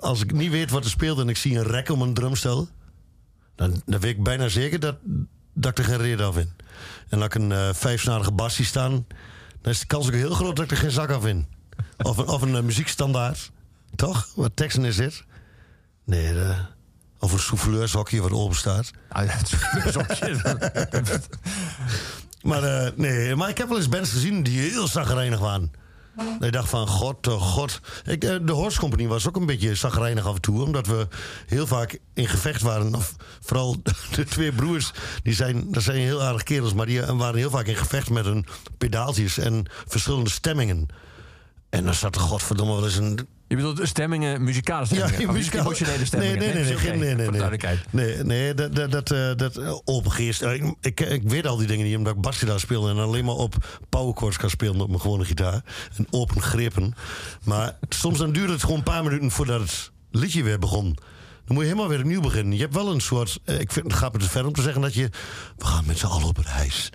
als 0.00 0.22
ik 0.22 0.32
niet 0.32 0.50
weet 0.50 0.70
wat 0.70 0.84
er 0.84 0.90
speelt 0.90 1.18
en 1.18 1.28
ik 1.28 1.36
zie 1.36 1.56
een 1.58 1.64
rek 1.64 1.90
om 1.90 2.02
een 2.02 2.14
drumstel. 2.14 2.68
Dan, 3.54 3.82
dan 3.86 4.00
weet 4.00 4.16
ik 4.16 4.22
bijna 4.22 4.48
zeker 4.48 4.80
dat, 4.80 4.96
dat 5.54 5.70
ik 5.70 5.78
er 5.78 5.84
geen 5.90 5.98
reden 6.02 6.26
af 6.26 6.36
in. 6.38 6.50
En 7.08 7.18
als 7.18 7.26
ik 7.26 7.34
een 7.34 7.74
vijfsnarige 7.74 8.32
bas 8.32 8.54
zie 8.54 8.64
staan. 8.64 9.06
dan 9.62 9.72
is 9.72 9.80
de 9.80 9.86
kans 9.86 10.06
ook 10.06 10.12
heel 10.14 10.34
groot 10.34 10.56
dat 10.56 10.64
ik 10.64 10.70
er 10.70 10.76
geen 10.76 10.90
zak 10.90 11.10
af 11.10 11.26
in. 11.26 11.46
Of 12.02 12.16
een, 12.18 12.26
of 12.28 12.42
een 12.42 12.56
eh, 12.56 12.62
muziekstandaard. 12.62 13.50
Toch? 13.96 14.28
Wat 14.34 14.50
teksten 14.54 14.84
is 14.84 14.96
dit? 14.96 15.24
Nee, 16.04 16.32
de, 16.32 16.54
of 17.18 17.32
een 17.32 17.38
souffleurshokje 17.38 18.20
wat 18.20 18.30
open 18.32 18.56
staat. 18.56 18.90
Is 19.84 19.96
ook- 19.96 20.06
Maar, 22.42 22.62
eh, 22.62 22.90
nee, 22.96 23.34
maar 23.36 23.48
ik 23.48 23.58
heb 23.58 23.68
wel 23.68 23.76
eens 23.76 23.88
bands 23.88 24.10
gezien 24.10 24.42
die 24.42 24.60
heel 24.60 24.88
zagrijnig 24.88 25.38
waren. 25.38 25.72
Ik 26.40 26.52
dacht 26.52 26.68
van, 26.68 26.86
god, 26.86 27.26
oh 27.26 27.42
god. 27.42 27.80
Ik, 28.04 28.24
eh, 28.24 28.36
de 28.42 28.52
Horse 28.52 28.78
Company 28.80 29.06
was 29.06 29.28
ook 29.28 29.36
een 29.36 29.46
beetje 29.46 29.74
zagrijnig 29.74 30.26
af 30.26 30.34
en 30.34 30.40
toe. 30.40 30.62
Omdat 30.62 30.86
we 30.86 31.08
heel 31.46 31.66
vaak 31.66 31.98
in 32.14 32.28
gevecht 32.28 32.62
waren. 32.62 32.94
Of 32.94 33.14
vooral 33.40 33.76
de 34.16 34.24
twee 34.24 34.52
broers, 34.52 34.92
die 35.22 35.34
zijn, 35.34 35.72
dat 35.72 35.82
zijn 35.82 35.96
heel 35.96 36.22
aardige 36.22 36.44
kerels. 36.44 36.72
Maar 36.74 36.86
die 36.86 37.02
eh, 37.02 37.16
waren 37.18 37.36
heel 37.38 37.50
vaak 37.50 37.66
in 37.66 37.76
gevecht 37.76 38.10
met 38.10 38.24
hun 38.24 38.46
pedaaltjes 38.78 39.38
en 39.38 39.64
verschillende 39.86 40.30
stemmingen. 40.30 40.86
En 41.74 41.84
dan 41.84 41.94
zat 41.94 42.14
er 42.14 42.20
godverdomme 42.20 42.74
wel 42.74 42.84
eens 42.84 42.96
een 42.96 43.18
Je 43.48 43.56
bedoelt 43.56 43.80
stemmingen, 43.88 44.44
muzikale 44.44 44.86
stemmingen? 44.86 45.20
Ja, 45.20 45.28
Of 45.28 45.34
muzikaal- 45.34 45.60
emotionele 45.60 46.04
stemmingen? 46.04 46.38
Nee, 46.38 46.54
nee, 46.54 46.64
nee, 46.64 46.74
nee, 46.74 46.90
nee, 46.90 46.98
nee, 46.98 47.08
de 47.16 47.22
nee. 47.22 47.30
duidelijkheid. 47.30 47.78
Nee, 47.90 48.16
nee 48.24 48.54
dat, 48.54 48.74
dat, 48.74 48.90
dat, 48.90 49.10
eh, 49.10 49.34
dat 49.36 49.56
eh, 49.56 49.76
open 49.84 50.12
geest. 50.12 50.42
Eh, 50.42 50.52
Ik, 50.54 50.74
ik, 50.80 51.00
ik 51.00 51.22
weet 51.22 51.46
al 51.46 51.56
die 51.56 51.66
dingen 51.66 51.86
niet, 51.86 51.96
omdat 51.96 52.14
ik 52.14 52.20
basgitaar 52.20 52.60
speel 52.60 52.88
en 52.88 52.96
alleen 52.98 53.24
maar 53.24 53.34
op 53.34 53.78
powerchords 53.88 54.36
kan 54.36 54.50
spelen 54.50 54.80
op 54.80 54.88
mijn 54.88 55.00
gewone 55.00 55.24
gitaar. 55.24 55.64
En 55.96 56.06
open 56.10 56.42
grepen. 56.42 56.94
Maar 57.42 57.76
soms 57.88 58.18
dan 58.18 58.32
duurt 58.32 58.50
het 58.50 58.60
gewoon 58.60 58.76
een 58.76 58.82
paar 58.82 59.04
minuten 59.04 59.30
voordat 59.30 59.60
het 59.60 59.90
liedje 60.10 60.42
weer 60.42 60.58
begon. 60.58 60.84
Dan 61.44 61.54
moet 61.56 61.62
je 61.64 61.68
helemaal 61.70 61.88
weer 61.88 61.98
opnieuw 61.98 62.20
beginnen. 62.20 62.54
Je 62.54 62.60
hebt 62.62 62.74
wel 62.74 62.92
een 62.92 63.00
soort. 63.00 63.38
eh, 63.44 63.60
Ik 63.60 63.72
vind 63.72 63.86
het 63.86 63.94
gaat 63.94 64.12
me 64.12 64.18
te 64.18 64.28
ver 64.30 64.46
om 64.46 64.52
te 64.52 64.62
zeggen 64.62 64.82
dat 64.82 64.94
je. 64.94 65.10
We 65.56 65.64
gaan 65.66 65.84
met 65.86 65.98
z'n 65.98 66.06
allen 66.06 66.26
op 66.28 66.38
reis. 66.38 66.90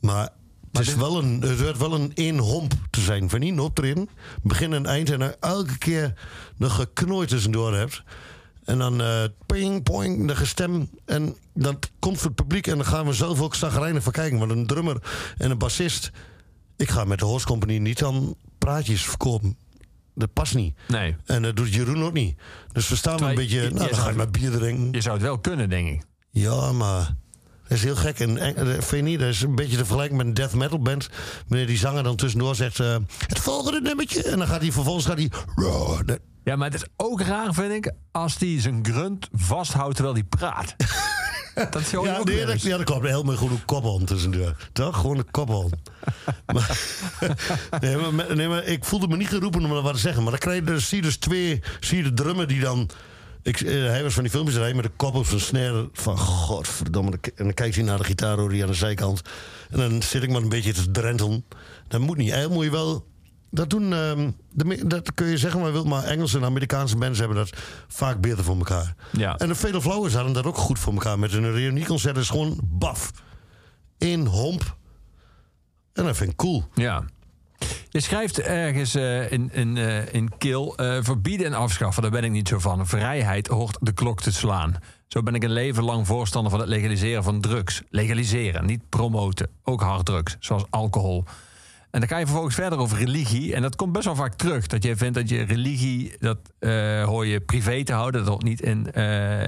Maar 0.00 0.28
het, 0.78 0.86
is 0.86 0.94
wel 0.94 1.18
een, 1.22 1.40
het 1.42 1.60
wordt 1.60 1.78
wel 1.78 1.94
een 1.94 2.12
één 2.14 2.38
homp 2.38 2.72
te 2.90 3.00
zijn. 3.00 3.30
Van 3.30 3.40
niet 3.40 3.52
een 3.52 3.58
optreden, 3.60 4.08
begin 4.42 4.72
en 4.72 4.86
eind. 4.86 5.10
En 5.10 5.18
dan 5.18 5.34
elke 5.40 5.78
keer 5.78 6.14
nog 6.56 6.74
geknooid 6.74 7.28
tussendoor 7.28 7.74
hebt. 7.74 8.02
En 8.64 8.78
dan 8.78 9.00
eh 9.02 9.24
ping, 9.46 9.82
poing, 9.82 10.28
de 10.28 10.36
gestem. 10.36 10.90
En 11.04 11.36
dan 11.54 11.78
komt 11.98 12.16
voor 12.18 12.26
het 12.26 12.34
publiek. 12.34 12.66
En 12.66 12.76
dan 12.76 12.86
gaan 12.86 13.06
we 13.06 13.12
zelf 13.12 13.40
ook 13.40 13.54
zagrijnig 13.54 14.02
van 14.02 14.12
kijken. 14.12 14.38
Want 14.38 14.50
een 14.50 14.66
drummer 14.66 14.96
en 15.38 15.50
een 15.50 15.58
bassist. 15.58 16.10
Ik 16.76 16.90
ga 16.90 17.04
met 17.04 17.18
de 17.18 17.24
Horse 17.24 17.46
Company 17.46 17.78
niet 17.78 17.98
dan 17.98 18.36
praatjes 18.58 19.02
verkopen. 19.04 19.56
Dat 20.14 20.32
past 20.32 20.54
niet. 20.54 20.74
Nee. 20.88 21.16
En 21.24 21.42
dat 21.42 21.56
doet 21.56 21.74
Jeroen 21.74 22.02
ook 22.02 22.12
niet. 22.12 22.38
Dus 22.72 22.88
we 22.88 22.96
staan 22.96 23.22
een 23.22 23.34
beetje. 23.34 23.60
je- 23.62 23.70
Nou, 23.70 23.84
je 23.84 23.90
dan 23.90 23.98
ga 24.00 24.10
ik 24.10 24.16
maar 24.16 24.30
bier 24.30 24.50
drinken. 24.50 24.88
Je 24.92 25.00
zou 25.00 25.14
het 25.14 25.24
wel 25.24 25.38
kunnen, 25.38 25.68
denk 25.68 25.88
ik. 25.88 26.02
Ja, 26.30 26.72
maar 26.72 27.14
dat 27.68 27.78
is 27.78 27.84
heel 27.84 27.96
gek. 27.96 28.20
En, 28.20 28.38
en 28.38 28.56
eh, 28.56 28.64
vind 28.66 28.90
je 28.90 29.02
niet, 29.02 29.18
dat 29.18 29.28
is 29.28 29.42
een 29.42 29.54
beetje 29.54 29.76
te 29.76 29.84
vergelijken 29.84 30.16
met 30.16 30.26
een 30.26 30.34
death 30.34 30.54
metal 30.54 30.80
band. 30.80 31.08
Wanneer 31.48 31.66
die 31.66 31.78
zanger 31.78 32.02
dan 32.02 32.16
tussendoor 32.16 32.54
zegt... 32.54 32.80
eh, 32.80 32.96
het 33.26 33.38
volgende 33.38 33.80
nummertje. 33.80 34.22
En 34.22 34.38
dan 34.38 34.46
gaat 34.46 34.60
hij 34.60 34.72
vervolgens... 34.72 35.06
Gaat 35.06 35.18
hij, 35.18 35.30
Ja, 36.44 36.56
maar 36.56 36.70
het 36.70 36.82
is 36.82 36.88
ook 36.96 37.20
raar, 37.20 37.54
vind 37.54 37.72
ik, 37.72 37.92
als 38.12 38.36
hij 38.38 38.60
zijn 38.60 38.86
grunt 38.86 39.28
vasthoudt 39.32 39.94
terwijl 39.94 40.14
hij 40.14 40.24
praat. 40.24 40.74
dat 41.70 41.90
je 41.90 42.00
ja, 42.00 42.22
nee, 42.22 42.46
dat, 42.46 42.62
ja, 42.62 42.76
dat 42.76 42.86
klopt. 42.86 43.06
Heel 43.06 43.22
gewoon 43.22 43.52
een 43.52 43.64
kophond 43.64 44.06
tussendoor. 44.06 44.56
Toch? 44.72 44.96
Gewoon 44.96 45.24
een 45.32 45.70
maar, 46.54 46.78
nee, 47.80 47.96
maar, 47.96 48.36
nee, 48.36 48.48
maar 48.48 48.64
ik 48.64 48.84
voelde 48.84 49.08
me 49.08 49.16
niet 49.16 49.28
geroepen 49.28 49.64
om 49.64 49.70
dat 49.70 49.82
wat 49.82 49.94
te 49.94 50.00
zeggen. 50.00 50.22
Maar 50.22 50.30
dan 50.30 50.40
krijg 50.40 50.58
je 50.58 50.64
dus, 50.64 50.88
zie 50.88 50.96
je 50.96 51.02
dus 51.02 51.16
twee... 51.16 51.62
Zie 51.80 51.96
je 51.96 52.02
de 52.02 52.14
drummer 52.14 52.46
die 52.46 52.60
dan... 52.60 52.90
Ik, 53.44 53.60
eh, 53.60 53.72
hij 53.72 54.02
was 54.02 54.14
van 54.14 54.22
die 54.22 54.32
filmpjes 54.32 54.56
rijden 54.56 54.76
met 54.76 54.84
de 54.84 54.90
kop 54.96 55.14
op 55.14 55.26
zijn 55.26 55.40
snare. 55.40 55.88
Van 55.92 56.18
godverdomme. 56.18 57.10
En 57.10 57.44
dan 57.44 57.54
kijkt 57.54 57.74
hij 57.74 57.84
naar 57.84 57.98
de 57.98 58.04
gitaar 58.04 58.48
die 58.48 58.62
aan 58.62 58.68
de 58.68 58.74
zijkant. 58.74 59.22
En 59.70 59.78
dan 59.78 60.02
zit 60.02 60.22
ik 60.22 60.30
maar 60.30 60.42
een 60.42 60.48
beetje 60.48 60.72
te 60.72 60.90
drentelen. 60.90 61.44
Dat 61.88 62.00
moet 62.00 62.16
niet. 62.16 62.30
Eigenlijk 62.30 62.54
moet 62.54 62.64
je 62.64 62.70
wel... 62.70 63.06
Dat 63.50 63.70
doen... 63.70 63.92
ehm, 63.92 64.30
de 64.50 64.86
dat 64.86 65.14
kun 65.14 65.26
je 65.26 65.38
zeggen 65.38 65.60
maar 65.60 65.72
wilt. 65.72 65.86
Maar 65.86 66.04
Engelse 66.04 66.38
en 66.38 66.44
Amerikaanse 66.44 66.96
bands 66.96 67.18
hebben 67.18 67.36
dat 67.36 67.50
vaak 67.88 68.20
beter 68.20 68.44
voor 68.44 68.56
elkaar. 68.56 68.94
Ja. 69.12 69.36
En 69.36 69.48
de 69.48 69.54
Fatal 69.54 69.80
Flowers 69.80 70.14
hadden 70.14 70.32
dat 70.32 70.44
ook 70.44 70.56
goed 70.56 70.78
voor 70.78 70.92
elkaar. 70.92 71.18
Met 71.18 71.30
hun 71.30 71.52
reunieconcert 71.52 72.16
is 72.16 72.28
gewoon 72.28 72.60
baf. 72.62 73.10
Eén 73.98 74.26
homp. 74.26 74.76
En 75.92 76.04
dat 76.04 76.16
vind 76.16 76.30
ik 76.30 76.36
cool. 76.36 76.64
Ja. 76.74 77.04
Je 77.94 78.00
schrijft 78.00 78.40
ergens 78.40 78.94
eh, 78.94 79.32
in, 79.32 79.50
in, 79.52 79.76
eh, 79.76 80.14
in 80.14 80.32
Kill... 80.38 80.72
eh, 80.76 80.96
verbieden 81.00 81.46
en 81.46 81.54
afschaffen, 81.54 82.02
daar 82.02 82.10
ben 82.10 82.24
ik 82.24 82.30
niet 82.30 82.48
zo 82.48 82.58
van. 82.58 82.86
Vrijheid 82.86 83.46
hoort 83.46 83.76
de 83.80 83.92
klok 83.92 84.20
te 84.20 84.32
slaan. 84.32 84.74
Zo 85.06 85.22
ben 85.22 85.34
ik 85.34 85.42
een 85.42 85.52
leven 85.52 85.84
lang 85.84 86.06
voorstander 86.06 86.50
van 86.50 86.60
het 86.60 86.68
legaliseren 86.68 87.22
van 87.22 87.40
drugs. 87.40 87.82
Legaliseren, 87.90 88.66
niet 88.66 88.88
promoten. 88.88 89.48
Ook 89.62 89.80
harddrugs, 89.80 90.36
zoals 90.40 90.64
alcohol. 90.70 91.24
En 91.90 92.00
dan 92.00 92.08
ga 92.08 92.18
je 92.18 92.24
vervolgens 92.24 92.54
verder 92.54 92.78
over 92.78 92.98
religie. 92.98 93.54
En 93.54 93.62
dat 93.62 93.76
komt 93.76 93.92
best 93.92 94.04
wel 94.04 94.14
vaak 94.14 94.34
terug. 94.34 94.66
Dat 94.66 94.82
je 94.82 94.96
vindt 94.96 95.14
dat 95.14 95.28
je 95.28 95.42
religie, 95.42 96.12
dat 96.18 96.38
hoor 97.06 97.26
je 97.26 97.40
privé 97.40 97.84
te 97.84 97.92
houden. 97.92 98.20
Dat 98.20 98.30
hoort 98.30 98.42
niet 98.42 98.60
in, 98.60 98.92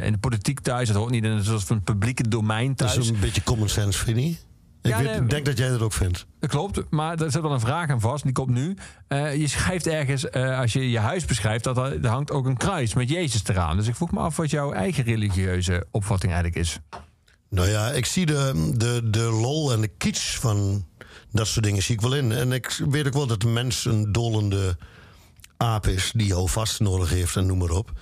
in 0.03 0.13
de 0.13 0.19
politiek 0.21 0.61
thuis. 0.61 0.89
Dat 0.89 0.97
hoort 0.97 1.11
niet 1.11 1.25
in 1.25 1.31
een 1.31 1.45
soort 1.45 1.65
van 1.65 1.83
publieke 1.83 2.29
domein 2.29 2.69
Dat 2.69 2.77
thuis. 2.77 2.97
is 2.97 3.09
een 3.09 3.21
beetje 3.21 3.43
common 3.43 3.69
sense, 3.69 4.05
vind 4.05 4.19
je? 4.19 4.46
Ik 4.87 4.93
Ja, 4.93 5.03
weet- 5.03 5.19
nee, 5.21 5.29
denk 5.29 5.45
dat 5.47 5.59
jij 5.59 5.69
dat 5.69 5.81
ook 5.81 5.93
vindt. 5.93 6.27
Dat 6.41 6.51
klopt, 6.51 6.83
maar 6.91 7.21
er 7.21 7.31
zit 7.31 7.43
wel 7.43 7.53
een 7.53 7.61
vraag 7.61 7.91
aan 7.91 8.01
vast. 8.01 8.23
Die 8.25 8.33
komt 8.33 8.51
nu. 8.51 8.77
Eh, 9.09 9.37
je 9.37 9.47
schrijft 9.49 9.87
ergens, 9.87 10.29
eh, 10.31 10.59
als 10.59 10.73
je 10.73 10.91
je 10.91 10.99
huis 10.99 11.25
beschrijft, 11.25 11.65
dat 11.65 11.77
er, 11.77 12.05
er 12.05 12.11
hangt 12.11 12.31
ook 12.31 12.47
een 12.47 12.57
kruis 12.57 12.95
met 12.95 13.09
Jezus 13.09 13.43
eraan. 13.47 13.77
Dus 13.77 13.87
ik 13.87 13.95
vroeg 13.97 14.11
me 14.13 14.19
af 14.21 14.37
wat 14.37 14.51
jouw 14.51 14.73
eigen 14.73 15.05
religieuze 15.05 15.87
opvatting 15.91 16.33
eigenlijk 16.33 16.63
is. 16.65 16.79
Nou 17.51 17.69
ja, 17.69 17.91
ik 17.91 18.07
zie 18.07 18.27
de, 18.27 18.73
de, 18.77 19.11
de 19.11 19.23
lol 19.23 19.73
en 19.73 19.81
de 19.81 19.91
kitsch 19.99 20.39
van 20.39 20.87
dat 21.31 21.47
soort 21.47 21.65
dingen 21.65 21.83
zie 21.83 21.95
ik 21.95 22.01
wel 22.01 22.15
in. 22.15 22.33
En 22.33 22.53
ik 22.53 22.81
weet 22.89 23.07
ook 23.07 23.13
wel 23.13 23.27
dat 23.27 23.41
de 23.41 23.49
mens 23.49 23.85
een 23.85 24.13
dolende 24.13 24.77
aap 25.57 25.87
is 25.87 26.13
die 26.15 26.33
houvast 26.33 26.81
nodig 26.81 27.11
heeft 27.11 27.37
en 27.37 27.47
noem 27.47 27.59
maar 27.59 27.71
op. 27.71 27.93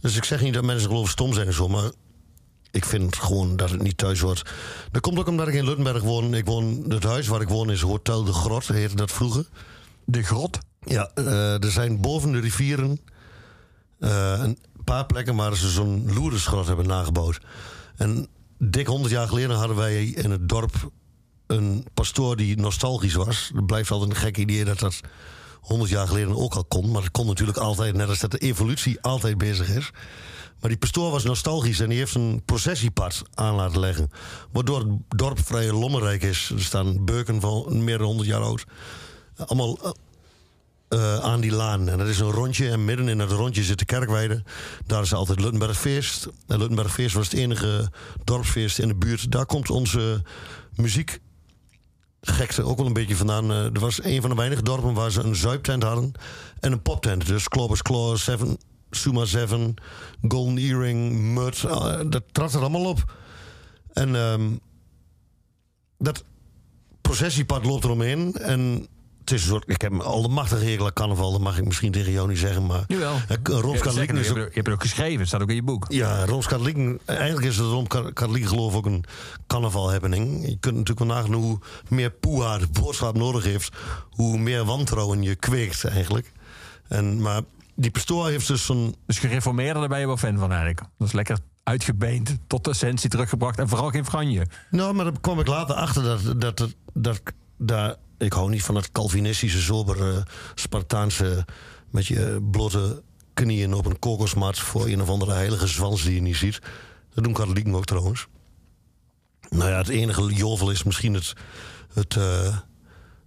Dus 0.00 0.16
ik 0.16 0.24
zeg 0.24 0.40
niet 0.40 0.54
dat 0.54 0.64
mensen 0.64 0.88
geloof 0.88 1.10
stom 1.10 1.32
zijn 1.32 1.46
en 1.46 1.52
zo, 1.52 1.68
maar 1.68 1.90
ik 2.72 2.84
vind 2.84 3.16
gewoon 3.16 3.56
dat 3.56 3.70
het 3.70 3.82
niet 3.82 3.98
thuis 3.98 4.20
hoort. 4.20 4.50
Dat 4.90 5.02
komt 5.02 5.18
ook 5.18 5.28
omdat 5.28 5.48
ik 5.48 5.54
in 5.54 5.64
Luttenberg 5.64 6.02
woon. 6.02 6.34
Ik 6.34 6.46
woon 6.46 6.84
het 6.88 7.04
huis 7.04 7.26
waar 7.26 7.40
ik 7.40 7.48
woon 7.48 7.70
is 7.70 7.80
Hotel 7.80 8.24
de 8.24 8.32
Grot, 8.32 8.68
heette 8.68 8.96
dat 8.96 9.12
vroeger. 9.12 9.48
De 10.04 10.22
grot? 10.22 10.58
Ja, 10.84 11.10
eh, 11.14 11.64
er 11.64 11.70
zijn 11.70 12.00
boven 12.00 12.32
de 12.32 12.40
rivieren 12.40 13.00
eh, 13.98 14.40
een 14.42 14.58
paar 14.84 15.06
plekken 15.06 15.36
waar 15.36 15.56
ze 15.56 15.68
zo'n 15.68 16.12
loerenschrot 16.14 16.66
hebben 16.66 16.86
nagebouwd. 16.86 17.40
En 17.96 18.28
dik 18.58 18.86
100 18.86 19.12
jaar 19.12 19.28
geleden 19.28 19.56
hadden 19.56 19.76
wij 19.76 20.04
in 20.04 20.30
het 20.30 20.48
dorp 20.48 20.90
een 21.46 21.86
pastoor 21.94 22.36
die 22.36 22.56
nostalgisch 22.56 23.14
was. 23.14 23.50
Het 23.54 23.66
blijft 23.66 23.90
altijd 23.90 24.10
een 24.10 24.16
gek 24.16 24.36
idee 24.36 24.64
dat 24.64 24.78
dat 24.78 25.00
100 25.60 25.90
jaar 25.90 26.06
geleden 26.06 26.36
ook 26.36 26.54
al 26.54 26.64
kon. 26.64 26.90
Maar 26.90 27.02
dat 27.02 27.10
kon 27.10 27.26
natuurlijk 27.26 27.58
altijd, 27.58 27.94
net 27.94 28.08
als 28.08 28.18
dat 28.18 28.30
de 28.30 28.38
evolutie 28.38 29.00
altijd 29.00 29.38
bezig 29.38 29.68
is. 29.68 29.90
Maar 30.62 30.70
die 30.70 30.80
pastoor 30.80 31.10
was 31.10 31.24
nostalgisch 31.24 31.80
en 31.80 31.88
die 31.88 31.98
heeft 31.98 32.14
een 32.14 32.42
processiepad 32.44 33.22
aan 33.34 33.54
laten 33.54 33.80
leggen. 33.80 34.10
Waardoor 34.52 34.78
het 34.78 34.88
dorp 35.08 35.38
vrij 35.44 35.72
lommerrijk 35.72 36.22
is. 36.22 36.50
Er 36.54 36.62
staan 36.62 37.04
beuken 37.04 37.40
van 37.40 37.84
meer 37.84 37.98
dan 37.98 38.06
100 38.06 38.28
jaar 38.28 38.40
oud. 38.40 38.64
Allemaal 39.36 39.78
eh, 39.82 39.90
eh, 40.88 41.18
aan 41.18 41.40
die 41.40 41.52
laan. 41.52 41.88
En 41.88 41.98
dat 41.98 42.08
is 42.08 42.18
een 42.18 42.30
rondje. 42.30 42.70
En 42.70 42.84
midden 42.84 43.08
in 43.08 43.18
dat 43.18 43.30
rondje 43.30 43.62
zit 43.62 43.78
de 43.78 43.84
kerkweide. 43.84 44.42
Daar 44.86 45.02
is 45.02 45.14
altijd 45.14 45.40
Luttenbergfeest. 45.40 46.28
En 46.46 46.58
Luttenbergfeest 46.58 47.14
was 47.14 47.30
het 47.30 47.38
enige 47.38 47.90
dorpsfeest 48.24 48.78
in 48.78 48.88
de 48.88 48.94
buurt. 48.96 49.30
Daar 49.30 49.46
komt 49.46 49.70
onze 49.70 50.22
muziek 50.74 51.20
gekte 52.20 52.62
ook 52.62 52.76
wel 52.76 52.86
een 52.86 52.92
beetje 52.92 53.16
vandaan. 53.16 53.50
Eh, 53.50 53.64
er 53.64 53.80
was 53.80 54.02
een 54.04 54.20
van 54.20 54.30
de 54.30 54.36
weinige 54.36 54.62
dorpen 54.62 54.94
waar 54.94 55.10
ze 55.10 55.22
een 55.22 55.36
zuiptent 55.36 55.82
hadden 55.82 56.12
en 56.60 56.72
een 56.72 56.82
poptent. 56.82 57.26
Dus 57.26 57.48
Clobbers 57.48 57.82
Claw, 57.82 58.16
Seven, 58.16 58.58
Suma 58.96 59.24
Seven, 59.24 59.74
Golden 60.28 60.56
Earring, 60.58 61.12
Mud, 61.34 61.64
eh, 61.64 62.00
dat 62.08 62.22
trad 62.32 62.54
er 62.54 62.60
allemaal 62.60 62.84
op. 62.88 63.12
En 63.92 64.16
ehm, 64.16 64.50
dat 65.98 66.24
processiepad 67.00 67.64
loopt 67.64 67.84
eromheen. 67.84 68.34
En 68.34 68.86
het 69.20 69.30
is 69.32 69.42
een 69.42 69.48
soort, 69.48 69.68
ik 69.70 69.80
heb 69.80 69.92
al 70.00 70.22
de 70.22 70.28
machtige 70.28 70.64
aan 70.64 70.92
carnaval, 70.92 71.32
dat 71.32 71.40
mag 71.40 71.58
ik 71.58 71.64
misschien 71.64 71.92
tegen 71.92 72.12
jou 72.12 72.28
niet 72.28 72.38
zeggen, 72.38 72.66
maar... 72.66 72.84
Jawel. 72.88 73.14
Eh, 73.28 73.36
Rooms-Katholieken 73.42 74.14
je, 74.14 74.20
is 74.20 74.26
hebt 74.26 74.38
ook- 74.38 74.44
er- 74.44 74.48
je 74.48 74.54
hebt 74.54 74.66
het 74.66 74.74
ook 74.76 74.82
geschreven, 74.82 75.18
het 75.18 75.28
staat 75.28 75.42
ook 75.42 75.48
in 75.48 75.54
je 75.54 75.62
boek. 75.62 75.86
ja, 75.88 76.24
Rooms-Katholieken. 76.24 76.98
Eigenlijk 77.04 77.46
is 77.46 77.56
het 77.56 77.66
Rooms-Katholiek 77.66 78.46
geloof 78.46 78.74
ook 78.74 78.86
een 78.86 79.04
carnaval-happening. 79.46 80.48
Je 80.48 80.56
kunt 80.60 80.76
natuurlijk 80.76 80.98
wel 81.08 81.16
nagaan 81.16 81.32
hoe 81.32 81.58
meer 81.88 82.10
poeha 82.10 82.58
de 82.58 82.66
boodschap 82.80 83.16
nodig 83.16 83.44
heeft, 83.44 83.76
hoe 84.10 84.38
meer 84.38 84.64
wantrouwen 84.64 85.22
je 85.22 85.34
kweekt 85.34 85.84
eigenlijk. 85.84 86.32
En, 86.88 87.20
maar 87.20 87.40
die 87.74 87.90
pastoor 87.90 88.28
heeft 88.28 88.46
dus 88.46 88.66
zo'n. 88.66 88.94
Dus 89.06 89.18
gereformeerde, 89.18 89.80
daar 89.80 89.88
ben 89.88 90.00
je 90.00 90.06
wel 90.06 90.16
fan 90.16 90.38
van 90.38 90.50
eigenlijk. 90.50 90.80
Dat 90.98 91.08
is 91.08 91.12
lekker 91.12 91.38
uitgebeend, 91.62 92.36
tot 92.46 92.64
de 92.64 92.70
essentie 92.70 93.10
teruggebracht 93.10 93.58
en 93.58 93.68
vooral 93.68 93.90
geen 93.90 94.04
franje. 94.04 94.46
Nou, 94.70 94.94
maar 94.94 95.04
daar 95.04 95.20
kwam 95.20 95.40
ik 95.40 95.46
later 95.46 95.74
achter 95.74 96.02
dat, 96.02 96.40
dat, 96.40 96.56
dat, 96.56 96.74
dat 96.92 97.20
daar. 97.56 97.96
Ik 98.18 98.32
hou 98.32 98.50
niet 98.50 98.62
van 98.62 98.74
het 98.74 98.92
Calvinistische, 98.92 99.60
sobere, 99.60 100.26
Spartaanse. 100.54 101.46
met 101.90 102.06
je 102.06 102.48
blote 102.50 103.02
knieën 103.34 103.74
op 103.74 103.86
een 103.86 103.98
kokosmat 103.98 104.58
voor 104.58 104.86
een 104.86 105.02
of 105.02 105.08
andere 105.08 105.32
heilige 105.32 105.66
zwans 105.66 106.02
die 106.02 106.14
je 106.14 106.20
niet 106.20 106.36
ziet. 106.36 106.58
Dat 107.14 107.24
doen 107.24 107.32
katholieken 107.32 107.74
ook 107.74 107.84
trouwens. 107.84 108.26
Nou 109.48 109.70
ja, 109.70 109.76
het 109.76 109.88
enige 109.88 110.34
jovel 110.34 110.70
is 110.70 110.82
misschien 110.82 111.14
het, 111.14 111.32
het, 111.94 112.16
eh, 112.16 112.56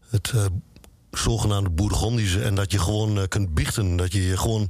het 0.09 0.31
eh, 0.35 0.45
zogenaamde 1.17 1.69
bourgondische. 1.69 2.41
En 2.41 2.55
dat 2.55 2.71
je 2.71 2.79
gewoon 2.79 3.19
eh, 3.19 3.27
kunt 3.27 3.53
biechten. 3.53 3.95
Dat 3.95 4.13
je 4.13 4.27
je 4.27 4.37
gewoon 4.37 4.69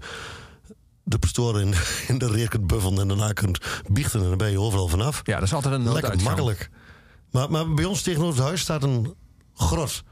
de 1.04 1.20
pastoor 1.20 1.62
in, 1.62 1.74
in 2.08 2.18
de 2.18 2.28
reer 2.28 2.50
kunt 2.50 2.68
buffelen 2.68 3.00
en 3.00 3.08
daarna 3.08 3.32
kunt 3.32 3.60
biechten. 3.92 4.22
En 4.22 4.28
dan 4.28 4.38
ben 4.38 4.52
je 4.52 4.60
overal 4.60 4.88
vanaf. 4.88 5.22
Ja, 5.24 5.36
dat 5.36 5.44
is 5.44 5.54
altijd 5.54 5.74
een 5.74 5.94
Lekker 5.94 6.22
makkelijk. 6.22 6.70
Maar, 7.32 7.52
maar 7.52 7.74
bij 7.74 7.86
ons 7.86 8.02
tegenover 8.02 8.36
het 8.36 8.46
huis 8.46 8.62
staat 8.62 8.84
een 8.84 9.16
grot. 9.54 10.04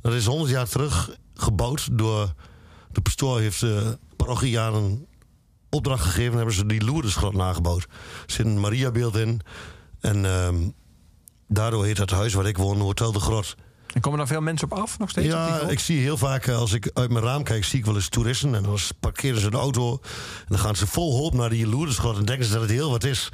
Dat 0.00 0.12
is 0.12 0.26
100 0.26 0.50
jaar 0.50 0.68
terug 0.68 1.16
gebouwd 1.34 1.88
door. 1.92 2.32
De 2.92 3.00
pastoor 3.00 3.40
heeft 3.40 3.60
de 3.60 3.98
parochianen 4.16 5.06
opdracht 5.70 6.04
gegeven. 6.04 6.36
hebben 6.36 6.54
ze 6.54 6.66
die 6.66 6.84
Lourdesgrot 6.84 7.34
nagebouwd. 7.34 7.82
Er 7.82 8.32
zit 8.32 8.46
een 8.46 8.60
Mariabeeld 8.60 9.16
in. 9.16 9.40
En 10.00 10.24
ehm, 10.24 10.68
daardoor 11.48 11.84
heet 11.84 11.98
het 11.98 12.10
huis 12.10 12.34
waar 12.34 12.46
ik 12.46 12.56
woon 12.56 12.80
Hotel 12.80 13.12
de 13.12 13.20
Grot. 13.20 13.54
En 13.92 14.00
komen 14.00 14.18
daar 14.18 14.26
veel 14.26 14.40
mensen 14.40 14.70
op 14.70 14.78
af 14.78 14.98
nog 14.98 15.10
steeds? 15.10 15.26
Ja, 15.26 15.60
ik 15.60 15.78
zie 15.78 16.00
heel 16.00 16.16
vaak 16.16 16.46
eh, 16.46 16.56
als 16.56 16.72
ik 16.72 16.90
uit 16.94 17.10
mijn 17.10 17.24
raam 17.24 17.42
kijk, 17.42 17.64
zie 17.64 17.78
ik 17.78 17.84
wel 17.84 17.94
eens 17.94 18.08
toeristen. 18.08 18.54
En 18.54 18.62
dan 18.62 18.78
parkeren 19.00 19.40
ze 19.40 19.50
de 19.50 19.56
auto. 19.56 20.00
En 20.38 20.46
dan 20.48 20.58
gaan 20.58 20.76
ze 20.76 20.86
vol 20.86 21.16
hoop 21.16 21.34
naar 21.34 21.50
die 21.50 21.66
Lourdesgrot. 21.66 22.16
En 22.16 22.24
denken 22.24 22.46
ze 22.46 22.52
dat 22.52 22.60
het 22.60 22.70
heel 22.70 22.90
wat 22.90 23.04
is. 23.04 23.28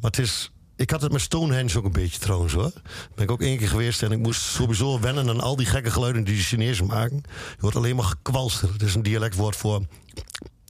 Maar 0.00 0.10
het 0.10 0.18
is. 0.18 0.50
Ik 0.76 0.90
had 0.90 1.02
het 1.02 1.12
met 1.12 1.20
Stonehenge 1.20 1.78
ook 1.78 1.84
een 1.84 1.92
beetje 1.92 2.18
trouwens 2.18 2.52
hoor. 2.52 2.72
Ben 3.14 3.24
ik 3.24 3.30
ook 3.30 3.40
één 3.40 3.58
keer 3.58 3.68
geweest 3.68 4.02
en 4.02 4.12
ik 4.12 4.18
moest 4.18 4.40
sowieso 4.40 5.00
wennen 5.00 5.28
aan 5.28 5.40
al 5.40 5.56
die 5.56 5.66
gekke 5.66 5.90
geluiden 5.90 6.24
die 6.24 6.36
de 6.36 6.42
Chinezen 6.42 6.86
maken. 6.86 7.22
Je 7.26 7.60
hoort 7.60 7.76
alleen 7.76 7.96
maar 7.96 8.04
gekwalster. 8.04 8.72
Het 8.72 8.82
is 8.82 8.94
een 8.94 9.02
dialectwoord 9.02 9.56
voor 9.56 9.82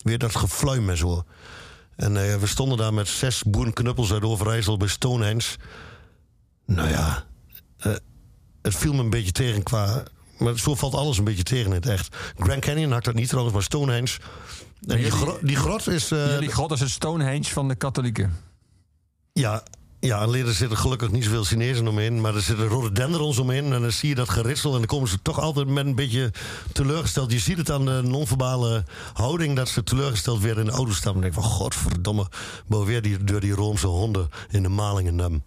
weer 0.03 0.19
dat 0.19 0.37
gefluim 0.37 0.91
en 0.91 0.97
zo. 0.97 1.25
En 1.97 2.17
eh, 2.17 2.37
we 2.37 2.47
stonden 2.47 2.79
daar 2.79 2.95
met 2.95 3.09
zes 3.09 3.43
boerenknuppels 3.43 4.13
uit 4.13 4.23
Overijssel 4.23 4.77
bij 4.77 4.89
Stonehenge. 4.89 5.57
Nou 6.67 6.89
ja, 6.89 7.25
eh, 7.79 7.95
het 8.67 8.77
viel 8.77 8.93
me 8.93 9.01
een 9.03 9.11
beetje 9.11 9.33
tegen 9.33 9.63
qua. 9.63 10.03
Maar 10.39 10.59
zo 10.59 10.75
valt 10.75 10.95
alles 10.95 11.19
een 11.19 11.25
beetje 11.25 11.43
tegen 11.43 11.67
in 11.67 11.73
het 11.73 11.87
echt. 11.87 12.17
Grand 12.39 12.61
Canyon 12.61 12.93
had 12.93 13.05
dat 13.05 13.15
niet 13.15 13.29
trouwens, 13.29 13.55
maar 13.55 13.65
Stonehenge. 13.65 14.19
En 14.87 14.97
die, 14.97 15.11
gro- 15.11 15.39
die 15.43 15.57
grot 15.57 15.89
is. 15.89 16.11
eh, 16.11 16.27
Jullie 16.33 16.51
grot 16.53 16.73
is 16.73 16.81
het 16.81 16.91
Stonehenge 16.91 17.45
van 17.45 17.69
de 17.69 17.75
katholieken. 17.75 18.37
ja, 19.33 19.63
ja, 20.01 20.19
alleen 20.19 20.47
er 20.47 20.53
zitten 20.55 20.79
gelukkig 20.79 21.11
niet 21.11 21.25
zoveel 21.25 21.45
Chinezen 21.45 21.89
omheen. 21.89 22.21
Maar 22.21 22.35
er 22.35 22.41
zitten 22.43 22.67
rhododendrons 22.69 23.39
omheen. 23.39 23.73
En 23.73 23.81
dan 23.83 23.93
zie 23.93 24.09
je 24.09 24.15
dat 24.15 24.29
geritsel. 24.29 24.73
En 24.73 24.79
dan 24.79 24.87
komen 24.87 25.09
ze 25.09 25.23
toch 25.23 25.41
altijd 25.41 25.67
met 25.69 25.87
een 25.87 25.95
beetje 25.95 26.33
teleurgesteld. 26.73 27.33
Je 27.33 27.39
ziet 27.39 27.57
het 27.57 27.71
aan 27.71 27.85
de 27.85 28.01
non-verbale 28.05 28.85
houding. 29.13 29.57
Dat 29.57 29.69
ze 29.69 29.83
teleurgesteld 29.83 30.41
weer 30.41 30.59
in 30.59 30.65
de 30.65 30.71
auto 30.71 30.93
stappen. 30.93 31.23
En 31.25 31.31
denk 31.31 31.43
van, 31.45 31.53
godverdomme. 31.53 32.27
Maar 32.67 32.85
weer 32.85 33.03
die, 33.03 33.25
door 33.25 33.41
die 33.41 33.53
Roomse 33.53 33.87
honden 33.87 34.29
in 34.51 34.63
de 34.63 34.69
malingen. 34.69 35.45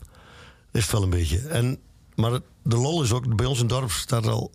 Is 0.71 0.81
het 0.81 0.91
wel 0.91 1.03
een 1.03 1.09
beetje. 1.09 1.39
En, 1.47 1.79
maar 2.19 2.39
de 2.63 2.77
lol 2.77 3.03
is 3.03 3.11
ook, 3.11 3.35
bij 3.35 3.45
ons 3.45 3.59
in 3.59 3.65
het 3.65 3.73
dorp 3.73 3.91
staat 3.91 4.27
al... 4.27 4.51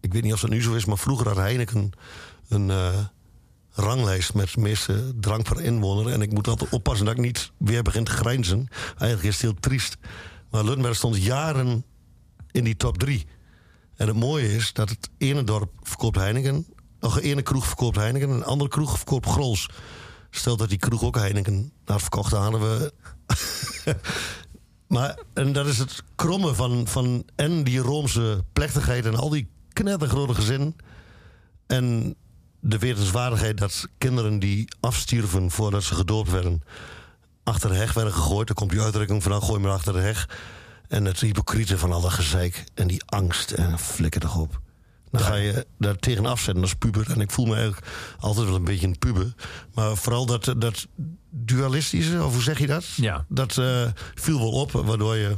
Ik 0.00 0.12
weet 0.12 0.22
niet 0.22 0.32
of 0.32 0.40
dat 0.40 0.50
nu 0.50 0.62
zo 0.62 0.74
is, 0.74 0.84
maar 0.84 0.98
vroeger 0.98 1.28
had 1.28 1.36
Heineken 1.36 1.90
een... 2.48 2.70
eh, 2.70 2.98
ranglijst 3.74 4.34
met 4.34 4.56
meeste 4.56 5.12
drank 5.20 5.44
per 5.44 5.60
inwoner. 5.60 6.12
En 6.12 6.22
ik 6.22 6.32
moet 6.32 6.48
altijd 6.48 6.70
oppassen 6.70 7.06
dat 7.06 7.14
ik 7.14 7.20
niet 7.20 7.52
weer 7.56 7.82
begin 7.82 8.04
te 8.04 8.10
grijnzen. 8.10 8.68
Eigenlijk 8.86 9.22
is 9.22 9.32
het 9.32 9.42
heel 9.42 9.60
triest. 9.60 9.96
Maar 10.50 10.64
Luttenberg 10.64 10.96
stond 10.96 11.16
jaren 11.16 11.84
in 12.50 12.64
die 12.64 12.76
top 12.76 12.98
drie. 12.98 13.26
En 13.96 14.06
het 14.06 14.16
mooie 14.16 14.54
is 14.54 14.72
dat 14.72 14.88
het 14.88 15.10
ene 15.18 15.44
dorp 15.44 15.70
verkoopt 15.82 16.16
Heineken. 16.16 16.66
Nog 17.00 17.16
een 17.16 17.22
ene 17.22 17.42
kroeg 17.42 17.66
verkoopt 17.66 17.96
Heineken. 17.96 18.28
En 18.28 18.34
een 18.34 18.44
andere 18.44 18.70
kroeg 18.70 18.96
verkoopt 18.96 19.26
Grols. 19.26 19.68
Stel 20.30 20.56
dat 20.56 20.68
die 20.68 20.78
kroeg 20.78 21.02
ook 21.02 21.16
Heineken 21.16 21.72
had 21.84 22.00
verkocht, 22.00 22.30
dan 22.30 22.42
hadden 22.42 22.60
we... 22.60 22.92
maar, 24.86 25.18
en 25.34 25.52
dat 25.52 25.66
is 25.66 25.78
het 25.78 26.02
kromme 26.14 26.54
van, 26.54 26.86
van 26.86 27.24
en 27.34 27.64
die 27.64 27.78
Roomse 27.78 28.44
plechtigheid... 28.52 29.06
en 29.06 29.16
al 29.16 29.28
die 29.28 29.48
knettergrote 29.72 30.34
gezin... 30.34 30.74
En 31.66 32.14
de 32.60 32.78
wetenswaardigheid 32.78 33.58
dat 33.58 33.88
kinderen 33.98 34.38
die 34.38 34.68
afstierven 34.80 35.50
voordat 35.50 35.82
ze 35.82 35.94
gedoopt 35.94 36.30
werden, 36.30 36.62
achter 37.42 37.68
de 37.70 37.76
heg 37.76 37.92
werden 37.92 38.12
gegooid. 38.12 38.46
Daar 38.46 38.56
komt 38.56 38.70
die 38.70 38.80
uitdrukking 38.80 39.22
van, 39.22 39.42
gooi 39.42 39.60
maar 39.60 39.72
achter 39.72 39.92
de 39.92 39.98
heg. 39.98 40.28
En 40.88 41.04
het 41.04 41.20
hypocriete 41.20 41.78
van 41.78 41.92
al 41.92 42.00
dat 42.00 42.12
gezeik 42.12 42.64
en 42.74 42.86
die 42.86 43.02
angst 43.04 43.50
en 43.50 43.78
flikker 43.78 44.20
toch 44.20 44.38
op. 44.38 44.60
Dan 45.14 45.22
ga 45.26 45.34
je 45.34 45.66
daar 45.78 45.96
tegen 45.96 46.26
afzetten 46.26 46.62
als 46.62 46.74
puber. 46.74 47.10
En 47.10 47.20
ik 47.20 47.30
voel 47.30 47.46
me 47.46 47.54
eigenlijk 47.54 47.86
altijd 48.18 48.46
wel 48.46 48.54
een 48.56 48.64
beetje 48.64 48.86
een 48.86 48.98
puber. 48.98 49.34
Maar 49.74 49.96
vooral 49.96 50.26
dat, 50.26 50.54
dat 50.58 50.86
dualistische, 51.30 52.24
of 52.24 52.32
hoe 52.32 52.42
zeg 52.42 52.58
je 52.58 52.66
dat? 52.66 52.84
Ja. 52.84 53.24
Dat 53.28 53.58
eh, 53.58 53.82
viel 54.14 54.38
wel 54.38 54.50
op, 54.50 54.72
waardoor 54.72 55.16
je 55.16 55.36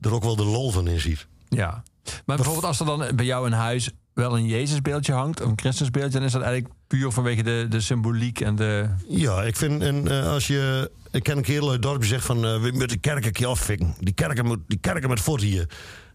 er 0.00 0.14
ook 0.14 0.22
wel 0.22 0.36
de 0.36 0.44
lol 0.44 0.70
van 0.70 0.88
in 0.88 1.00
ziet. 1.00 1.26
Ja. 1.48 1.82
Maar 2.24 2.36
bijvoorbeeld 2.36 2.64
als 2.64 2.80
er 2.80 2.86
dan 2.86 3.06
bij 3.14 3.24
jou 3.24 3.46
in 3.46 3.52
huis 3.52 3.90
wel 4.14 4.36
een 4.36 4.46
Jezusbeeldje 4.46 5.12
hangt, 5.12 5.40
of 5.40 5.48
een 5.48 5.58
Christusbeeldje, 5.58 6.18
dan 6.18 6.26
is 6.26 6.32
dat 6.32 6.42
eigenlijk 6.42 6.74
puur 6.86 7.10
vanwege 7.12 7.42
de, 7.42 7.66
de 7.68 7.80
symboliek 7.80 8.40
en 8.40 8.56
de... 8.56 8.88
Ja, 9.08 9.42
ik 9.42 9.56
vind, 9.56 9.82
en 9.82 10.08
eh, 10.08 10.26
als 10.28 10.46
je. 10.46 10.90
Ik 11.10 11.22
ken 11.22 11.36
een 11.36 11.42
kerel 11.42 11.64
uit 11.64 11.72
het 11.72 11.82
dorp 11.82 12.00
die 12.00 12.08
zegt 12.08 12.24
van. 12.24 12.36
eh, 12.44 12.60
we 12.62 12.68
moeten 12.70 12.88
de 12.88 12.96
kerk 12.98 13.24
een 13.24 13.32
keer 13.32 13.46
afvikken. 13.46 13.94
Die 14.00 14.14
kerken, 14.14 14.46
moet, 14.46 14.58
die 14.66 14.78
kerken 14.78 15.08
met 15.08 15.20
voet 15.20 15.40
hier. 15.40 15.68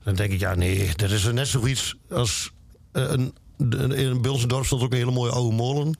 Dan 0.04 0.16
denk 0.16 0.32
ik, 0.32 0.40
ja, 0.40 0.56
nee, 0.56 0.92
dat 0.96 1.10
is 1.12 1.24
net 1.32 1.48
zoiets 1.48 1.96
als. 2.10 2.52
eh, 2.92 3.04
een, 3.12 3.34
in 3.92 4.22
bij 4.22 4.32
ons 4.32 4.48
dorp 4.48 4.66
stond 4.66 4.82
ook 4.82 4.92
een 4.92 4.98
hele 4.98 5.12
mooie 5.12 5.32
oude 5.32 5.56
molen. 5.56 5.98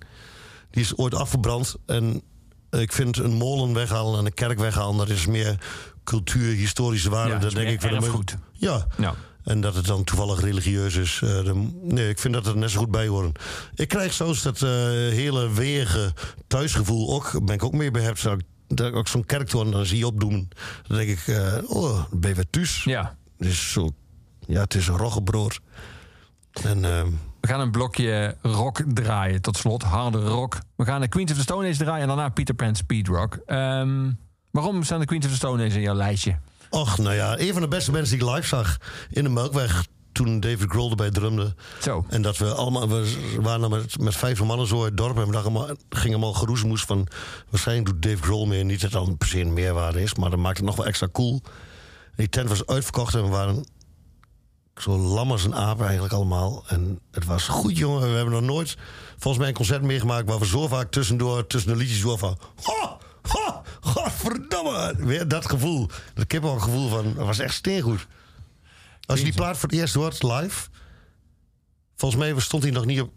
Die 0.72 0.84
is 0.84 0.98
ooit 0.98 1.16
afgebrand. 1.16 1.76
En 1.86 2.22
ik 2.70 2.92
vind 2.94 3.18
een 3.18 3.34
molen 3.34 3.74
weghalen 3.74 4.20
en 4.20 4.26
een 4.26 4.34
kerk 4.34 4.60
weghalen, 4.60 4.98
dat 4.98 5.10
is 5.10 5.26
meer 5.26 5.58
cultuur, 6.04 6.54
historische 6.56 7.10
waarde. 7.10 7.34
Ja, 7.34 7.40
dat 7.40 7.52
denk 7.52 7.70
ik 7.74 7.82
van 7.82 7.90
de 7.90 7.96
erfgoed. 8.06 8.36
Ja. 8.54 8.88
Ja. 8.98 9.16
En 9.44 9.62
dat 9.62 9.76
het 9.76 9.86
dan 9.86 10.04
toevallig 10.04 10.42
religieus 10.42 10.96
is. 10.96 11.20
eh, 11.24 11.52
nee, 11.82 12.10
ik 12.10 12.20
vind 12.20 12.34
dat 12.34 12.48
er 12.48 12.58
net 12.58 12.70
zo 12.70 12.80
goed 12.80 12.92
bij 12.92 13.08
horen. 13.08 13.32
Ik 13.76 13.88
krijg 13.88 14.14
zelfs 14.14 14.42
dat 14.42 14.62
eh, 14.62 14.70
hele 14.70 15.52
weege 15.52 16.14
thuisgevoel 16.48 17.14
ook. 17.14 17.46
Ben 17.46 17.56
ik 17.56 17.64
ook 17.64 17.74
mee 17.74 17.92
behept. 17.92 18.24
Dat 18.24 18.40
ik- 18.40 18.46
Dat 18.68 18.88
ik 18.88 18.96
ook 18.96 19.08
zo'n 19.08 19.26
kerktoren 19.26 19.72
dan 19.72 19.86
zie 19.86 19.98
je 19.98 20.08
opdoen. 20.08 20.50
Dan 20.88 20.98
denk 20.98 21.10
ik, 21.10 21.28
eh, 21.28 21.54
oh, 21.68 22.04
ben 22.12 22.30
je 22.30 22.36
weer 22.36 22.50
thuis. 22.50 22.84
Ja. 22.84 23.18
Het 23.42 23.50
is 23.50 23.72
zo, 23.72 23.90
ja, 24.48 24.62
het 24.62 24.76
is 24.76 24.88
een 24.88 24.98
roggebrood. 24.98 25.60
En 26.64 26.86
ehm, 26.86 27.08
We 27.40 27.48
gaan 27.48 27.60
een 27.60 27.72
blokje 27.72 28.38
rock 28.42 28.84
draaien, 28.88 29.42
tot 29.42 29.58
slot. 29.58 29.84
Harde 29.84 30.28
rock. 30.28 30.58
We 30.76 30.86
gaan 30.86 31.02
de 31.02 31.08
Queens 31.08 31.32
of 31.32 31.38
the 31.38 31.44
Stone 31.44 31.68
Age 31.68 31.78
draaien 31.78 32.02
en 32.02 32.08
daarna 32.08 32.30
Peter 32.30 32.56
Pan 32.56 32.76
Speed 32.76 33.08
Rock. 33.08 33.40
Ehm, 33.46 34.12
waarom 34.52 34.84
staan 34.84 35.00
de 35.00 35.06
Queens 35.06 35.26
of 35.26 35.32
the 35.32 35.38
Stone 35.38 35.66
Age 35.66 35.76
in 35.76 35.82
jouw 35.82 35.96
lijstje? 35.96 36.40
Och, 36.70 36.98
nou 36.98 37.16
ja, 37.16 37.40
een 37.40 37.54
van 37.54 37.62
de 37.62 37.68
beste 37.68 37.92
mensen 37.92 38.18
die 38.18 38.28
ik 38.28 38.34
live 38.36 38.48
zag 38.48 38.78
in 39.10 39.24
de 39.24 39.30
Melkweg. 39.30 39.86
Toen 40.12 40.40
David 40.40 40.70
Grohl 40.70 40.90
erbij 40.90 41.10
drumde. 41.10 41.56
Zo. 41.82 42.06
En 42.10 42.22
dat 42.22 42.38
we 42.38 42.54
allemaal, 42.54 42.90
we 42.90 43.38
waren 43.42 43.70
met, 43.70 44.00
met 44.00 44.16
vijf 44.16 44.44
mannen 44.44 44.68
zo 44.68 44.76
uit 44.76 44.86
het 44.86 44.98
dorp. 44.98 45.18
En 45.18 45.26
we 45.26 45.32
dachten 45.32 45.78
gingen 45.90 46.18
allemaal 46.18 46.34
geroezemoes 46.34 46.84
van. 46.84 47.08
Waarschijnlijk 47.50 47.88
doet 47.88 48.02
Dave 48.02 48.24
Grohl 48.24 48.48
meer. 48.48 48.66
Niet 48.66 48.82
dat 48.82 48.92
het 48.92 49.06
dan 49.06 49.18
per 49.18 49.28
se 49.28 49.40
een 49.40 49.54
meerwaarde 49.54 50.02
is, 50.02 50.16
maar 50.16 50.30
dat 50.30 50.40
maakt 50.40 50.58
het 50.58 50.66
nog 50.66 50.76
wel 50.76 50.86
extra 50.86 51.08
cool. 51.12 51.42
Die 52.22 52.30
tent 52.30 52.50
was 52.50 52.66
uitverkocht 52.66 53.16
en 53.16 53.24
we 53.24 53.30
waren 53.30 53.66
zo 54.76 54.98
lam 54.98 55.32
als 55.32 55.44
een 55.44 55.56
aap 55.56 55.82
eigenlijk 55.82 56.14
allemaal. 56.14 56.64
En 56.68 57.00
het 57.12 57.26
was 57.26 57.48
goed, 57.48 57.78
jongen. 57.78 58.02
We 58.02 58.16
hebben 58.16 58.34
nog 58.34 58.44
nooit 58.44 58.78
volgens 59.10 59.38
mij 59.38 59.48
een 59.48 59.54
concert 59.54 59.82
meegemaakt... 59.82 60.28
waar 60.28 60.40
we 60.40 60.46
zo 60.46 60.68
vaak 60.68 60.92
tussendoor, 60.92 61.48
tussen 61.48 61.72
de 61.72 61.78
liedjes 61.78 62.02
door 62.02 62.18
van... 62.18 62.38
Ho, 62.64 62.98
ho, 63.22 63.62
godverdamme. 63.80 64.96
Weer 64.98 65.28
dat 65.28 65.46
gevoel. 65.50 65.90
Dat 66.14 66.28
kippengevoel 66.28 66.90
van... 66.90 67.14
Dat 67.16 67.26
was 67.26 67.40
echt 67.40 67.54
steengoed. 67.54 68.08
Als 69.06 69.20
je 69.20 69.26
die 69.26 69.34
plaat 69.34 69.58
voor 69.58 69.70
het 69.70 69.78
eerst 69.78 69.94
hoort, 69.94 70.24
live... 70.24 70.70
Volgens 71.96 72.22
mij 72.22 72.40
stond 72.40 72.64
hij 72.64 72.72
nog 72.72 72.86
niet 72.86 73.02
op 73.02 73.12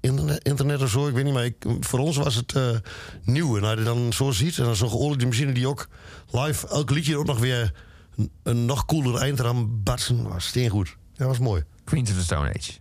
internet, 0.00 0.44
internet 0.44 0.82
of 0.82 0.90
zo. 0.90 1.08
Ik 1.08 1.14
weet 1.14 1.24
niet, 1.24 1.34
maar 1.34 1.44
ik, 1.44 1.56
voor 1.80 1.98
ons 1.98 2.16
was 2.16 2.34
het 2.34 2.52
eh, 2.52 2.68
nieuw. 3.22 3.56
En 3.56 3.64
als 3.64 3.78
je 3.78 3.84
dan 3.84 4.12
zo 4.12 4.30
ziet, 4.30 4.58
en 4.58 4.64
dan 4.64 4.76
zo'n 4.76 4.90
geoliede 4.90 5.26
machine 5.26 5.52
die 5.52 5.68
ook 5.68 5.88
live... 6.30 6.68
elk 6.68 6.90
liedje 6.90 7.16
ook 7.16 7.26
nog 7.26 7.38
weer 7.38 7.88
een, 8.42 8.64
nog 8.64 8.84
cooler 8.84 9.20
eindram 9.20 9.82
batsen. 9.82 10.28
Was 10.28 10.46
steengoed. 10.46 10.96
Ja, 11.12 11.26
was 11.26 11.38
mooi. 11.38 11.64
Queens 11.84 12.10
of 12.10 12.16
the 12.16 12.22
Stone 12.22 12.48
Age. 12.48 12.78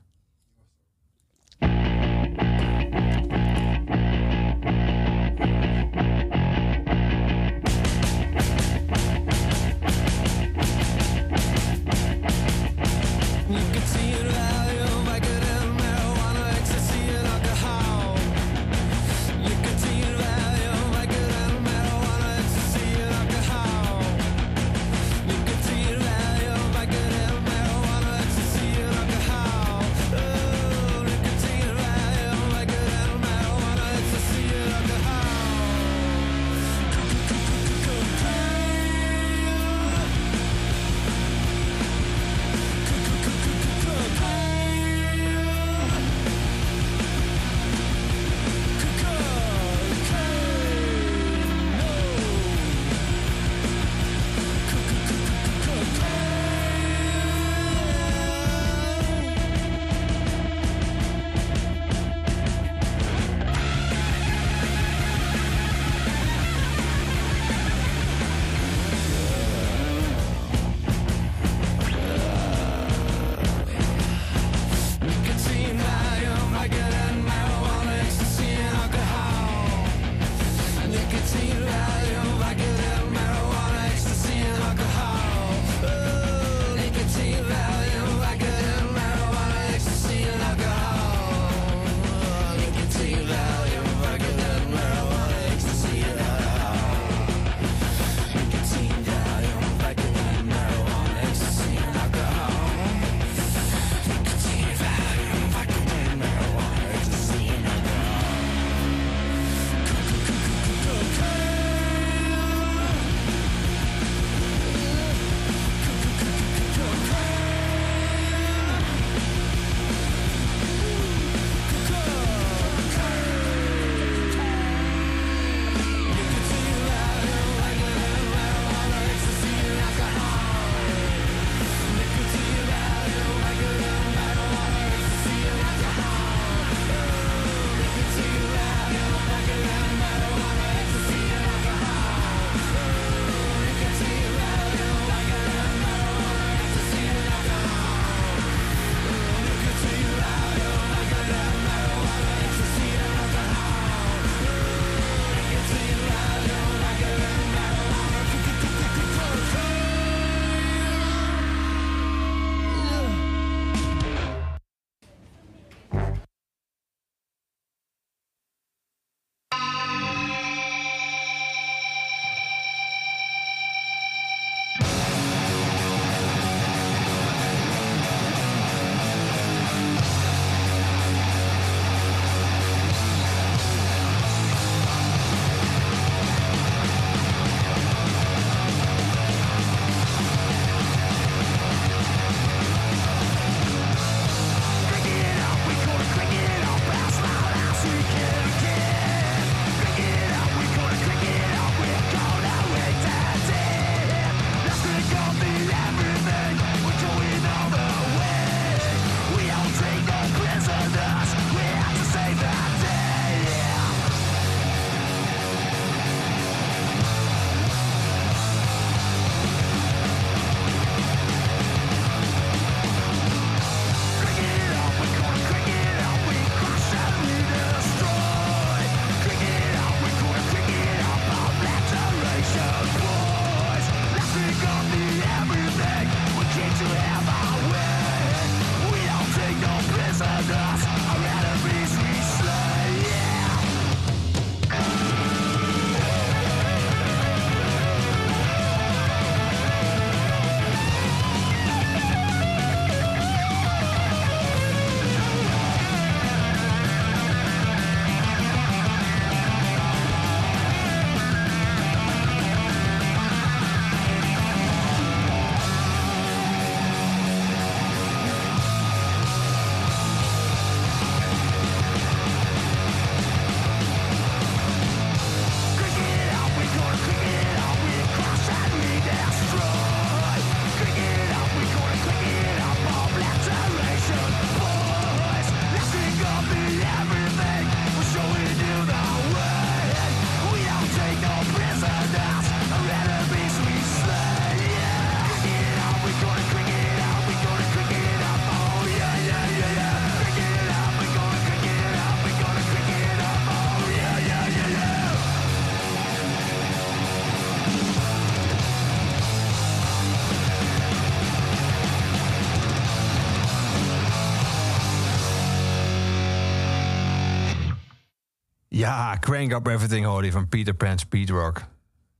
Ja, 318.89 319.17
Crank 319.19 319.51
Up 319.51 319.67
Everything 319.67 320.05
Holy 320.05 320.31
van 320.31 320.47
Peter 320.47 320.73
Pan 320.73 320.99
Speed 320.99 321.29
Rock. 321.29 321.61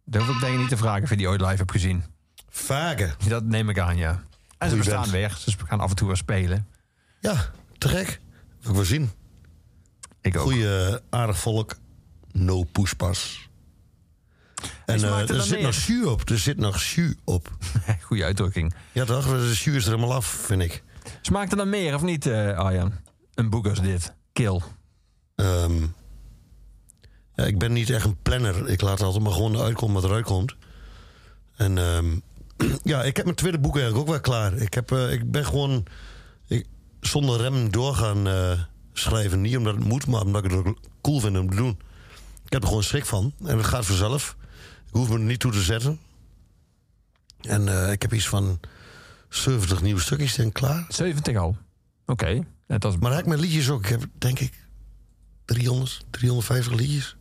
Dat 0.06 0.22
hoef 0.22 0.36
ik 0.36 0.42
denk 0.42 0.54
ik 0.54 0.60
niet 0.60 0.70
te 0.70 0.78
vragen 0.78 1.04
of 1.04 1.10
je 1.10 1.16
die 1.16 1.28
ooit 1.28 1.42
live 1.42 1.56
hebt 1.56 1.72
gezien. 1.72 2.04
Vagen. 2.50 3.14
Dat 3.28 3.44
neem 3.44 3.70
ik 3.70 3.80
aan, 3.80 3.98
ja. 3.98 4.24
En 4.58 4.70
ze 4.70 4.76
bestaan 4.76 5.02
band. 5.02 5.12
weer. 5.12 5.38
Dus 5.46 5.56
we 5.56 5.66
gaan 5.66 5.80
af 5.80 5.90
en 5.90 5.96
toe 5.96 6.08
weer 6.08 6.18
spelen. 6.18 6.68
Ja, 7.20 7.52
te 7.78 7.88
gek. 7.88 8.20
Wil 8.62 8.70
ik 8.70 8.76
wel 8.76 8.86
zien. 8.86 9.12
Ik 10.22 10.38
ook. 10.38 10.42
Goeie, 10.42 10.86
eh, 10.88 10.96
aardig 11.10 11.40
volk. 11.40 11.76
No 12.32 12.64
poespas. 12.64 13.50
En 14.86 14.96
eh, 14.96 15.20
er 15.20 15.36
er 15.36 15.42
zit 15.42 15.62
nog 15.62 15.76
jus 15.76 16.06
op. 16.06 16.30
Er 16.30 16.40
zit 16.40 16.58
nog 16.58 16.82
jus 16.82 17.14
op. 17.24 17.58
Goeie 18.08 18.24
uitdrukking. 18.24 18.74
Ja 18.92 19.06
toch? 19.06 19.26
De 19.26 19.38
jus 19.38 19.66
is 19.66 19.86
er 19.86 19.92
helemaal 19.92 20.16
af, 20.16 20.26
vind 20.26 20.62
ik. 20.62 20.84
Smaakt 21.22 21.52
er 21.52 21.58
dan 21.58 21.70
meer 21.70 21.96
of 21.96 22.02
niet, 22.02 22.26
eh, 22.26 22.58
Arjan? 22.58 22.94
Een 23.34 23.50
boek 23.50 23.68
als 23.68 23.82
dit. 23.82 24.14
Kill. 24.34 24.62
Ehm, 25.36 25.84
ja, 27.40 27.46
ik 27.46 27.58
ben 27.58 27.74
niet 27.74 27.90
echt 27.90 28.06
een 28.06 28.22
planner. 28.22 28.70
Ik 28.70 28.82
laat 28.82 29.02
altijd 29.02 29.24
maar 29.24 29.34
gewoon 29.34 29.58
uitkomen 29.58 30.02
wat 30.02 30.04
eruit 30.04 30.26
komt. 30.26 30.56
En 31.56 31.78
ehm, 31.78 32.20
ja, 32.92 33.04
ik 33.04 33.16
heb 33.16 33.26
mijn 33.26 33.38
tweede 33.38 33.60
boek 33.60 33.78
eigenlijk 33.78 34.08
ook 34.08 34.14
wel 34.14 34.22
klaar. 34.22 34.54
Ik, 34.54 34.74
heb, 34.74 34.92
eh, 34.92 35.12
ik 35.12 35.32
ben 35.32 35.46
gewoon 35.46 35.86
ik, 36.48 36.66
zonder 37.00 37.42
rem 37.42 37.72
doorgaan 37.72 38.28
eh, 38.28 38.60
schrijven. 38.94 39.42
Niet 39.42 39.58
omdat 39.58 39.76
het 39.76 39.84
moet, 39.84 40.08
maar 40.08 40.22
omdat 40.22 40.46
ik 40.46 40.52
het 40.52 40.60
ook 40.60 40.78
cool 41.02 41.20
vind 41.20 41.38
om 41.38 41.50
te 41.50 41.56
doen. 41.56 41.80
Ik 42.46 42.54
heb 42.54 42.62
er 42.62 42.68
gewoon 42.68 42.84
schrik 42.84 43.06
van. 43.06 43.34
En 43.46 43.58
het 43.58 43.66
gaat 43.66 43.86
vanzelf. 43.86 44.36
Ik 44.88 44.94
hoef 44.94 45.10
me 45.10 45.14
er 45.14 45.20
niet 45.20 45.40
toe 45.40 45.52
te 45.52 45.62
zetten. 45.62 46.00
En 47.42 47.68
eh, 47.68 47.92
ik 47.92 48.02
heb 48.02 48.14
iets 48.14 48.28
van 48.28 48.60
70 49.30 49.82
nieuwe 49.82 50.02
stukjes 50.02 50.36
denk 50.36 50.48
ik 50.48 50.54
klaar. 50.54 50.86
70 50.90 51.36
al. 51.38 51.58
Oké. 52.06 52.46
Net 52.68 52.86
als... 52.86 52.98
Maar 52.98 53.20
ik 53.20 53.26
met 53.26 53.40
liedjes 53.40 53.70
ook. 53.70 53.84
Ik 53.84 53.90
heb 53.90 54.06
denk 54.18 54.40
ik 54.40 54.54
300, 55.46 56.06
350 56.10 56.74
liedjes. 56.74 57.18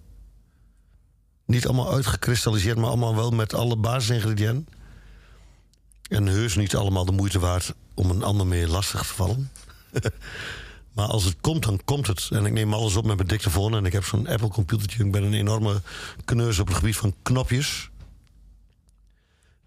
Niet 1.49 1.67
allemaal 1.67 1.93
uitgekristalliseerd, 1.93 2.77
maar 2.77 2.89
allemaal 2.89 3.15
wel 3.15 3.31
met 3.31 3.55
alle 3.55 3.77
basisingrediënten. 3.77 4.67
En 6.09 6.27
heus 6.27 6.57
niet 6.57 6.77
allemaal 6.77 7.05
de 7.05 7.13
moeite 7.13 7.39
waard 7.39 7.75
om 7.95 8.11
een 8.11 8.23
ander 8.23 8.47
mee 8.47 8.69
lastig 8.69 9.01
te 9.01 9.15
vallen. 9.15 9.51
maar 10.95 11.07
als 11.07 11.25
het 11.25 11.37
komt, 11.41 11.63
dan 11.63 11.81
komt 11.85 12.07
het. 12.07 12.29
En 12.33 12.47
ik 12.47 12.53
neem 12.53 12.75
alles 12.75 12.97
op 12.97 13.07
met 13.07 13.17
mijn 13.17 13.29
dictafoon. 13.29 13.75
En 13.75 13.87
ik 13.87 13.93
heb 13.93 14.05
zo'n 14.05 14.29
Apple 14.29 14.49
computertje. 14.49 15.05
Ik 15.05 15.13
ben 15.13 15.23
een 15.23 15.35
enorme 15.35 15.83
kneus 16.25 16.59
op 16.59 16.67
het 16.67 16.77
gebied 16.77 16.97
van 16.97 17.15
knopjes. 17.23 17.91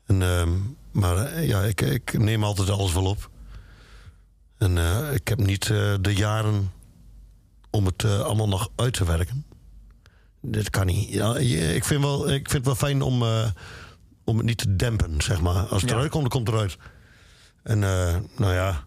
En, 0.05 0.21
ehm, 0.21 0.51
maar 0.91 1.17
eh, 1.17 1.47
ja, 1.47 1.61
ik, 1.61 1.81
ik 1.81 2.17
neem 2.19 2.43
altijd 2.43 2.69
alles 2.69 2.93
wel 2.93 3.05
op. 3.05 3.29
En 4.57 4.77
eh, 4.77 5.13
ik 5.13 5.27
heb 5.27 5.39
niet 5.39 5.69
eh, 5.69 5.93
de 6.01 6.13
jaren 6.13 6.71
om 7.69 7.85
het 7.85 8.03
allemaal 8.03 8.47
nog 8.47 8.69
uit 8.75 8.93
te 8.93 9.05
werken. 9.05 9.45
Dit 10.41 10.69
kan 10.69 10.85
niet. 10.85 11.09
Ja, 11.09 11.37
ik, 11.37 11.83
vind 11.83 12.01
wel, 12.01 12.29
ik 12.29 12.49
vind 12.49 12.51
het 12.51 12.65
wel 12.65 12.75
fijn 12.75 13.01
om, 13.01 13.23
eh, 13.23 13.49
om 14.23 14.37
het 14.37 14.45
niet 14.45 14.57
te 14.57 14.75
dempen, 14.75 15.21
zeg 15.21 15.41
maar. 15.41 15.65
Als 15.65 15.81
het 15.81 15.89
Ja. 15.89 15.95
eruit 15.95 16.11
komt, 16.11 16.21
dan 16.21 16.31
komt 16.31 16.47
het 16.47 16.55
eruit. 16.55 16.77
En 17.63 17.83
eh, 17.83 18.15
nou 18.37 18.53
ja, 18.53 18.83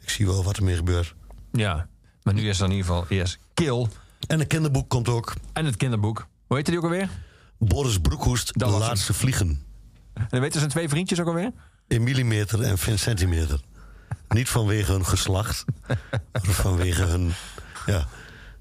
ik 0.00 0.10
zie 0.10 0.26
wel 0.26 0.44
wat 0.44 0.56
er 0.56 0.64
mee 0.64 0.76
gebeurt. 0.76 1.14
Ja. 1.52 1.88
Maar 2.22 2.34
nu 2.34 2.48
is 2.48 2.58
er 2.58 2.64
in 2.64 2.70
ieder 2.70 2.86
geval 2.86 3.06
eerst 3.08 3.38
Kill. 3.54 3.86
En 4.26 4.40
een 4.40 4.46
kinderboek 4.46 4.88
komt 4.88 5.08
ook. 5.08 5.34
En 5.52 5.64
het 5.64 5.76
kinderboek. 5.76 6.26
Hoe 6.46 6.56
heet 6.56 6.66
die 6.66 6.76
ook 6.76 6.82
alweer? 6.84 7.08
Boris 7.58 7.98
Broekhoest, 7.98 8.58
Dat 8.58 8.68
De 8.68 8.74
hem. 8.74 8.84
Laatste 8.84 9.14
Vliegen. 9.14 9.62
En 10.30 10.40
weten 10.40 10.58
zijn 10.58 10.70
twee 10.70 10.88
vriendjes 10.88 11.20
ook 11.20 11.26
alweer? 11.26 11.52
In 11.88 12.02
millimeter 12.02 12.62
en 12.62 12.76
in 12.86 12.98
centimeter. 12.98 13.60
Niet 14.28 14.48
vanwege 14.48 14.92
hun 14.92 15.06
geslacht, 15.06 15.64
maar 16.44 16.54
vanwege 16.54 17.02
hun. 17.02 17.32
Ja. 17.86 18.06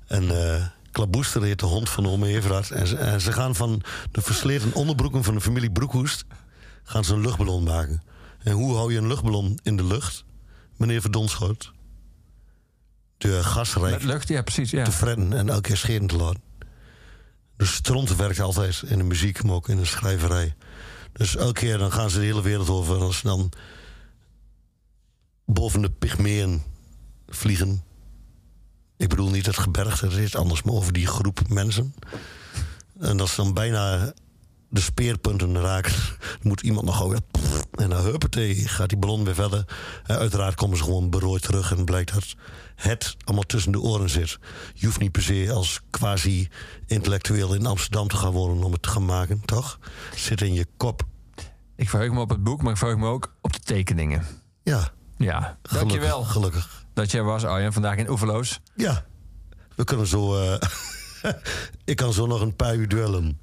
En 0.07 0.53
eh 0.53 0.65
Klaboester 0.98 1.44
heet 1.44 1.60
de 1.60 1.65
hond 1.65 1.90
van 1.90 2.07
Ome 2.07 2.28
Everard. 2.28 2.72
En 2.72 2.88
ze, 2.88 2.95
en 2.95 3.22
ze 3.22 3.32
gaan 3.32 3.56
van 3.56 3.82
de 4.11 4.22
versleten 4.22 4.74
onderbroeken 4.74 5.24
van 5.24 5.34
de 5.34 5.41
familie 5.41 5.72
Broekhoest. 5.72 6.26
gaan 6.84 7.03
ze 7.03 7.14
een 7.14 7.22
luchtballon 7.22 7.64
maken. 7.64 8.03
En 8.40 8.52
hoe 8.52 8.76
hou 8.76 8.91
je 8.91 8.98
een 8.98 9.07
luchtballon 9.07 9.60
in 9.64 9.78
de 9.78 9.84
lucht, 9.84 10.26
meneer 10.76 11.02
Verdonschoot? 11.02 11.72
De 13.18 13.44
gasrijk 13.44 13.91
Met 13.91 14.03
lucht, 14.03 14.28
ja 14.28 14.41
precies. 14.41 14.72
Ja. 14.72 14.84
te 14.84 14.91
fretten 14.91 15.34
en 15.34 15.49
elke 15.49 15.61
keer 15.61 15.78
scheren 15.78 16.07
te 16.07 16.15
laten. 16.15 16.41
Dus 17.57 17.74
stront 17.74 18.15
werkt 18.15 18.40
altijd 18.40 18.84
in 18.86 18.98
de 18.98 19.03
muziek, 19.03 19.44
maar 19.44 19.56
ook 19.56 19.69
in 19.69 19.78
de 19.78 19.86
schrijverij. 19.86 20.56
Dus 21.14 21.36
elke 21.36 21.60
keer 21.60 21.78
dan 21.78 21.91
gaan 21.91 22.10
ze 22.10 22.19
de 22.19 22.26
hele 22.26 22.41
wereld 22.41 22.69
over. 22.69 22.95
En 22.95 23.02
als 23.02 23.18
ze 23.18 23.28
dan 23.28 23.52
boven 25.45 25.82
de 25.82 25.91
pygmeeën 25.91 26.64
vliegen. 27.28 27.84
Ik 28.98 29.10
bedoel 29.10 29.30
niet 29.30 29.45
het 29.45 29.57
gebergte, 29.57 30.06
het 30.06 30.15
is 30.18 30.36
anders, 30.36 30.64
maar 30.64 30.74
over 30.74 30.94
die 30.94 31.07
groep 31.07 31.40
mensen. 31.48 31.94
En 32.99 33.19
als 33.19 33.34
ze 33.34 33.41
dan 33.44 33.53
bijna 33.53 34.14
de 34.69 34.82
speerpunten 34.82 35.61
raken, 35.61 35.94
moet 36.41 36.61
iemand 36.61 36.86
nog 36.86 36.98
gewoon... 36.98 37.22
En 37.72 37.90
dan 37.90 38.03
huppatee, 38.03 38.56
gaat 38.68 38.90
die 38.90 38.98
ballon 38.98 39.24
weer 39.24 39.36
verder. 39.36 39.65
En 40.06 40.18
uiteraard 40.18 40.56
komen 40.56 40.78
ze 40.78 40.84
gewoon 40.84 41.10
berooid 41.10 41.41
terug 41.41 41.72
en 41.72 41.86
blijkt 41.86 42.14
dat 42.14 42.36
het 42.76 43.15
allemaal 43.24 43.44
tussen 43.44 43.72
de 43.72 43.80
oren 43.82 44.10
zit. 44.10 44.40
Je 44.74 44.86
hoeft 44.86 44.99
niet 44.99 45.11
per 45.11 45.22
se 45.22 45.52
als 45.53 45.82
quasi-intellectueel 45.90 47.53
in 47.53 47.65
Amsterdam 47.65 48.07
te 48.07 48.15
gaan 48.15 48.32
wonen 48.32 48.64
om 48.64 48.72
het 48.72 48.82
te 48.82 48.90
gaan 48.90 49.06
maken, 49.06 49.41
toch? 49.45 49.80
Het 50.10 50.19
zit 50.19 50.41
in 50.41 50.53
je 50.53 50.68
kop. 50.78 51.03
Ik 51.76 51.90
verheug 51.90 52.11
me 52.11 52.19
op 52.19 52.30
het 52.30 52.44
boek, 52.44 52.61
maar 52.61 52.72
ik 52.72 52.78
verheug 52.78 52.98
me 52.98 53.07
ook 53.07 53.34
op 53.41 53.53
de 53.53 53.60
tekeningen. 53.60 54.26
Ja, 54.64 54.91
Ja, 55.18 55.40
gelukkig. 55.40 55.80
dankjewel 55.80 56.24
Gelukkig. 56.24 56.86
Dat 56.98 57.11
jij 57.11 57.22
was, 57.22 57.44
Arjan, 57.45 57.74
vandaag 57.74 57.98
in 57.98 58.10
Oeverloos. 58.10 58.60
Ja, 58.76 59.06
we 59.76 59.84
kunnen 59.84 60.07
zo... 60.07 60.41
eh, 60.41 60.60
ik 61.86 61.95
kan 61.95 62.14
zo 62.14 62.26
nog 62.26 62.41
een 62.41 62.56
paar 62.56 62.76
uur 62.76 62.88
duellen. 62.88 63.40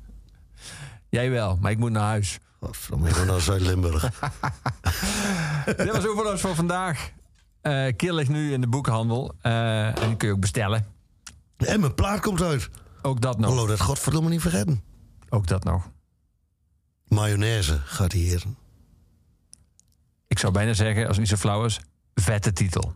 Jij 1.08 1.30
wel, 1.30 1.56
maar 1.60 1.70
ik 1.70 1.78
moet 1.78 1.90
naar 1.90 2.02
huis. 2.02 2.38
Godverdomme, 2.60 3.08
ik 3.08 3.14
ga 3.14 3.24
naar 3.24 3.40
Zuid-Limburg. 3.40 4.02
Dit 5.76 5.90
was 5.92 6.06
Oeverloos 6.06 6.40
voor 6.40 6.54
vandaag. 6.54 7.10
Kill 7.96 8.14
ligt 8.14 8.30
nu 8.30 8.52
in 8.52 8.60
de 8.60 8.66
boekhandel. 8.68 9.34
eh, 9.40 9.86
en 10.02 10.08
die 10.08 10.16
kun 10.16 10.28
je 10.28 10.34
ook 10.34 10.40
bestellen. 10.40 10.86
en 11.56 11.80
mijn 11.80 11.94
plaat 11.94 12.20
komt 12.20 12.42
uit. 12.42 12.68
Ook 13.02 13.20
dat 13.20 13.38
nog. 13.38 13.50
Hallo, 13.50 13.66
dat 13.66 13.80
godverdomme 13.80 14.28
niet 14.28 14.40
vergeten. 14.40 14.82
Ook 15.28 15.46
dat 15.46 15.64
nog. 15.64 15.90
Mayonaise 17.04 17.78
gaat 17.84 18.12
heren. 18.12 18.56
Ik 20.26 20.38
zou 20.38 20.52
bijna 20.52 20.72
zeggen, 20.72 21.00
als 21.06 21.10
het 21.16 21.18
niet 21.18 21.28
zo 21.28 21.36
flauw 21.36 21.64
is, 21.64 21.80
vette 22.14 22.52
titel. 22.52 22.94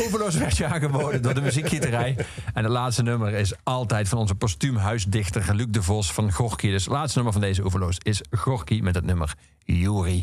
Oeverloos 0.00 0.34
werd 0.34 0.56
je 0.56 0.66
aangeboden 0.66 1.22
door 1.22 1.34
de 1.34 1.40
muziekgieterij. 1.40 2.16
En 2.54 2.64
het 2.64 2.72
laatste 2.72 3.02
nummer 3.02 3.32
is 3.32 3.52
altijd 3.62 4.08
van 4.08 4.18
onze 4.18 4.34
postuumhuisdichter 4.34 5.54
Luc 5.54 5.66
de 5.68 5.82
Vos 5.82 6.12
van 6.12 6.32
Gorky. 6.32 6.70
Dus 6.70 6.84
het 6.84 6.92
laatste 6.92 7.14
nummer 7.14 7.32
van 7.32 7.42
deze 7.42 7.64
Oeverloos 7.64 7.96
is 8.02 8.22
Gorky 8.30 8.80
met 8.80 8.94
het 8.94 9.04
nummer 9.04 9.34
Yuri. 9.64 10.22